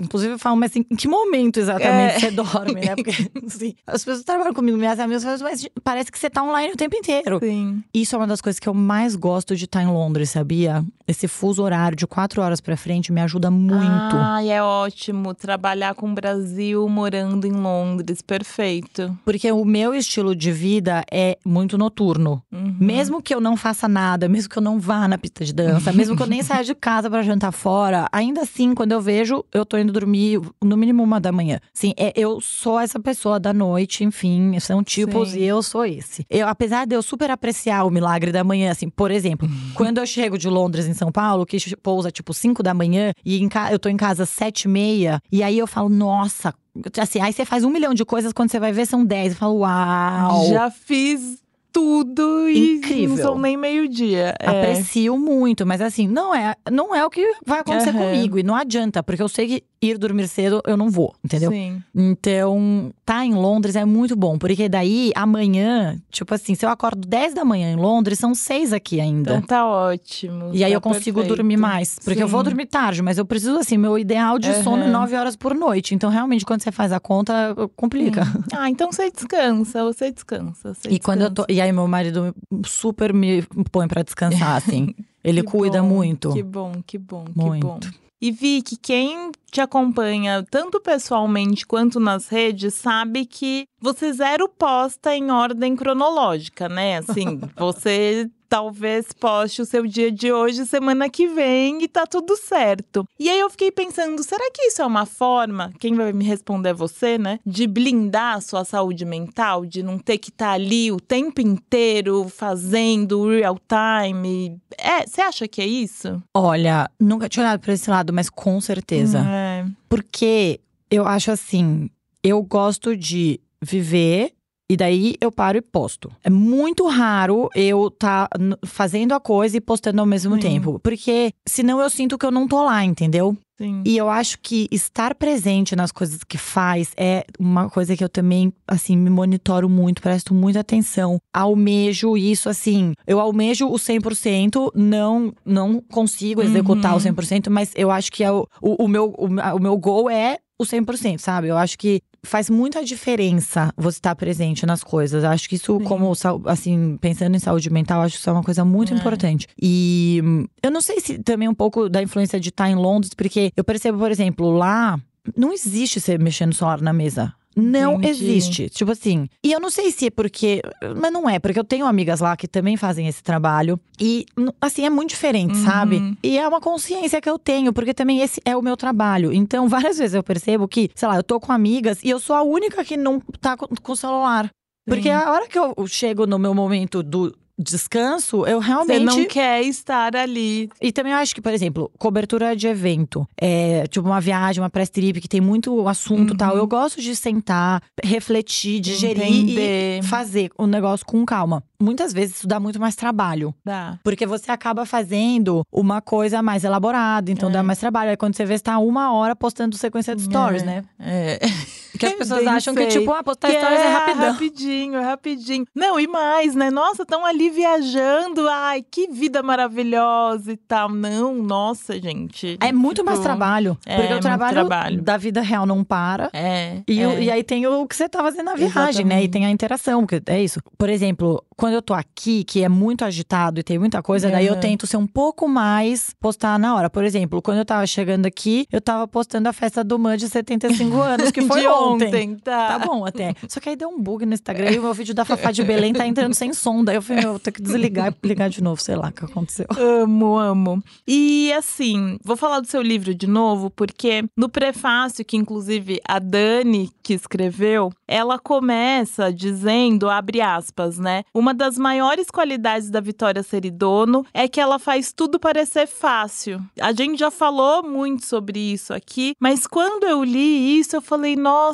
inclusive, 0.00 0.38
falam, 0.38 0.58
mas 0.58 0.70
assim, 0.70 0.84
em 0.90 0.96
que 0.96 1.08
momento 1.08 1.58
exatamente 1.58 2.16
é. 2.16 2.20
você 2.20 2.30
dorme, 2.30 2.74
né? 2.74 2.94
Porque, 2.94 3.30
assim, 3.44 3.74
as 3.86 4.04
pessoas 4.04 4.24
trabalham 4.24 4.54
comigo, 4.54 4.76
minhas 4.76 4.98
amigas 4.98 5.22
falam, 5.22 5.38
mas 5.42 5.68
parece 5.82 6.10
que 6.10 6.18
você 6.18 6.30
tá 6.30 6.42
online 6.42 6.72
o 6.72 6.76
tempo 6.76 6.96
inteiro. 6.96 7.38
Sim. 7.40 7.83
Isso 7.92 8.14
é 8.14 8.18
uma 8.18 8.26
das 8.26 8.40
coisas 8.40 8.58
que 8.58 8.68
eu 8.68 8.74
mais 8.74 9.14
gosto 9.16 9.56
de 9.56 9.64
estar 9.64 9.82
em 9.82 9.86
Londres, 9.86 10.30
sabia? 10.30 10.84
Esse 11.06 11.28
fuso 11.28 11.62
horário 11.62 11.96
de 11.96 12.06
quatro 12.06 12.40
horas 12.40 12.60
pra 12.60 12.76
frente 12.76 13.12
me 13.12 13.20
ajuda 13.20 13.50
muito. 13.50 14.16
Ah, 14.16 14.42
é 14.44 14.62
ótimo. 14.62 15.34
Trabalhar 15.34 15.94
com 15.94 16.10
o 16.10 16.14
Brasil 16.14 16.88
morando 16.88 17.46
em 17.46 17.52
Londres. 17.52 18.22
Perfeito. 18.22 19.16
Porque 19.24 19.50
o 19.52 19.64
meu 19.64 19.94
estilo 19.94 20.34
de 20.34 20.50
vida 20.50 21.04
é 21.10 21.38
muito 21.44 21.76
noturno. 21.76 22.42
Uhum. 22.50 22.76
Mesmo 22.80 23.22
que 23.22 23.34
eu 23.34 23.40
não 23.40 23.56
faça 23.56 23.86
nada, 23.86 24.28
mesmo 24.28 24.48
que 24.48 24.56
eu 24.56 24.62
não 24.62 24.78
vá 24.78 25.06
na 25.06 25.18
pista 25.18 25.44
de 25.44 25.52
dança, 25.52 25.92
mesmo 25.94 26.16
que 26.16 26.22
eu 26.22 26.26
nem 26.26 26.42
saia 26.42 26.64
de 26.64 26.74
casa 26.74 27.10
para 27.10 27.22
jantar 27.22 27.52
fora, 27.52 28.08
ainda 28.10 28.42
assim, 28.42 28.74
quando 28.74 28.92
eu 28.92 29.00
vejo, 29.00 29.44
eu 29.52 29.66
tô 29.66 29.76
indo 29.76 29.92
dormir 29.92 30.40
no 30.62 30.76
mínimo 30.76 31.02
uma 31.02 31.20
da 31.20 31.32
manhã. 31.32 31.60
Sim, 31.72 31.92
é, 31.96 32.12
eu 32.16 32.40
sou 32.40 32.80
essa 32.80 32.98
pessoa 32.98 33.38
da 33.38 33.52
noite, 33.52 34.04
enfim, 34.04 34.58
são 34.60 34.82
tipos 34.82 35.30
Sim. 35.30 35.40
e 35.40 35.44
eu 35.44 35.62
sou 35.62 35.84
esse. 35.84 36.24
Eu, 36.30 36.48
apesar 36.48 36.86
de 36.86 36.94
eu 36.94 37.02
super 37.02 37.30
apreciar 37.30 37.73
o 37.82 37.90
milagre 37.90 38.30
da 38.30 38.44
manhã, 38.44 38.70
assim, 38.70 38.88
por 38.88 39.10
exemplo, 39.10 39.48
uhum. 39.48 39.72
quando 39.74 39.98
eu 39.98 40.06
chego 40.06 40.38
de 40.38 40.48
Londres 40.48 40.86
em 40.86 40.94
São 40.94 41.10
Paulo, 41.10 41.46
que 41.46 41.58
pousa 41.76 42.10
tipo 42.10 42.34
5 42.34 42.62
da 42.62 42.74
manhã, 42.74 43.12
e 43.24 43.48
eu 43.70 43.78
tô 43.78 43.88
em 43.88 43.96
casa 43.96 44.26
sete 44.26 44.62
e 44.62 44.68
meia, 44.68 45.20
e 45.32 45.42
aí 45.42 45.58
eu 45.58 45.66
falo, 45.66 45.88
nossa, 45.88 46.54
assim, 46.98 47.20
aí 47.20 47.32
você 47.32 47.44
faz 47.44 47.64
um 47.64 47.70
milhão 47.70 47.94
de 47.94 48.04
coisas, 48.04 48.32
quando 48.32 48.50
você 48.50 48.60
vai 48.60 48.72
ver 48.72 48.86
são 48.86 49.04
dez. 49.04 49.32
Eu 49.32 49.38
falo, 49.38 49.58
uau! 49.58 50.48
Já 50.48 50.70
fiz 50.70 51.42
tudo 51.74 52.48
e 52.48 52.76
Incrível. 52.76 53.08
não 53.08 53.16
são 53.16 53.38
nem 53.38 53.56
meio-dia. 53.56 54.32
É. 54.38 54.46
Aprecio 54.46 55.18
muito, 55.18 55.66
mas 55.66 55.80
assim, 55.80 56.06
não 56.06 56.32
é, 56.32 56.54
não 56.70 56.94
é 56.94 57.04
o 57.04 57.10
que 57.10 57.34
vai 57.44 57.58
acontecer 57.58 57.92
uhum. 57.92 58.12
comigo. 58.12 58.38
E 58.38 58.44
não 58.44 58.54
adianta, 58.54 59.02
porque 59.02 59.20
eu 59.20 59.28
sei 59.28 59.46
que 59.48 59.64
ir 59.80 59.98
dormir 59.98 60.28
cedo 60.28 60.62
eu 60.66 60.76
não 60.76 60.90
vou, 60.90 61.14
entendeu? 61.24 61.50
Sim. 61.50 61.82
Então, 61.94 62.92
tá 63.04 63.24
em 63.24 63.34
Londres 63.34 63.76
é 63.76 63.84
muito 63.84 64.16
bom, 64.16 64.38
porque 64.38 64.68
daí 64.68 65.12
amanhã, 65.14 66.00
tipo 66.10 66.34
assim, 66.34 66.54
se 66.54 66.64
eu 66.64 66.70
acordo 66.70 67.06
10 67.06 67.34
da 67.34 67.44
manhã 67.44 67.72
em 67.72 67.76
Londres, 67.76 68.18
são 68.18 68.34
6 68.34 68.72
aqui 68.72 69.00
ainda. 69.00 69.34
Então 69.34 69.42
tá 69.42 69.66
ótimo. 69.66 70.50
E 70.52 70.64
aí 70.64 70.70
tá 70.70 70.76
eu 70.76 70.80
consigo 70.80 71.20
perfeito. 71.20 71.36
dormir 71.36 71.56
mais, 71.56 71.98
porque 71.98 72.14
Sim. 72.14 72.22
eu 72.22 72.28
vou 72.28 72.42
dormir 72.42 72.66
tarde, 72.66 73.02
mas 73.02 73.18
eu 73.18 73.24
preciso 73.24 73.58
assim, 73.58 73.76
meu 73.76 73.98
ideal 73.98 74.38
de 74.38 74.50
uhum. 74.50 74.62
sono 74.62 74.84
é 74.84 74.88
9 74.88 75.16
horas 75.16 75.36
por 75.36 75.54
noite. 75.54 75.94
Então, 75.94 76.10
realmente, 76.10 76.44
quando 76.44 76.62
você 76.62 76.72
faz 76.72 76.92
a 76.92 77.00
conta, 77.00 77.54
complica. 77.76 78.24
Sim. 78.24 78.44
Ah, 78.56 78.70
então 78.70 78.90
você 78.90 79.10
descansa, 79.10 79.82
você 79.82 80.12
descansa. 80.12 80.74
Você 80.74 80.88
e 80.88 80.92
descansa. 80.92 81.00
quando 81.00 81.22
eu 81.22 81.30
tô. 81.30 81.44
E 81.48 81.60
aí, 81.60 81.72
meu 81.72 81.88
marido 81.88 82.34
super 82.64 83.12
me 83.12 83.42
põe 83.70 83.88
para 83.88 84.02
descansar, 84.02 84.56
assim. 84.56 84.94
Ele 85.24 85.42
cuida 85.42 85.82
bom, 85.82 85.88
muito. 85.88 86.32
Que 86.32 86.42
bom, 86.42 86.72
que 86.86 86.98
bom, 86.98 87.24
muito. 87.34 87.80
que 87.80 87.88
bom. 87.88 88.03
E 88.24 88.30
vi 88.30 88.62
que 88.62 88.74
quem 88.74 89.32
te 89.52 89.60
acompanha 89.60 90.42
tanto 90.50 90.80
pessoalmente 90.80 91.66
quanto 91.66 92.00
nas 92.00 92.26
redes 92.26 92.72
sabe 92.72 93.26
que 93.26 93.66
você 93.78 94.14
zero 94.14 94.48
posta 94.48 95.14
em 95.14 95.30
ordem 95.30 95.76
cronológica, 95.76 96.66
né? 96.66 96.96
Assim, 96.96 97.38
você 97.54 98.30
talvez 98.54 99.06
poste 99.12 99.62
o 99.62 99.64
seu 99.64 99.84
dia 99.84 100.12
de 100.12 100.32
hoje 100.32 100.64
semana 100.64 101.10
que 101.10 101.26
vem 101.26 101.82
e 101.82 101.88
tá 101.88 102.06
tudo 102.06 102.36
certo. 102.36 103.04
E 103.18 103.28
aí 103.28 103.40
eu 103.40 103.50
fiquei 103.50 103.72
pensando, 103.72 104.22
será 104.22 104.48
que 104.52 104.62
isso 104.62 104.80
é 104.80 104.86
uma 104.86 105.04
forma, 105.04 105.72
quem 105.80 105.92
vai 105.92 106.12
me 106.12 106.24
responder 106.24 106.68
é 106.68 106.72
você, 106.72 107.18
né, 107.18 107.40
de 107.44 107.66
blindar 107.66 108.36
a 108.36 108.40
sua 108.40 108.64
saúde 108.64 109.04
mental, 109.04 109.66
de 109.66 109.82
não 109.82 109.98
ter 109.98 110.18
que 110.18 110.28
estar 110.28 110.46
tá 110.46 110.52
ali 110.52 110.92
o 110.92 111.00
tempo 111.00 111.40
inteiro 111.40 112.28
fazendo 112.28 113.28
real 113.28 113.58
time? 113.58 114.56
É, 114.78 115.04
você 115.04 115.20
acha 115.20 115.48
que 115.48 115.60
é 115.60 115.66
isso? 115.66 116.22
Olha, 116.32 116.88
nunca 117.00 117.28
tinha 117.28 117.44
olhado 117.44 117.58
para 117.58 117.72
esse 117.72 117.90
lado, 117.90 118.12
mas 118.12 118.30
com 118.30 118.60
certeza. 118.60 119.18
É. 119.18 119.66
Porque 119.88 120.60
eu 120.88 121.04
acho 121.08 121.32
assim, 121.32 121.90
eu 122.22 122.40
gosto 122.40 122.96
de 122.96 123.40
viver 123.60 124.32
e 124.68 124.76
daí 124.76 125.14
eu 125.20 125.30
paro 125.30 125.58
e 125.58 125.62
posto. 125.62 126.10
É 126.22 126.30
muito 126.30 126.86
raro 126.86 127.48
eu 127.54 127.90
tá 127.90 128.28
fazendo 128.64 129.12
a 129.12 129.20
coisa 129.20 129.56
e 129.56 129.60
postando 129.60 130.00
ao 130.00 130.06
mesmo 130.06 130.34
Sim. 130.36 130.40
tempo. 130.40 130.80
Porque 130.82 131.32
senão 131.46 131.80
eu 131.80 131.90
sinto 131.90 132.16
que 132.16 132.24
eu 132.24 132.30
não 132.30 132.48
tô 132.48 132.62
lá, 132.62 132.84
entendeu? 132.84 133.36
Sim. 133.56 133.82
E 133.84 133.96
eu 133.96 134.08
acho 134.10 134.38
que 134.40 134.66
estar 134.72 135.14
presente 135.14 135.76
nas 135.76 135.92
coisas 135.92 136.24
que 136.24 136.36
faz 136.36 136.90
é 136.96 137.24
uma 137.38 137.70
coisa 137.70 137.96
que 137.96 138.02
eu 138.02 138.08
também, 138.08 138.52
assim, 138.66 138.96
me 138.96 139.08
monitoro 139.08 139.68
muito, 139.68 140.02
presto 140.02 140.34
muita 140.34 140.60
atenção. 140.60 141.20
Almejo 141.32 142.16
isso, 142.16 142.48
assim, 142.48 142.94
eu 143.06 143.20
almejo 143.20 143.68
o 143.68 143.74
100%, 143.74 144.72
não, 144.74 145.32
não 145.44 145.80
consigo 145.80 146.42
executar 146.42 146.92
uhum. 146.92 146.98
o 146.98 147.00
100%, 147.00 147.48
mas 147.48 147.70
eu 147.76 147.92
acho 147.92 148.10
que 148.10 148.24
é 148.24 148.32
o, 148.32 148.46
o, 148.60 148.84
o 148.84 148.88
meu, 148.88 149.14
o, 149.16 149.26
o 149.26 149.60
meu 149.60 149.76
goal 149.78 150.10
é 150.10 150.38
o 150.58 150.64
100%, 150.64 151.18
sabe? 151.18 151.48
Eu 151.48 151.56
acho 151.56 151.78
que 151.78 152.00
faz 152.22 152.48
muita 152.48 152.82
diferença 152.84 153.72
você 153.76 153.98
estar 153.98 154.14
presente 154.14 154.64
nas 154.64 154.82
coisas. 154.82 155.24
Acho 155.24 155.48
que 155.48 155.56
isso, 155.56 155.78
Sim. 155.78 155.84
como, 155.84 156.12
assim, 156.46 156.96
pensando 157.00 157.36
em 157.36 157.38
saúde 157.38 157.70
mental, 157.70 158.02
acho 158.02 158.14
que 158.14 158.20
isso 158.20 158.30
é 158.30 158.32
uma 158.32 158.42
coisa 158.42 158.64
muito 158.64 158.94
é. 158.94 158.96
importante. 158.96 159.46
E 159.60 160.20
eu 160.62 160.70
não 160.70 160.80
sei 160.80 161.00
se 161.00 161.18
também 161.18 161.48
um 161.48 161.54
pouco 161.54 161.88
da 161.88 162.02
influência 162.02 162.40
de 162.40 162.48
estar 162.48 162.70
em 162.70 162.74
Londres, 162.74 163.12
porque 163.14 163.52
eu 163.56 163.64
percebo, 163.64 163.98
por 163.98 164.10
exemplo, 164.10 164.50
lá 164.50 164.98
não 165.36 165.52
existe 165.52 166.00
você 166.00 166.18
mexendo 166.18 166.54
celular 166.54 166.80
na 166.80 166.92
mesa. 166.92 167.32
Não 167.56 167.94
Entendi. 167.94 168.08
existe. 168.08 168.68
Tipo 168.68 168.92
assim. 168.92 169.28
E 169.42 169.52
eu 169.52 169.60
não 169.60 169.70
sei 169.70 169.90
se 169.90 170.06
é 170.06 170.10
porque. 170.10 170.60
Mas 170.96 171.12
não 171.12 171.28
é, 171.28 171.38
porque 171.38 171.58
eu 171.58 171.64
tenho 171.64 171.86
amigas 171.86 172.20
lá 172.20 172.36
que 172.36 172.48
também 172.48 172.76
fazem 172.76 173.06
esse 173.06 173.22
trabalho. 173.22 173.78
E, 174.00 174.26
assim, 174.60 174.84
é 174.84 174.90
muito 174.90 175.10
diferente, 175.10 175.54
uhum. 175.54 175.64
sabe? 175.64 176.18
E 176.22 176.36
é 176.36 176.46
uma 176.48 176.60
consciência 176.60 177.20
que 177.20 177.30
eu 177.30 177.38
tenho, 177.38 177.72
porque 177.72 177.94
também 177.94 178.20
esse 178.20 178.40
é 178.44 178.56
o 178.56 178.62
meu 178.62 178.76
trabalho. 178.76 179.32
Então, 179.32 179.68
várias 179.68 179.98
vezes 179.98 180.14
eu 180.14 180.22
percebo 180.22 180.66
que, 180.66 180.90
sei 180.94 181.08
lá, 181.08 181.16
eu 181.16 181.22
tô 181.22 181.38
com 181.38 181.52
amigas 181.52 182.02
e 182.02 182.10
eu 182.10 182.18
sou 182.18 182.34
a 182.34 182.42
única 182.42 182.84
que 182.84 182.96
não 182.96 183.20
tá 183.40 183.56
com 183.56 183.92
o 183.92 183.96
celular. 183.96 184.50
Porque 184.86 185.08
a 185.08 185.32
hora 185.32 185.48
que 185.48 185.58
eu 185.58 185.74
chego 185.86 186.26
no 186.26 186.38
meu 186.38 186.52
momento 186.52 187.02
do, 187.02 187.34
descanso, 187.58 188.46
eu 188.46 188.58
realmente. 188.58 189.04
Você 189.04 189.18
não 189.20 189.24
quer 189.26 189.62
estar 189.62 190.16
ali. 190.16 190.68
E 190.80 190.92
também 190.92 191.12
eu 191.12 191.18
acho 191.18 191.34
que, 191.34 191.40
por 191.40 191.52
exemplo, 191.52 191.90
cobertura 191.98 192.54
de 192.56 192.66
evento. 192.66 193.26
É, 193.40 193.86
tipo, 193.86 194.06
uma 194.06 194.20
viagem, 194.20 194.62
uma 194.62 194.70
press 194.70 194.90
trip 194.90 195.20
que 195.20 195.28
tem 195.28 195.40
muito 195.40 195.86
assunto 195.88 196.30
uhum. 196.30 196.36
tal. 196.36 196.56
Eu 196.56 196.66
gosto 196.66 197.00
de 197.00 197.14
sentar, 197.14 197.82
refletir, 198.02 198.80
digerir 198.80 199.24
Entender. 199.24 200.00
e 200.00 200.02
fazer 200.02 200.50
o 200.58 200.66
negócio 200.66 201.06
com 201.06 201.24
calma. 201.24 201.62
Muitas 201.80 202.12
vezes 202.12 202.36
isso 202.36 202.48
dá 202.48 202.58
muito 202.58 202.80
mais 202.80 202.96
trabalho. 202.96 203.54
Dá. 203.64 203.98
Porque 204.02 204.26
você 204.26 204.50
acaba 204.50 204.86
fazendo 204.86 205.62
uma 205.70 206.00
coisa 206.00 206.42
mais 206.42 206.64
elaborada, 206.64 207.30
então 207.30 207.48
é. 207.50 207.52
dá 207.52 207.62
mais 207.62 207.78
trabalho. 207.78 208.10
Aí 208.10 208.16
quando 208.16 208.34
você 208.34 208.44
vê, 208.44 208.56
você 208.56 208.64
tá 208.64 208.78
uma 208.78 209.12
hora 209.12 209.36
postando 209.36 209.76
sequência 209.76 210.16
de 210.16 210.22
stories, 210.22 210.62
é. 210.62 210.66
né? 210.66 210.84
É. 210.98 211.38
Que 211.98 212.06
as 212.06 212.14
pessoas 212.14 212.46
acham 212.46 212.74
que, 212.74 212.86
tipo, 212.86 213.12
ah, 213.12 213.22
postar 213.22 213.48
que 213.48 213.58
stories 213.58 213.80
é, 213.80 213.84
é 213.84 213.88
rapidão. 213.88 214.32
rapidinho, 214.32 214.94
é 214.96 215.02
rapidinho. 215.02 215.64
Não, 215.74 215.98
e 215.98 216.06
mais, 216.06 216.54
né? 216.54 216.70
Nossa, 216.70 217.02
estão 217.02 217.24
ali 217.24 217.50
viajando. 217.50 218.48
Ai, 218.48 218.82
que 218.82 219.08
vida 219.08 219.42
maravilhosa 219.42 220.52
e 220.52 220.56
tal. 220.56 220.88
Não, 220.88 221.34
nossa, 221.34 222.00
gente. 222.00 222.56
É 222.60 222.72
muito 222.72 222.96
tipo, 222.96 223.06
mais 223.06 223.20
trabalho. 223.20 223.78
É, 223.86 223.96
porque 223.96 224.14
o 224.14 224.20
trabalho, 224.20 224.54
trabalho, 224.54 225.02
da 225.02 225.16
vida 225.16 225.40
real 225.40 225.66
não 225.66 225.84
para. 225.84 226.30
É. 226.32 226.82
E, 226.88 227.00
é. 227.00 227.22
e 227.22 227.30
aí 227.30 227.42
tem 227.42 227.66
o 227.66 227.86
que 227.86 227.96
você 227.96 228.08
tá 228.08 228.22
fazendo 228.22 228.46
na 228.46 228.54
viagem, 228.54 228.70
Exatamente. 228.70 229.04
né? 229.04 229.22
E 229.24 229.28
tem 229.28 229.46
a 229.46 229.50
interação, 229.50 230.04
porque 230.04 230.22
é 230.30 230.42
isso. 230.42 230.60
Por 230.76 230.88
exemplo, 230.88 231.44
quando 231.56 231.74
eu 231.74 231.82
tô 231.82 231.94
aqui, 231.94 232.44
que 232.44 232.62
é 232.62 232.68
muito 232.68 233.04
agitado 233.04 233.60
e 233.60 233.62
tem 233.62 233.78
muita 233.78 234.02
coisa, 234.02 234.30
daí 234.30 234.46
eu 234.46 234.56
tento 234.56 234.86
ser 234.86 234.96
um 234.96 235.06
pouco 235.06 235.48
mais 235.48 236.14
postar 236.20 236.58
na 236.58 236.74
hora. 236.74 236.90
Por 236.90 237.04
exemplo, 237.04 237.40
quando 237.40 237.58
eu 237.58 237.64
tava 237.64 237.86
chegando 237.86 238.26
aqui, 238.26 238.66
eu 238.72 238.80
tava 238.80 239.06
postando 239.06 239.48
a 239.48 239.52
festa 239.52 239.84
do 239.84 239.98
Man 239.98 240.16
de 240.16 240.28
75 240.28 240.96
anos, 241.00 241.30
que 241.30 241.42
foi 241.42 241.66
ontem. 241.66 241.83
Ontem. 241.92 242.36
Tá. 242.36 242.68
Tá 242.68 242.78
bom 242.78 243.04
até. 243.04 243.34
Só 243.48 243.60
que 243.60 243.68
aí 243.68 243.76
deu 243.76 243.88
um 243.88 244.00
bug 244.00 244.26
no 244.26 244.34
Instagram 244.34 244.70
e 244.70 244.78
o 244.78 244.82
meu 244.82 244.94
vídeo 244.94 245.14
da 245.14 245.24
Fafá 245.24 245.50
de 245.50 245.62
Belém 245.62 245.92
tá 245.92 246.06
entrando 246.06 246.34
sem 246.34 246.52
som. 246.52 246.84
Daí 246.84 246.96
eu 246.96 247.02
falei, 247.02 247.24
eu 247.24 247.30
vou 247.30 247.38
ter 247.38 247.52
que 247.52 247.62
desligar 247.62 248.14
e 248.22 248.26
ligar 248.26 248.48
de 248.48 248.62
novo, 248.62 248.80
sei 248.80 248.96
lá 248.96 249.08
o 249.08 249.12
que 249.12 249.24
aconteceu. 249.24 249.66
Amo, 249.76 250.36
amo. 250.38 250.82
E 251.06 251.52
assim, 251.52 252.18
vou 252.24 252.36
falar 252.36 252.60
do 252.60 252.66
seu 252.66 252.82
livro 252.82 253.14
de 253.14 253.26
novo, 253.26 253.70
porque 253.70 254.24
no 254.36 254.48
prefácio, 254.48 255.24
que 255.24 255.36
inclusive 255.36 256.00
a 256.06 256.18
Dani 256.18 256.90
que 257.02 257.14
escreveu, 257.14 257.92
ela 258.06 258.38
começa 258.38 259.32
dizendo, 259.32 260.08
abre 260.08 260.40
aspas, 260.40 260.98
né? 260.98 261.22
Uma 261.34 261.52
das 261.52 261.76
maiores 261.78 262.30
qualidades 262.30 262.90
da 262.90 263.00
Vitória 263.00 263.42
Seridono 263.42 264.24
é 264.32 264.48
que 264.48 264.60
ela 264.60 264.78
faz 264.78 265.12
tudo 265.12 265.38
parecer 265.38 265.86
fácil. 265.86 266.60
A 266.80 266.92
gente 266.92 267.18
já 267.18 267.30
falou 267.30 267.82
muito 267.82 268.24
sobre 268.24 268.58
isso 268.58 268.92
aqui, 268.94 269.34
mas 269.38 269.66
quando 269.66 270.04
eu 270.04 270.22
li 270.22 270.78
isso, 270.78 270.96
eu 270.96 271.02
falei, 271.02 271.36
nossa, 271.36 271.73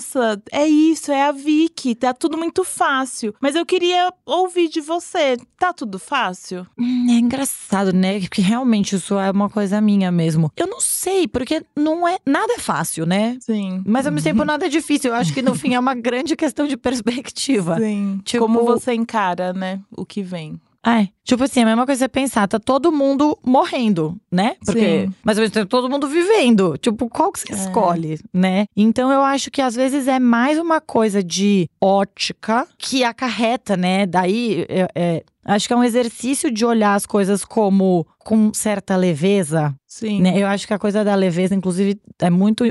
é 0.50 0.66
isso, 0.66 1.10
é 1.12 1.22
a 1.24 1.32
Vicky, 1.32 1.94
tá 1.94 2.12
tudo 2.12 2.36
muito 2.38 2.64
fácil. 2.64 3.34
Mas 3.40 3.54
eu 3.54 3.64
queria 3.66 4.12
ouvir 4.24 4.68
de 4.68 4.80
você, 4.80 5.36
tá 5.58 5.72
tudo 5.72 5.98
fácil? 5.98 6.66
Hum, 6.78 7.06
É 7.10 7.14
engraçado, 7.14 7.92
né? 7.92 8.20
Porque 8.20 8.40
realmente 8.42 8.96
isso 8.96 9.18
é 9.18 9.30
uma 9.30 9.48
coisa 9.50 9.80
minha 9.80 10.10
mesmo. 10.10 10.50
Eu 10.56 10.66
não 10.66 10.80
sei, 10.80 11.26
porque 11.28 11.62
não 11.76 12.06
é. 12.06 12.18
Nada 12.26 12.52
é 12.54 12.58
fácil, 12.58 13.06
né? 13.06 13.36
Sim. 13.40 13.82
Mas 13.86 14.06
ao 14.06 14.12
mesmo 14.12 14.24
tempo 14.28 14.44
nada 14.44 14.66
é 14.66 14.68
difícil. 14.68 15.10
Eu 15.10 15.16
acho 15.16 15.32
que 15.34 15.42
no 15.42 15.54
fim 15.54 15.74
é 15.74 15.78
uma 15.78 15.94
grande 15.96 16.34
questão 16.36 16.66
de 16.66 16.76
perspectiva. 16.76 17.78
Sim. 17.78 18.20
Tipo- 18.24 18.44
Como 18.46 18.64
você 18.64 18.94
encara, 18.94 19.52
né, 19.52 19.80
o 19.90 20.04
que 20.04 20.22
vem. 20.22 20.60
Ai, 20.82 21.10
tipo 21.24 21.44
assim, 21.44 21.60
a 21.60 21.66
mesma 21.66 21.84
coisa 21.84 22.06
é 22.06 22.08
pensar, 22.08 22.48
tá 22.48 22.58
todo 22.58 22.90
mundo 22.90 23.38
morrendo, 23.44 24.18
né? 24.32 24.56
Porque, 24.64 25.06
Sim. 25.06 25.14
mas 25.22 25.36
ao 25.36 25.42
mesmo 25.42 25.52
tempo 25.52 25.66
todo 25.68 25.90
mundo 25.90 26.08
vivendo. 26.08 26.76
Tipo, 26.78 27.06
qual 27.08 27.30
que 27.30 27.40
você 27.40 27.52
É. 27.52 27.56
escolhe, 27.56 28.18
né? 28.32 28.64
Então 28.74 29.12
eu 29.12 29.20
acho 29.22 29.50
que 29.50 29.60
às 29.60 29.74
vezes 29.74 30.08
é 30.08 30.18
mais 30.18 30.58
uma 30.58 30.80
coisa 30.80 31.22
de 31.22 31.68
ótica 31.78 32.66
que 32.78 33.04
acarreta, 33.04 33.76
né? 33.76 34.06
Daí 34.06 34.64
é, 34.70 34.88
é, 34.94 35.24
acho 35.44 35.66
que 35.66 35.72
é 35.72 35.76
um 35.76 35.84
exercício 35.84 36.50
de 36.50 36.64
olhar 36.64 36.94
as 36.94 37.06
coisas 37.06 37.44
como 37.44 38.06
com 38.22 38.52
certa 38.52 38.96
leveza, 38.96 39.74
Sim. 39.86 40.20
né? 40.20 40.34
Eu 40.36 40.46
acho 40.46 40.66
que 40.66 40.74
a 40.74 40.78
coisa 40.78 41.02
da 41.02 41.14
leveza, 41.14 41.54
inclusive, 41.54 41.98
é 42.20 42.28
muito, 42.28 42.64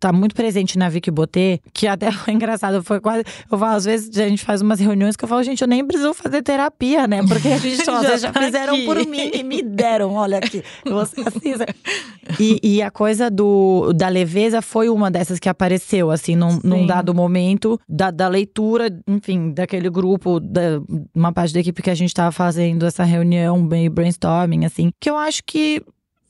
tá 0.00 0.12
muito 0.12 0.34
presente 0.34 0.78
na 0.78 0.88
Vicky 0.88 1.10
Botê, 1.10 1.60
que 1.74 1.86
até 1.86 2.10
foi 2.10 2.32
engraçado, 2.32 2.82
foi 2.82 3.00
quase, 3.00 3.22
eu 3.50 3.58
falo, 3.58 3.76
às 3.76 3.84
vezes 3.84 4.16
a 4.18 4.28
gente 4.28 4.42
faz 4.42 4.62
umas 4.62 4.80
reuniões 4.80 5.14
que 5.14 5.24
eu 5.24 5.28
falo, 5.28 5.42
gente, 5.42 5.60
eu 5.60 5.68
nem 5.68 5.86
preciso 5.86 6.14
fazer 6.14 6.42
terapia, 6.42 7.06
né? 7.06 7.22
Porque 7.22 7.48
a 7.48 7.58
gente, 7.58 7.82
às 7.88 8.02
Já 8.02 8.16
já 8.16 8.32
tá 8.32 8.42
fizeram 8.42 8.74
aqui. 8.74 8.86
por 8.86 8.96
mim 9.06 9.30
e 9.34 9.42
me 9.42 9.62
deram, 9.62 10.14
olha 10.14 10.38
aqui, 10.38 10.64
você 10.84 11.20
assista. 11.28 11.66
E, 12.40 12.58
e 12.62 12.82
a 12.82 12.90
coisa 12.90 13.30
do, 13.30 13.92
da 13.92 14.08
leveza 14.08 14.62
foi 14.62 14.88
uma 14.88 15.10
dessas 15.10 15.38
que 15.38 15.48
apareceu, 15.50 16.10
assim, 16.10 16.34
num, 16.34 16.58
num 16.64 16.86
dado 16.86 17.14
momento 17.14 17.78
da, 17.86 18.10
da 18.10 18.26
leitura, 18.26 18.88
enfim, 19.06 19.52
daquele 19.52 19.90
grupo, 19.90 20.40
da, 20.40 20.80
uma 21.14 21.30
parte 21.30 21.52
da 21.52 21.60
equipe 21.60 21.82
que 21.82 21.90
a 21.90 21.94
gente 21.94 22.13
tava 22.14 22.32
fazendo 22.32 22.86
essa 22.86 23.04
reunião, 23.04 23.60
meio 23.60 23.90
brainstorming, 23.90 24.64
assim, 24.64 24.90
que 25.00 25.10
eu 25.10 25.16
acho 25.16 25.42
que 25.44 25.82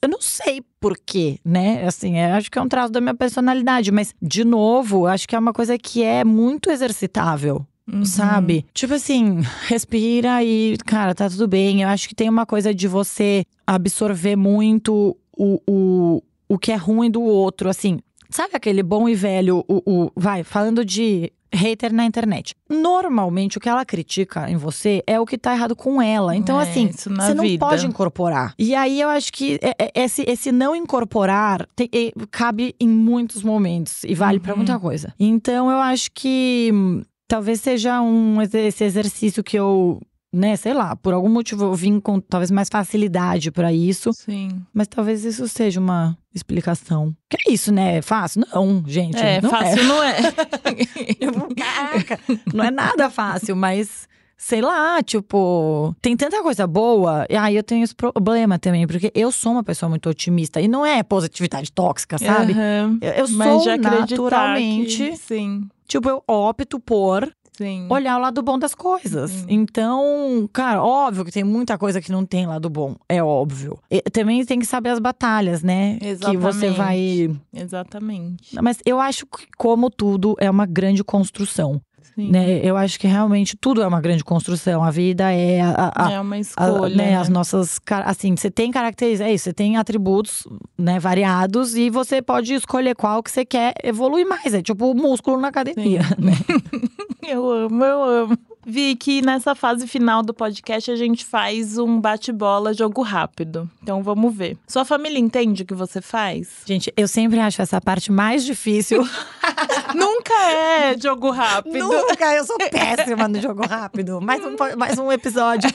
eu 0.05 0.09
não 0.09 0.20
sei 0.20 0.62
por 0.78 0.99
quê, 0.99 1.39
né? 1.43 1.87
Assim, 1.87 2.18
eu 2.18 2.35
acho 2.35 2.51
que 2.51 2.59
é 2.59 2.62
um 2.62 2.68
traço 2.68 2.93
da 2.93 3.01
minha 3.01 3.14
personalidade, 3.14 3.91
mas, 3.91 4.14
de 4.20 4.45
novo, 4.45 5.07
acho 5.07 5.26
que 5.26 5.35
é 5.35 5.39
uma 5.39 5.53
coisa 5.53 5.78
que 5.78 6.03
é 6.03 6.22
muito 6.24 6.70
exercitável. 6.70 7.66
Uhum. 7.91 8.05
Sabe? 8.05 8.66
Tipo 8.74 8.95
assim, 8.95 9.41
respira 9.66 10.43
e, 10.43 10.76
cara, 10.85 11.14
tá 11.14 11.28
tudo 11.28 11.49
bem. 11.49 11.82
Eu 11.82 11.89
acho 11.89 12.09
que 12.09 12.14
tem 12.14 12.28
uma 12.28 12.45
coisa 12.45 12.74
de 12.74 12.87
você 12.87 13.45
absorver 13.66 14.37
muito 14.37 15.16
o, 15.37 15.61
o, 15.66 16.22
o 16.49 16.59
que 16.59 16.72
é 16.72 16.76
ruim 16.76 17.11
do 17.11 17.22
outro, 17.22 17.68
assim. 17.68 17.99
Sabe 18.28 18.57
aquele 18.57 18.82
bom 18.82 19.09
e 19.09 19.14
velho, 19.14 19.64
o, 19.68 19.82
o 19.87 20.11
vai, 20.16 20.43
falando 20.43 20.85
de 20.85 21.32
hater 21.55 21.93
na 21.93 22.05
internet. 22.05 22.55
Normalmente 22.69 23.57
o 23.59 23.61
que 23.61 23.69
ela 23.69 23.85
critica 23.85 24.51
em 24.51 24.57
você 24.57 25.03
é 25.07 25.19
o 25.21 25.27
que 25.27 25.39
tá 25.39 25.53
errado 25.55 25.75
com 25.77 26.01
ela. 26.03 26.35
Então, 26.37 26.61
É, 26.61 26.65
assim, 26.65 26.91
você 26.93 27.09
não 27.35 27.45
vida. 27.45 27.65
pode 27.65 27.87
incorporar. 27.87 28.55
E 28.59 28.75
aí 28.75 29.01
eu 29.01 29.09
acho 29.09 29.33
que 29.33 29.59
é- 29.63 29.75
é- 29.87 30.05
esse, 30.05 30.23
esse 30.29 30.51
não 30.53 30.75
incorporar 30.77 31.67
tem- 31.77 31.89
cabe 32.31 32.75
em 32.81 32.89
muitos 32.89 33.43
momentos 33.43 34.05
e 34.05 34.15
vale 34.15 34.41
pra 34.41 34.53
Uhum. 34.53 34.59
muita 34.59 34.79
coisa. 34.79 35.15
Então 35.19 35.71
eu 35.71 35.79
acho 35.79 36.11
que 36.13 36.71
hum, 36.73 37.03
talvez 37.29 37.61
seja 37.61 38.01
um 38.01 38.41
esse 38.43 38.85
exercício 38.85 39.43
que 39.43 39.57
eu, 39.59 40.01
né, 40.35 40.57
sei 40.57 40.74
lá, 40.74 40.97
por 40.97 41.12
algum 41.14 41.28
motivo 41.28 41.64
eu 41.64 41.74
vim 41.74 42.01
com 42.01 42.20
talvez 42.20 42.51
mais 42.51 42.68
facilidade 42.68 43.51
pra 43.51 43.72
isso, 43.72 44.12
Sim. 44.12 44.49
mas 44.72 44.87
talvez 44.89 45.24
isso 45.24 45.47
seja 45.49 45.80
uma 45.80 46.16
explicação. 46.35 47.14
Que 47.30 47.37
é 47.49 47.53
isso, 47.53 47.72
né? 47.72 47.99
É 47.99 48.03
fácil? 48.03 48.45
Não, 48.53 48.82
gente. 48.87 49.16
É, 49.16 49.41
não 49.41 49.51
fácil 49.51 49.85
não 49.85 50.03
é. 50.03 50.16
Caraca, 51.57 52.20
não 52.53 52.64
é 52.64 52.70
nada 52.70 53.09
fácil, 53.11 53.55
mas 53.57 54.09
sei 54.37 54.61
lá, 54.61 55.03
tipo, 55.03 55.95
tem 56.03 56.16
tanta 56.16 56.43
coisa 56.43 56.66
boa. 56.66 57.24
E 57.30 57.37
aí 57.37 57.57
eu 57.57 57.62
tenho 57.62 57.85
esse 57.85 57.95
problema 57.95 58.59
também, 58.59 58.87
porque 58.87 59.11
eu 59.14 59.30
sou 59.32 59.53
uma 59.53 59.62
pessoa 59.64 59.89
muito 59.89 60.09
otimista 60.09 60.61
e 60.61 60.68
não 60.68 60.85
é 60.85 61.03
positividade 61.03 61.70
tóxica, 61.72 62.18
sabe? 62.18 62.53
Aham. 62.53 62.99
Eu, 63.01 63.11
eu 63.12 63.26
sou 63.28 63.64
naturalmente, 63.78 64.97
que- 65.11 65.16
Sim, 65.16 65.68
tipo, 65.87 66.09
eu 66.09 66.22
opto 66.28 66.78
por 66.80 67.32
sim. 67.57 67.87
olhar 67.91 68.17
o 68.17 68.21
lado 68.21 68.43
bom 68.43 68.59
das 68.59 68.75
coisas. 68.75 69.31
Sim. 69.31 69.47
Então, 69.49 70.49
cara, 70.53 70.83
óbvio 70.83 71.25
que 71.25 71.33
tem 71.33 71.45
muita 71.45 71.79
coisa 71.79 72.01
que 72.01 72.13
não 72.13 72.25
tem 72.25 72.47
lado 72.47 72.69
bom, 72.69 72.97
é 73.09 73.23
óbvio. 73.23 73.79
E 73.91 74.01
também 74.03 74.45
tem 74.45 74.59
que 74.59 74.67
saber 74.67 74.91
as 74.91 74.99
batalhas, 74.99 75.63
né? 75.63 75.99
Que 75.99 76.37
você 76.37 76.67
Exatamente. 76.67 76.77
vai 76.77 77.31
Exatamente. 77.53 78.57
mas 78.63 78.79
eu 78.85 79.01
acho 79.01 79.27
que, 79.27 79.47
como 79.57 79.91
tudo, 79.91 80.37
é 80.39 80.51
uma 80.51 80.67
grande 80.67 81.03
construção. 81.03 81.81
Sim. 82.15 82.31
Né? 82.31 82.61
Eu 82.62 82.77
acho 82.77 82.99
que 83.01 83.07
realmente 83.07 83.57
tudo 83.57 83.83
é 83.83 83.87
uma 83.87 84.01
grande 84.01 84.23
construção. 84.23 84.85
A 84.85 84.91
vida 84.91 85.33
é 85.33 85.61
a, 85.61 85.93
a- 85.95 86.12
é 86.12 86.21
uma 86.21 86.37
a- 86.37 86.39
escolha. 86.39 86.95
né, 86.97 87.11
né? 87.11 87.17
as 87.17 87.29
nossas. 87.29 87.81
Assim, 88.05 88.37
você 88.37 88.51
tem 88.51 88.71
características, 88.71 89.29
é 89.31 89.35
isso, 89.35 89.45
você 89.45 89.53
tem 89.53 89.77
atributos 89.77 90.47
né, 90.79 90.99
variados 91.01 91.75
e 91.75 91.91
você 91.91 92.23
pode 92.23 92.55
escolher 92.55 92.95
qual 92.95 93.23
que 93.23 93.31
você 93.31 93.45
quer 93.45 93.75
evoluir 93.83 94.27
mais. 94.29 94.55
É 94.55 94.62
tipo 94.62 94.91
o 94.91 94.95
músculo 94.95 95.41
na 95.41 95.49
academia, 95.49 96.01
né? 96.19 96.33
Eu 97.27 97.51
amo, 97.51 97.83
eu 97.83 98.03
amo. 98.05 98.39
Vi 98.67 98.97
que 98.97 99.23
nessa 99.23 99.55
fase 99.55 99.87
final 99.87 100.23
do 100.23 100.33
podcast 100.33 100.91
a 100.91 100.97
gente 100.97 101.25
faz 101.25 101.79
um 101.79 102.01
bate-bola 102.01 102.73
jogo 102.73 103.03
rápido. 103.03 103.71
Então 103.83 104.03
vamos 104.03 104.35
ver. 104.35 104.57
Sua 104.67 104.85
família 104.85 105.19
entende 105.19 105.62
o 105.62 105.67
que 105.67 105.75
você 105.75 106.01
faz? 106.01 106.49
Gente, 106.67 106.93
eu 106.97 107.07
sempre 107.07 107.39
acho 107.41 107.61
essa 107.61 107.81
parte 107.81 108.11
mais 108.11 108.45
difícil. 108.45 109.03
Nunca 109.95 110.35
é 110.51 110.99
jogo 110.99 111.31
rápido. 111.31 111.79
Nunca, 111.79 112.35
eu 112.35 112.45
sou 112.45 112.57
péssima 112.59 113.29
no 113.29 113.41
jogo 113.41 113.67
rápido. 113.67 114.21
Mais 114.21 114.43
um, 114.45 114.57
mais 114.77 114.99
um 114.99 115.12
episódio. 115.12 115.71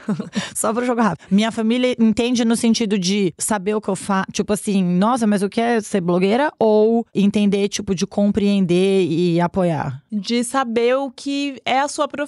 Só 0.54 0.72
pro 0.72 0.84
jogo 0.84 1.00
rápido. 1.00 1.26
Minha 1.30 1.50
família 1.50 1.96
entende 1.98 2.44
no 2.44 2.56
sentido 2.56 2.98
de 2.98 3.34
saber 3.38 3.74
o 3.74 3.80
que 3.80 3.88
eu 3.88 3.96
faço. 3.96 4.30
Tipo 4.32 4.52
assim, 4.52 4.82
nossa, 4.84 5.26
mas 5.26 5.42
o 5.42 5.48
que 5.48 5.60
é 5.60 5.80
ser 5.80 6.00
blogueira? 6.00 6.52
Ou 6.58 7.06
entender, 7.14 7.68
tipo, 7.68 7.94
de 7.94 8.06
compreender 8.06 9.04
e 9.04 9.40
apoiar? 9.40 10.02
De 10.10 10.44
saber 10.44 10.96
o 10.96 11.10
que 11.10 11.60
é 11.64 11.80
a 11.80 11.88
sua 11.88 12.06
profissão. 12.06 12.25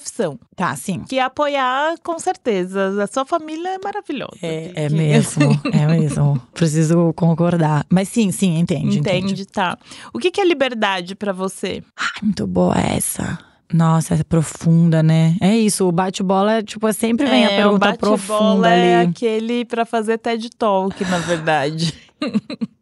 Tá, 0.55 0.75
sim. 0.75 1.03
Que 1.07 1.19
apoiar, 1.19 1.95
com 2.03 2.17
certeza. 2.19 3.03
A 3.03 3.07
sua 3.07 3.25
família 3.25 3.69
é 3.75 3.77
maravilhosa. 3.83 4.37
É, 4.41 4.71
é 4.75 4.89
mesmo, 4.89 5.59
é 5.73 5.87
mesmo. 5.87 6.41
Preciso 6.53 7.13
concordar. 7.13 7.85
Mas 7.89 8.09
sim, 8.09 8.31
sim, 8.31 8.57
entende. 8.59 8.99
Entende, 8.99 9.33
entende. 9.33 9.45
tá. 9.47 9.77
O 10.13 10.19
que 10.19 10.31
que 10.31 10.41
é 10.41 10.45
liberdade 10.45 11.15
pra 11.15 11.31
você? 11.33 11.83
Ai, 11.97 12.07
muito 12.23 12.45
boa 12.47 12.75
essa. 12.77 13.37
Nossa, 13.71 14.15
é 14.15 14.23
profunda, 14.23 15.03
né? 15.03 15.35
É 15.39 15.55
isso, 15.55 15.87
o 15.87 15.91
bate-bola 15.91 16.53
é 16.53 16.63
tipo, 16.63 16.87
é 16.87 16.93
sempre 16.93 17.27
vem 17.27 17.45
a 17.45 17.51
É, 17.51 17.53
o 17.53 17.57
pergunta 17.63 17.85
bate-bola 17.91 18.17
profunda 18.17 18.69
é 18.69 18.95
ali. 19.01 19.09
aquele 19.11 19.63
pra 19.65 19.85
fazer 19.85 20.17
TED 20.17 20.49
Talk, 20.57 21.03
na 21.05 21.19
verdade. 21.19 21.93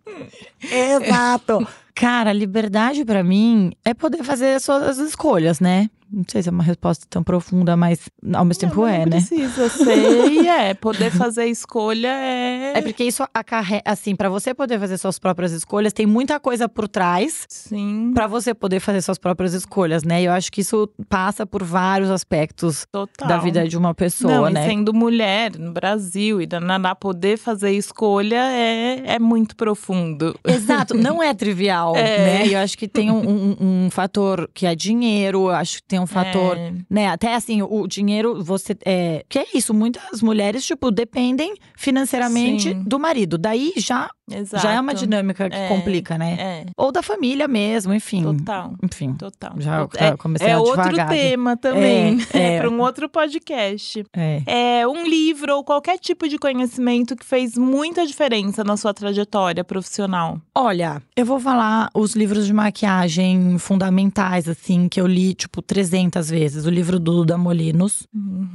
Exato. 0.72 1.68
Cara, 1.94 2.32
liberdade 2.32 3.04
pra 3.04 3.24
mim 3.24 3.72
é 3.84 3.94
poder 3.94 4.24
fazer 4.24 4.56
as 4.56 4.64
suas 4.64 4.98
escolhas, 5.00 5.60
né? 5.60 5.90
Não 6.12 6.24
sei 6.28 6.42
se 6.42 6.50
é 6.50 6.52
uma 6.52 6.64
resposta 6.64 7.06
tão 7.10 7.22
profunda, 7.24 7.76
mas 7.76 8.10
ao 8.34 8.46
mesmo 8.46 8.62
tempo 8.62 8.78
Não, 8.82 8.88
é, 8.88 9.00
não 9.00 9.06
né? 9.06 9.18
precisa 9.18 9.70
ser 9.70 10.28
e 10.32 10.48
é. 10.48 10.74
Poder 10.74 11.12
fazer 11.12 11.46
escolha 11.48 12.08
é… 12.08 12.74
É 12.78 12.82
porque 12.82 13.04
isso 13.04 13.24
acarreta, 13.34 13.92
assim, 13.92 14.16
pra 14.16 14.30
você 14.30 14.54
poder 14.54 14.80
fazer 14.80 14.98
suas 14.98 15.20
próprias 15.20 15.52
escolhas, 15.52 15.92
tem 15.94 16.06
muita 16.06 16.40
coisa 16.40 16.70
por 16.70 16.88
trás 16.88 17.46
Sim, 17.50 18.12
pra 18.14 18.28
você 18.28 18.54
poder 18.54 18.80
fazer 18.80 19.02
suas 19.02 19.18
próprias 19.18 19.54
escolhas, 19.54 20.04
né? 20.04 20.22
E 20.22 20.26
eu 20.26 20.32
acho 20.32 20.52
que 20.52 20.62
isso 20.62 20.90
passa 21.10 21.46
por 21.46 21.64
vários 21.64 22.10
aspectos 22.10 22.86
total. 22.92 23.28
da 23.28 23.38
vida 23.38 23.68
de 23.68 23.78
uma 23.78 23.94
pessoa, 23.94 24.32
Não, 24.34 24.50
né? 24.50 24.66
sendo 24.68 24.94
mulher 24.94 25.58
no 25.58 25.72
Brasil 25.74 26.42
e 26.42 26.46
da 26.46 26.60
Naná 26.60 26.96
poder 26.96 27.38
fazer 27.38 27.72
escolha 27.72 28.36
é, 28.52 29.16
é 29.16 29.20
muito 29.20 29.56
profundo. 29.56 30.38
Exato, 30.46 30.94
não 30.94 31.22
é 31.22 31.34
trivial, 31.34 31.96
É. 31.98 32.18
né? 32.18 32.48
E 32.48 32.54
eu 32.54 32.60
acho 32.60 32.78
que 32.78 32.88
tem 32.88 33.12
um, 33.12 33.18
um- 33.30 33.58
um 33.86 33.90
fator 33.92 34.50
que 34.54 34.66
é 34.66 34.76
dinheiro, 34.76 35.50
acho 35.50 35.78
que 35.78 35.84
tem 35.88 35.97
um 36.00 36.08
fator 36.08 36.58
É, 36.58 36.74
né? 36.90 37.08
Até 37.08 37.36
assim, 37.36 37.62
o 37.62 37.88
dinheiro, 37.88 38.44
você. 38.44 38.76
É, 38.86 39.26
que 39.28 39.40
é 39.40 39.46
isso, 39.54 39.74
muitas 39.74 40.22
mulheres, 40.22 40.66
tipo, 40.66 40.92
dependem 40.92 41.56
financeiramente 41.76 42.70
Sim. 42.70 42.84
do 42.84 43.00
marido. 43.00 43.38
Daí 43.38 43.74
já 43.78 44.10
Exato. 44.30 44.62
Já 44.64 44.74
é 44.74 44.80
uma 44.80 44.94
dinâmica 44.94 45.50
que 45.50 45.56
É, 45.56 45.68
complica, 45.70 46.18
né? 46.18 46.36
É, 46.40 46.66
Ou 46.76 46.92
da 46.92 47.02
família 47.02 47.48
mesmo, 47.48 47.94
enfim. 47.94 48.24
total. 48.24 48.74
Enfim. 48.84 49.14
Total. 49.14 49.54
Já 49.58 49.88
é, 49.96 50.18
comecei 50.18 50.48
é 50.48 50.54
a 50.54 50.60
outro 50.60 50.84
devagar. 50.84 51.10
tema 51.10 51.56
também. 51.56 52.20
É, 52.34 52.56
é. 52.56 52.60
para 52.60 52.70
um 52.70 52.80
outro 52.82 53.08
podcast. 53.10 54.06
É. 54.14 54.42
É 54.80 54.88
um 54.88 55.06
livro 55.08 55.56
ou 55.56 55.64
qualquer 55.64 55.98
tipo 55.98 56.28
de 56.28 56.38
conhecimento 56.38 57.16
que 57.16 57.26
fez 57.26 57.58
muita 57.58 58.06
diferença 58.06 58.64
na 58.64 58.76
sua 58.76 58.94
trajetória 58.94 59.64
profissional. 59.64 60.40
Olha, 60.54 61.02
eu 61.16 61.26
vou 61.26 61.40
falar 61.40 61.90
os 61.94 62.14
livros 62.14 62.46
de 62.46 62.54
maquiagem 62.54 63.58
fundamentais, 63.58 64.48
assim, 64.50 64.90
que 64.90 65.00
eu 65.00 65.08
li, 65.08 65.34
tipo, 65.34 65.62
300 65.62 66.30
vezes. 66.30 66.66
O 66.66 66.70
livro 66.70 67.00
do 67.00 67.18
Duda 67.18 67.38
Molinos 67.38 68.06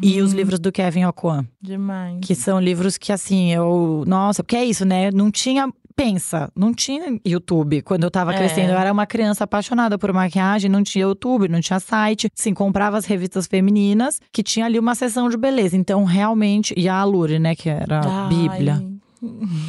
e 0.02 0.20
os 0.20 0.32
livros 0.32 0.60
do 0.60 0.70
Kevin 0.70 1.02
Aucoin. 1.02 1.46
Demais. 1.60 2.18
Que 2.22 2.34
são 2.34 2.60
livros 2.60 2.96
que, 2.98 3.10
assim, 3.12 3.52
eu. 3.52 4.04
Nossa, 4.06 4.42
porque 4.44 4.56
é 4.56 4.64
isso, 4.64 4.84
né? 4.84 5.10
Não 5.10 5.30
tinha. 5.30 5.61
Pensa, 5.94 6.50
não 6.56 6.72
tinha 6.72 7.18
YouTube 7.24 7.82
quando 7.82 8.04
eu 8.04 8.10
tava 8.10 8.32
É. 8.34 8.36
crescendo. 8.36 8.70
Eu 8.72 8.78
era 8.78 8.92
uma 8.92 9.06
criança 9.06 9.44
apaixonada 9.44 9.98
por 9.98 10.12
maquiagem, 10.12 10.70
não 10.70 10.82
tinha 10.82 11.02
YouTube, 11.02 11.48
não 11.48 11.60
tinha 11.60 11.78
site. 11.80 12.30
Sim, 12.34 12.54
comprava 12.54 12.96
as 12.96 13.04
revistas 13.04 13.46
femininas, 13.46 14.20
que 14.32 14.42
tinha 14.42 14.66
ali 14.66 14.78
uma 14.78 14.94
seção 14.94 15.28
de 15.28 15.36
beleza. 15.36 15.76
Então, 15.76 16.04
realmente. 16.04 16.74
E 16.76 16.88
a 16.88 16.94
Alure, 16.96 17.38
né? 17.38 17.54
Que 17.54 17.68
era 17.68 18.00
a 18.00 18.26
Bíblia. 18.28 18.82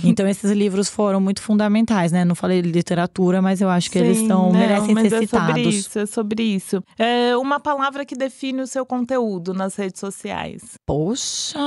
Então, 0.03 0.27
esses 0.27 0.49
livros 0.51 0.89
foram 0.89 1.21
muito 1.21 1.39
fundamentais, 1.39 2.11
né? 2.11 2.25
Não 2.25 2.33
falei 2.33 2.59
de 2.59 2.71
literatura, 2.71 3.39
mas 3.39 3.61
eu 3.61 3.69
acho 3.69 3.91
que 3.91 3.99
eles 3.99 4.17
Sim, 4.17 4.27
são, 4.27 4.51
não, 4.51 4.51
merecem 4.59 4.95
mas 4.95 5.09
ser 5.09 5.15
é 5.15 5.19
citados. 5.19 5.47
sobre 5.47 5.61
isso, 5.69 5.99
é 5.99 6.05
sobre 6.07 6.43
isso. 6.43 6.83
É 6.97 7.37
uma 7.37 7.59
palavra 7.59 8.03
que 8.03 8.15
define 8.15 8.61
o 8.61 8.67
seu 8.67 8.83
conteúdo 8.83 9.53
nas 9.53 9.75
redes 9.75 9.99
sociais. 9.99 10.63
Poxa, 10.87 11.59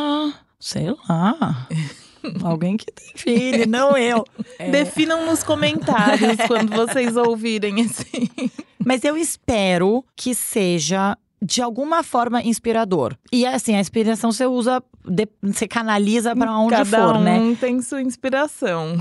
sei 0.59 0.92
lá. 1.09 1.68
Alguém 2.43 2.77
que 2.77 2.87
define, 2.93 3.66
não 3.66 3.97
eu. 3.97 4.24
É. 4.59 4.70
Definam 4.70 5.27
nos 5.27 5.43
comentários 5.43 6.37
quando 6.47 6.74
vocês 6.74 7.16
ouvirem 7.16 7.83
assim. 7.83 8.29
Mas 8.85 9.05
eu 9.05 9.16
espero 9.16 10.05
que 10.14 10.35
seja 10.35 11.16
de 11.43 11.61
alguma 11.61 12.03
forma 12.03 12.43
inspirador. 12.43 13.14
E 13.31 13.45
assim, 13.47 13.77
a 13.77 13.81
inspiração 13.81 14.33
você 14.33 14.47
usa, 14.47 14.83
de- 15.07 15.29
você 15.43 15.68
canaliza 15.68 16.35
pra 16.35 16.57
onde 16.59 16.70
Cada 16.74 16.85
for, 17.07 17.16
um 17.16 17.20
né? 17.22 17.57
tem 17.61 17.81
sua 17.83 18.01
inspiração. 18.01 18.97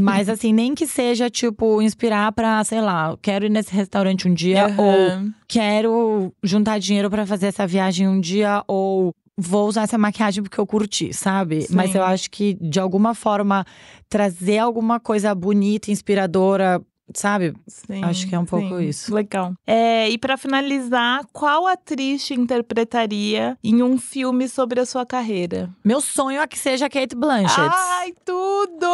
Mas 0.00 0.28
assim, 0.28 0.52
nem 0.52 0.74
que 0.74 0.86
seja 0.86 1.30
tipo 1.30 1.80
inspirar 1.80 2.30
pra, 2.32 2.62
sei 2.62 2.80
lá, 2.82 3.16
quero 3.22 3.46
ir 3.46 3.48
nesse 3.48 3.72
restaurante 3.74 4.28
um 4.28 4.34
dia 4.34 4.66
ou 4.76 4.90
Aham. 4.90 5.34
quero 5.48 6.32
juntar 6.42 6.78
dinheiro 6.78 7.08
pra 7.08 7.24
fazer 7.26 7.46
essa 7.46 7.66
viagem 7.66 8.06
um 8.06 8.20
dia 8.20 8.62
ou 8.68 9.14
vou 9.38 9.68
usar 9.68 9.82
essa 9.82 9.96
maquiagem 9.96 10.42
porque 10.42 10.58
eu 10.58 10.66
curti, 10.66 11.14
sabe? 11.14 11.62
Sim. 11.62 11.76
Mas 11.76 11.94
eu 11.94 12.02
acho 12.02 12.28
que 12.28 12.54
de 12.60 12.80
alguma 12.80 13.14
forma 13.14 13.64
trazer 14.08 14.58
alguma 14.58 14.98
coisa 14.98 15.32
bonita, 15.32 15.92
inspiradora, 15.92 16.82
sabe? 17.14 17.54
Sim, 17.66 18.02
Acho 18.04 18.26
que 18.28 18.34
é 18.34 18.38
um 18.38 18.44
pouco 18.44 18.78
sim. 18.78 18.88
isso. 18.88 19.14
Legal. 19.14 19.54
É, 19.66 20.08
e 20.10 20.18
pra 20.18 20.36
finalizar, 20.36 21.24
qual 21.32 21.66
atriz 21.66 22.26
te 22.26 22.34
interpretaria 22.34 23.56
em 23.62 23.82
um 23.82 23.96
filme 23.96 24.48
sobre 24.48 24.80
a 24.80 24.86
sua 24.86 25.06
carreira? 25.06 25.70
Meu 25.84 26.00
sonho 26.00 26.40
é 26.40 26.46
que 26.46 26.58
seja 26.58 26.88
Kate 26.88 27.14
Blanchett. 27.14 27.70
Ai, 27.72 28.12
tudo! 28.24 28.86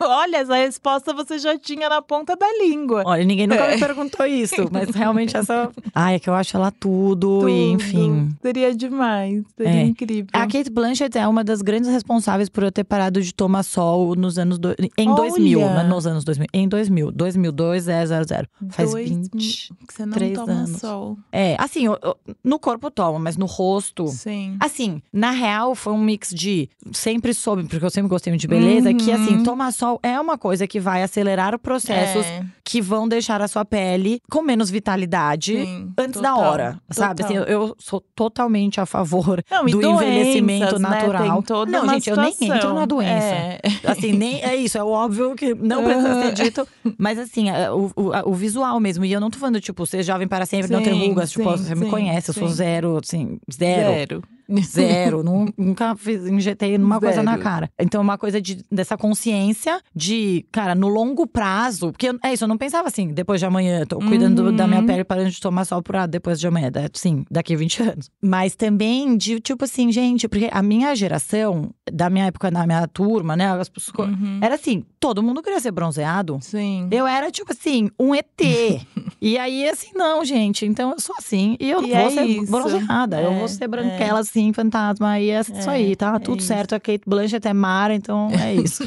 Olha, 0.00 0.38
essa 0.38 0.54
resposta 0.56 1.12
você 1.12 1.38
já 1.38 1.58
tinha 1.58 1.88
na 1.88 2.00
ponta 2.02 2.34
da 2.36 2.46
língua. 2.58 3.02
Olha, 3.06 3.24
ninguém 3.24 3.46
nunca 3.46 3.64
É. 3.64 3.74
me 3.74 3.80
perguntou 3.80 4.24
isso, 4.26 4.56
mas 4.70 4.90
realmente 4.90 5.36
essa. 5.36 5.70
Ai, 5.94 6.14
é 6.14 6.18
que 6.18 6.28
eu 6.30 6.34
acho 6.34 6.56
ela 6.56 6.70
tudo, 6.70 7.48
e 7.48 7.70
Tudo. 7.72 7.82
enfim. 7.82 8.28
Seria 8.42 8.74
demais, 8.74 9.44
seria 9.56 9.72
É. 9.72 9.84
incrível. 9.84 10.30
A 10.32 10.46
Kate 10.46 10.70
Blanchett 10.70 11.16
é 11.18 11.26
uma 11.28 11.44
das 11.44 11.60
grandes 11.62 11.90
responsáveis 11.90 12.48
por 12.48 12.62
eu 12.62 12.72
ter 12.72 12.84
parado 12.84 13.20
de 13.20 13.32
tomar 13.34 13.62
sol 13.62 14.14
nos 14.14 14.38
anos. 14.38 14.58
Do... 14.58 14.74
Em 14.96 15.08
Olha! 15.08 15.16
2000, 15.16 15.60
não 15.60 15.80
é 15.80 15.84
nos 15.84 16.06
anos 16.06 16.24
2000. 16.24 16.46
Em 16.52 16.68
2000. 16.68 17.10
2002, 17.12 17.88
é 17.88 18.04
00. 18.06 18.46
Faz 18.70 18.90
Dois 18.92 19.08
20. 19.08 19.72
que 19.86 19.94
você 19.94 20.06
não 20.06 20.12
três 20.12 20.32
toma 20.34 20.52
anos. 20.52 20.80
sol. 20.80 21.18
É, 21.32 21.56
assim, 21.58 21.84
eu- 21.86 21.98
eu- 22.02 22.16
no 22.42 22.58
corpo 22.58 22.90
toma, 22.90 23.18
mas 23.18 23.36
no 23.36 23.46
rosto. 23.46 24.06
Sim. 24.08 24.56
Assim, 24.60 25.02
na 25.12 25.30
real, 25.30 25.74
foi 25.74 25.92
um 25.92 25.98
mix 26.00 26.30
de. 26.30 26.68
Sempre 26.92 27.34
soube, 27.34 27.64
porque 27.64 27.84
eu 27.84 27.90
sempre 27.90 28.08
gostei 28.08 28.30
muito 28.32 28.40
de 28.40 28.48
beleza, 28.48 28.92
que 28.94 29.10
assim, 29.12 29.36
Uhum. 29.36 29.42
tomar 29.42 29.72
sol 29.72 29.89
é 30.02 30.20
uma 30.20 30.36
coisa 30.38 30.66
que 30.66 30.78
vai 30.78 31.02
acelerar 31.02 31.58
processos 31.58 32.24
É, 32.26 32.44
que 32.64 32.80
vão 32.80 33.08
deixar 33.08 33.40
a 33.40 33.48
sua 33.48 33.64
pele 33.64 34.20
com 34.30 34.42
menos 34.42 34.70
vitalidade. 34.70 35.56
sim, 35.56 35.90
Antes 35.98 36.20
da 36.20 36.30
total, 36.34 36.50
hora, 36.52 36.80
sabe? 36.90 37.24
Assim, 37.24 37.34
eu 37.34 37.44
eu 37.44 37.74
sou 37.78 38.00
totalmente 38.14 38.80
a 38.80 38.86
favor 38.86 39.42
Não, 39.50 39.64
do 39.64 39.80
doenças, 39.80 40.02
envelhecimento 40.06 40.78
né? 40.78 40.88
natural. 40.88 41.44
Não, 41.68 41.88
gente, 41.88 42.10
eu 42.10 42.16
nem 42.16 42.32
situação. 42.32 42.56
entro 42.56 42.74
na 42.74 42.86
doença. 42.86 43.24
É. 43.26 43.60
Assim, 43.84 44.12
nem 44.12 44.42
é 44.42 44.54
isso, 44.54 44.78
é 44.78 44.84
óbvio 44.84 45.34
que 45.34 45.54
não 45.54 45.82
precisa 45.82 46.22
ser 46.22 46.32
dito. 46.32 46.68
Mas 46.98 47.18
assim, 47.18 47.50
é, 47.50 47.70
o, 47.70 47.90
o, 47.96 48.30
o 48.30 48.34
visual 48.34 48.78
mesmo. 48.78 49.04
E 49.04 49.12
eu 49.12 49.20
não 49.20 49.30
tô 49.30 49.38
falando, 49.38 49.60
tipo, 49.60 49.84
ser 49.86 50.02
jovem 50.02 50.28
para 50.28 50.46
sempre, 50.46 50.70
não 50.70 50.82
ter 50.82 50.92
Sim, 50.92 51.08
rugas. 51.08 51.30
Tipo, 51.30 51.56
sim, 51.56 51.64
você 51.64 51.74
me 51.74 51.84
sim, 51.86 51.90
conhece, 51.90 52.30
eu 52.30 52.34
sou 52.34 52.48
sim. 52.48 52.54
zero, 52.54 52.98
assim, 53.02 53.38
zero. 53.52 53.90
Zero. 53.90 54.22
Zero, 54.62 55.22
nu- 55.24 55.52
nunca 55.56 55.94
fiz, 55.96 56.26
injetei 56.26 56.76
numa 56.78 56.98
coisa 57.00 57.22
na 57.22 57.32
Zero. 57.32 57.42
cara. 57.42 57.70
Então, 57.78 58.00
uma 58.02 58.18
coisa 58.18 58.40
de, 58.40 58.64
dessa 58.70 58.96
consciência 58.96 59.80
de, 59.94 60.44
cara, 60.50 60.74
no 60.74 60.88
longo 60.88 61.26
prazo. 61.26 61.92
Porque 61.92 62.10
é 62.24 62.32
isso, 62.32 62.44
eu 62.44 62.48
não 62.48 62.58
pensava 62.58 62.88
assim, 62.88 63.08
depois 63.08 63.40
de 63.40 63.46
amanhã, 63.46 63.84
tô 63.86 63.98
cuidando 63.98 64.40
Uhum. 64.46 64.56
da 64.56 64.66
minha 64.66 64.82
pele 64.82 65.04
parando 65.04 65.30
de 65.30 65.40
tomar 65.40 65.64
sol 65.64 65.82
por 65.82 65.96
ah, 65.96 66.06
depois 66.06 66.40
de 66.40 66.46
amanhã. 66.46 66.70
Sim, 66.94 67.24
daqui 67.30 67.54
a 67.54 67.56
20 67.56 67.82
anos. 67.82 68.10
Mas 68.22 68.54
também 68.54 69.16
de, 69.16 69.40
tipo 69.40 69.64
assim, 69.64 69.90
gente, 69.92 70.26
porque 70.28 70.48
a 70.52 70.62
minha 70.62 70.94
geração, 70.94 71.70
da 71.92 72.08
minha 72.10 72.26
época, 72.26 72.50
da 72.50 72.66
minha 72.66 72.86
turma, 72.88 73.36
né? 73.36 73.46
As 73.52 73.68
pessoas, 73.68 73.90
Uhum. 74.10 74.38
Era 74.40 74.54
assim, 74.54 74.84
todo 75.00 75.22
mundo 75.22 75.42
queria 75.42 75.58
ser 75.58 75.70
bronzeado. 75.72 76.38
Sim. 76.42 76.86
Eu 76.90 77.06
era, 77.06 77.30
tipo 77.30 77.50
assim, 77.52 77.90
um 77.98 78.14
ET. 78.14 78.26
e 79.20 79.38
aí, 79.38 79.68
assim, 79.68 79.88
não, 79.94 80.24
gente. 80.24 80.66
Então, 80.66 80.90
eu 80.92 81.00
sou 81.00 81.16
assim. 81.18 81.56
E 81.58 81.70
eu 81.70 81.82
E 81.82 81.88
vou 81.88 81.96
é 81.96 82.10
ser 82.10 82.24
isso. 82.24 82.52
bronzeada. 82.52 83.20
eu 83.20 83.32
É, 83.32 83.38
vou 83.38 83.48
ser 83.48 83.66
branquela, 83.66 84.20
assim, 84.20 84.52
fantasma. 84.52 85.18
E 85.18 85.30
é 85.30 85.40
isso 85.40 85.52
É, 85.52 85.68
aí, 85.70 85.96
tá? 85.96 86.16
é 86.16 86.18
Tudo 86.18 86.38
isso. 86.40 86.48
certo. 86.48 86.74
A 86.74 86.80
Kate 86.80 87.02
Blanchett 87.06 87.48
é 87.48 87.52
Mara, 87.54 87.94
então 87.94 88.28
é 88.30 88.54
isso. 88.54 88.84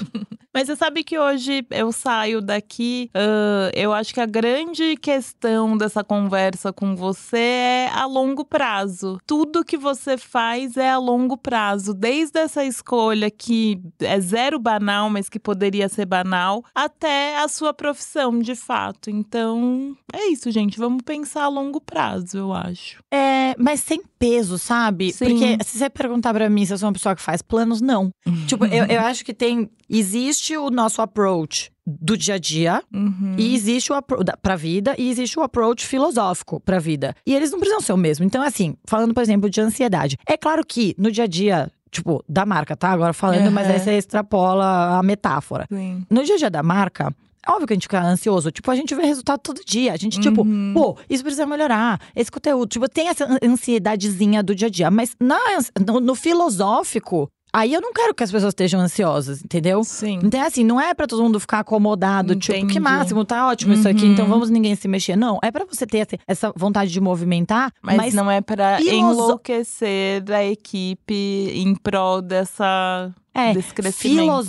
Mas 0.55 0.67
você 0.67 0.75
sabe 0.75 1.03
que 1.03 1.17
hoje 1.17 1.65
eu 1.71 1.91
saio 1.91 2.39
daqui, 2.39 3.09
ah, 3.15 3.71
eu 3.73 3.91
acho 3.91 4.13
que 4.13 4.21
a 4.21 4.25
grande 4.27 4.95
questão 4.97 5.75
dessa 5.75 6.03
conversa 6.03 6.71
com 6.71 6.95
você 6.95 7.37
é 7.37 7.89
a 7.91 8.05
longo 8.05 8.45
prazo. 8.45 9.17
Tudo 9.25 9.65
que 9.65 9.75
você 9.77 10.15
faz 10.15 10.77
é 10.77 10.91
a 10.91 10.99
longo 10.99 11.35
prazo, 11.35 11.91
desde 11.91 12.37
essa 12.39 12.63
escolha 12.63 13.31
que 13.31 13.81
é 13.99 14.19
zero 14.19 14.59
banal, 14.59 15.09
mas 15.09 15.27
que 15.27 15.39
poderia 15.39 15.89
ser 15.89 16.02
banal, 16.05 16.63
até 16.73 17.37
a 17.39 17.47
sua 17.47 17.73
profissão, 17.73 18.39
de 18.39 18.55
fato. 18.55 19.09
Então, 19.09 19.95
é 20.11 20.27
isso, 20.31 20.51
gente. 20.51 20.77
Vamos 20.77 21.01
pensar 21.03 21.43
a 21.43 21.47
longo 21.47 21.79
prazo, 21.81 22.37
eu 22.37 22.53
acho. 22.53 23.03
é, 23.11 23.55
mas 23.57 23.81
sem 23.81 24.01
peso, 24.17 24.57
sabe? 24.57 25.11
Sim. 25.11 25.25
Porque 25.25 25.57
se 25.63 25.77
você 25.77 25.89
perguntar 25.89 26.33
pra 26.33 26.49
mim 26.49 26.65
se 26.65 26.73
eu 26.73 26.77
sou 26.77 26.87
uma 26.87 26.93
pessoa 26.93 27.15
que 27.15 27.21
faz 27.21 27.41
planos, 27.41 27.81
não. 27.81 28.11
tipo, 28.47 28.65
eu, 28.65 28.85
eu 28.85 29.01
acho 29.01 29.23
que 29.23 29.33
tem. 29.33 29.69
Existe 29.89 30.57
o 30.57 30.69
nosso 30.69 31.01
approach 31.01 31.71
do 31.85 32.17
dia 32.17 32.35
a 32.35 32.37
dia. 32.37 32.81
Uhum. 32.93 33.35
E 33.37 33.53
existe 33.53 33.91
o 33.91 34.01
pra 34.41 34.55
vida 34.55 34.95
e 34.97 35.09
existe 35.09 35.37
o 35.37 35.43
approach 35.43 35.85
filosófico 35.85 36.59
pra 36.59 36.79
vida. 36.79 37.15
E 37.25 37.35
eles 37.35 37.51
não 37.51 37.59
precisam 37.59 37.81
ser 37.81 37.93
o 37.93 37.97
mesmo. 37.97 38.25
Então, 38.25 38.41
assim, 38.41 38.75
falando, 38.85 39.13
por 39.13 39.21
exemplo, 39.21 39.49
de 39.49 39.61
ansiedade. 39.61 40.17
É 40.25 40.37
claro 40.37 40.65
que 40.65 40.95
no 40.97 41.11
dia 41.11 41.25
a 41.25 41.27
dia, 41.27 41.71
tipo, 41.93 42.23
da 42.27 42.45
marca, 42.45 42.75
tá? 42.75 42.89
Agora 42.91 43.13
falando, 43.13 43.49
mas 43.51 43.69
aí 43.69 43.79
você 43.79 43.91
extrapola 43.97 44.97
a 44.99 45.03
metáfora. 45.03 45.65
Sim. 45.71 46.05
No 46.09 46.23
dia 46.23 46.35
a 46.35 46.37
dia 46.37 46.49
da 46.49 46.61
marca. 46.61 47.13
É 47.45 47.51
óbvio 47.51 47.67
que 47.67 47.73
a 47.73 47.75
gente 47.75 47.83
fica 47.83 48.01
ansioso. 48.01 48.51
Tipo, 48.51 48.71
a 48.71 48.75
gente 48.75 48.95
vê 48.95 49.03
resultado 49.05 49.39
todo 49.41 49.59
dia. 49.65 49.91
A 49.91 49.97
gente, 49.97 50.17
tipo, 50.19 50.43
Uhum. 50.43 50.71
pô, 50.73 50.97
isso 51.09 51.21
precisa 51.23 51.45
melhorar. 51.45 51.99
Esse 52.15 52.31
conteúdo. 52.31 52.69
Tipo, 52.69 52.87
tem 52.87 53.09
essa 53.09 53.25
an- 53.25 53.37
ansiedadezinha 53.43 54.41
do 54.41 54.55
dia 54.55 54.67
a 54.67 54.71
dia. 54.71 54.89
Mas 54.89 55.13
na, 55.19 55.37
no, 55.85 55.99
no 55.99 56.15
filosófico, 56.15 57.29
aí 57.53 57.73
eu 57.73 57.79
não 57.81 57.93
quero 57.93 58.13
que 58.15 58.23
as 58.23 58.31
pessoas 58.31 58.51
estejam 58.51 58.79
ansiosas, 58.81 59.43
entendeu? 59.43 59.83
Sim. 59.83 60.19
Então, 60.23 60.41
é 60.41 60.45
assim, 60.47 60.63
não 60.63 60.81
é 60.81 60.93
pra 60.93 61.05
todo 61.07 61.21
mundo 61.23 61.39
ficar 61.39 61.59
acomodado, 61.59 62.35
tipo, 62.35 62.57
Entendi. 62.57 62.73
que 62.73 62.79
máximo, 62.79 63.23
tá 63.23 63.47
ótimo 63.47 63.73
isso 63.73 63.87
aqui, 63.87 64.05
Uhum. 64.05 64.11
então 64.13 64.25
vamos 64.27 64.49
ninguém 64.49 64.75
se 64.75 64.87
mexer. 64.87 65.15
Não, 65.15 65.39
é 65.43 65.51
pra 65.51 65.63
você 65.65 65.85
ter 65.85 65.99
essa, 65.99 66.17
essa 66.27 66.53
vontade 66.55 66.91
de 66.91 66.99
movimentar, 66.99 67.71
Mas, 67.81 67.97
mas, 67.97 68.13
não 68.13 68.29
é 68.31 68.41
pra 68.41 68.77
filoso- 68.77 68.95
enlouquecer 69.23 70.23
a 70.31 70.43
equipe 70.43 71.13
em 71.53 71.75
prol 71.75 72.21
dessa, 72.21 73.11
é, 73.35 73.53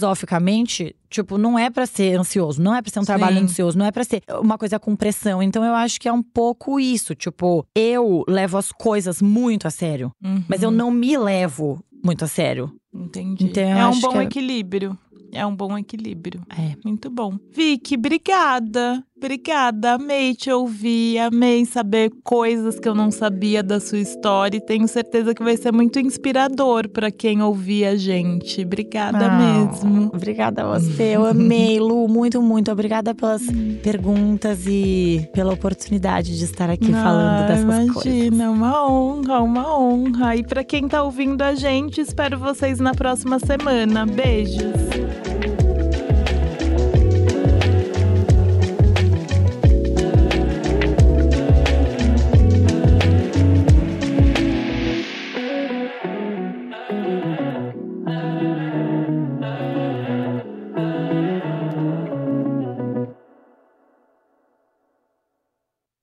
filosoficamente, 0.04 0.94
tipo, 1.10 1.38
não 1.38 1.58
é 1.58 1.70
pra 1.70 1.86
ser 1.86 2.18
ansioso, 2.18 2.60
não 2.60 2.74
é 2.74 2.82
pra 2.82 2.90
ser 2.90 3.00
um 3.00 3.04
trabalho 3.04 3.38
Sim. 3.38 3.44
ansioso, 3.44 3.78
não 3.78 3.86
é 3.86 3.92
pra 3.92 4.04
ser 4.04 4.22
uma 4.40 4.58
coisa 4.58 4.78
com 4.78 4.94
pressão. 4.96 5.42
Então, 5.42 5.64
eu 5.64 5.74
acho 5.74 6.00
que 6.00 6.08
é 6.08 6.12
um 6.12 6.22
pouco 6.22 6.78
isso, 6.78 7.14
tipo, 7.14 7.66
eu 7.74 8.24
levo 8.28 8.58
as 8.58 8.70
coisas 8.72 9.20
muito 9.22 9.66
a 9.66 9.70
sério, 9.70 10.10
mas 10.48 10.62
eu 10.62 10.68
Uhum, 10.70 10.74
não 10.76 10.90
me 10.90 11.16
levo 11.16 11.82
muito 12.04 12.24
a 12.24 12.28
sério. 12.28 12.70
Entendi. 12.94 13.44
Então, 13.46 13.62
é 13.62 13.86
um 13.86 14.00
bom 14.00 14.20
é- 14.20 14.24
equilíbrio. 14.24 14.98
É 15.32 15.44
um 15.44 15.54
bom 15.54 15.76
equilíbrio. 15.76 16.42
É. 16.48 16.76
Muito 16.84 17.10
bom. 17.10 17.36
Vicky, 17.50 17.96
obrigada. 17.96 19.04
Obrigada, 19.24 19.94
amei 19.94 20.34
te 20.34 20.50
ouvir, 20.50 21.18
amei 21.18 21.64
saber 21.64 22.12
coisas 22.22 22.78
que 22.78 22.86
eu 22.86 22.94
não 22.94 23.10
sabia 23.10 23.62
da 23.62 23.80
sua 23.80 23.98
história 23.98 24.58
e 24.58 24.60
tenho 24.60 24.86
certeza 24.86 25.34
que 25.34 25.42
vai 25.42 25.56
ser 25.56 25.72
muito 25.72 25.98
inspirador 25.98 26.90
para 26.90 27.10
quem 27.10 27.40
ouvir 27.40 27.86
a 27.86 27.96
gente. 27.96 28.60
Obrigada 28.60 29.30
mesmo. 29.30 30.10
Obrigada 30.14 30.64
a 30.64 30.78
você, 30.78 31.16
eu 31.16 31.24
amei, 31.24 31.80
Lu, 31.80 32.06
muito, 32.06 32.42
muito 32.42 32.70
obrigada 32.70 33.14
pelas 33.14 33.40
perguntas 33.82 34.66
e 34.66 35.26
pela 35.32 35.54
oportunidade 35.54 36.36
de 36.38 36.44
estar 36.44 36.68
aqui 36.68 36.92
falando 36.92 37.48
dessas 37.48 37.64
imagina, 37.64 37.94
coisas. 37.94 38.12
Imagina, 38.12 38.50
uma 38.50 38.86
honra, 38.86 39.40
uma 39.40 39.78
honra. 39.80 40.36
E 40.36 40.44
para 40.44 40.62
quem 40.62 40.86
tá 40.86 41.02
ouvindo 41.02 41.40
a 41.40 41.54
gente, 41.54 41.98
espero 41.98 42.38
vocês 42.38 42.78
na 42.78 42.92
próxima 42.92 43.38
semana. 43.38 44.04
Beijos. 44.04 45.33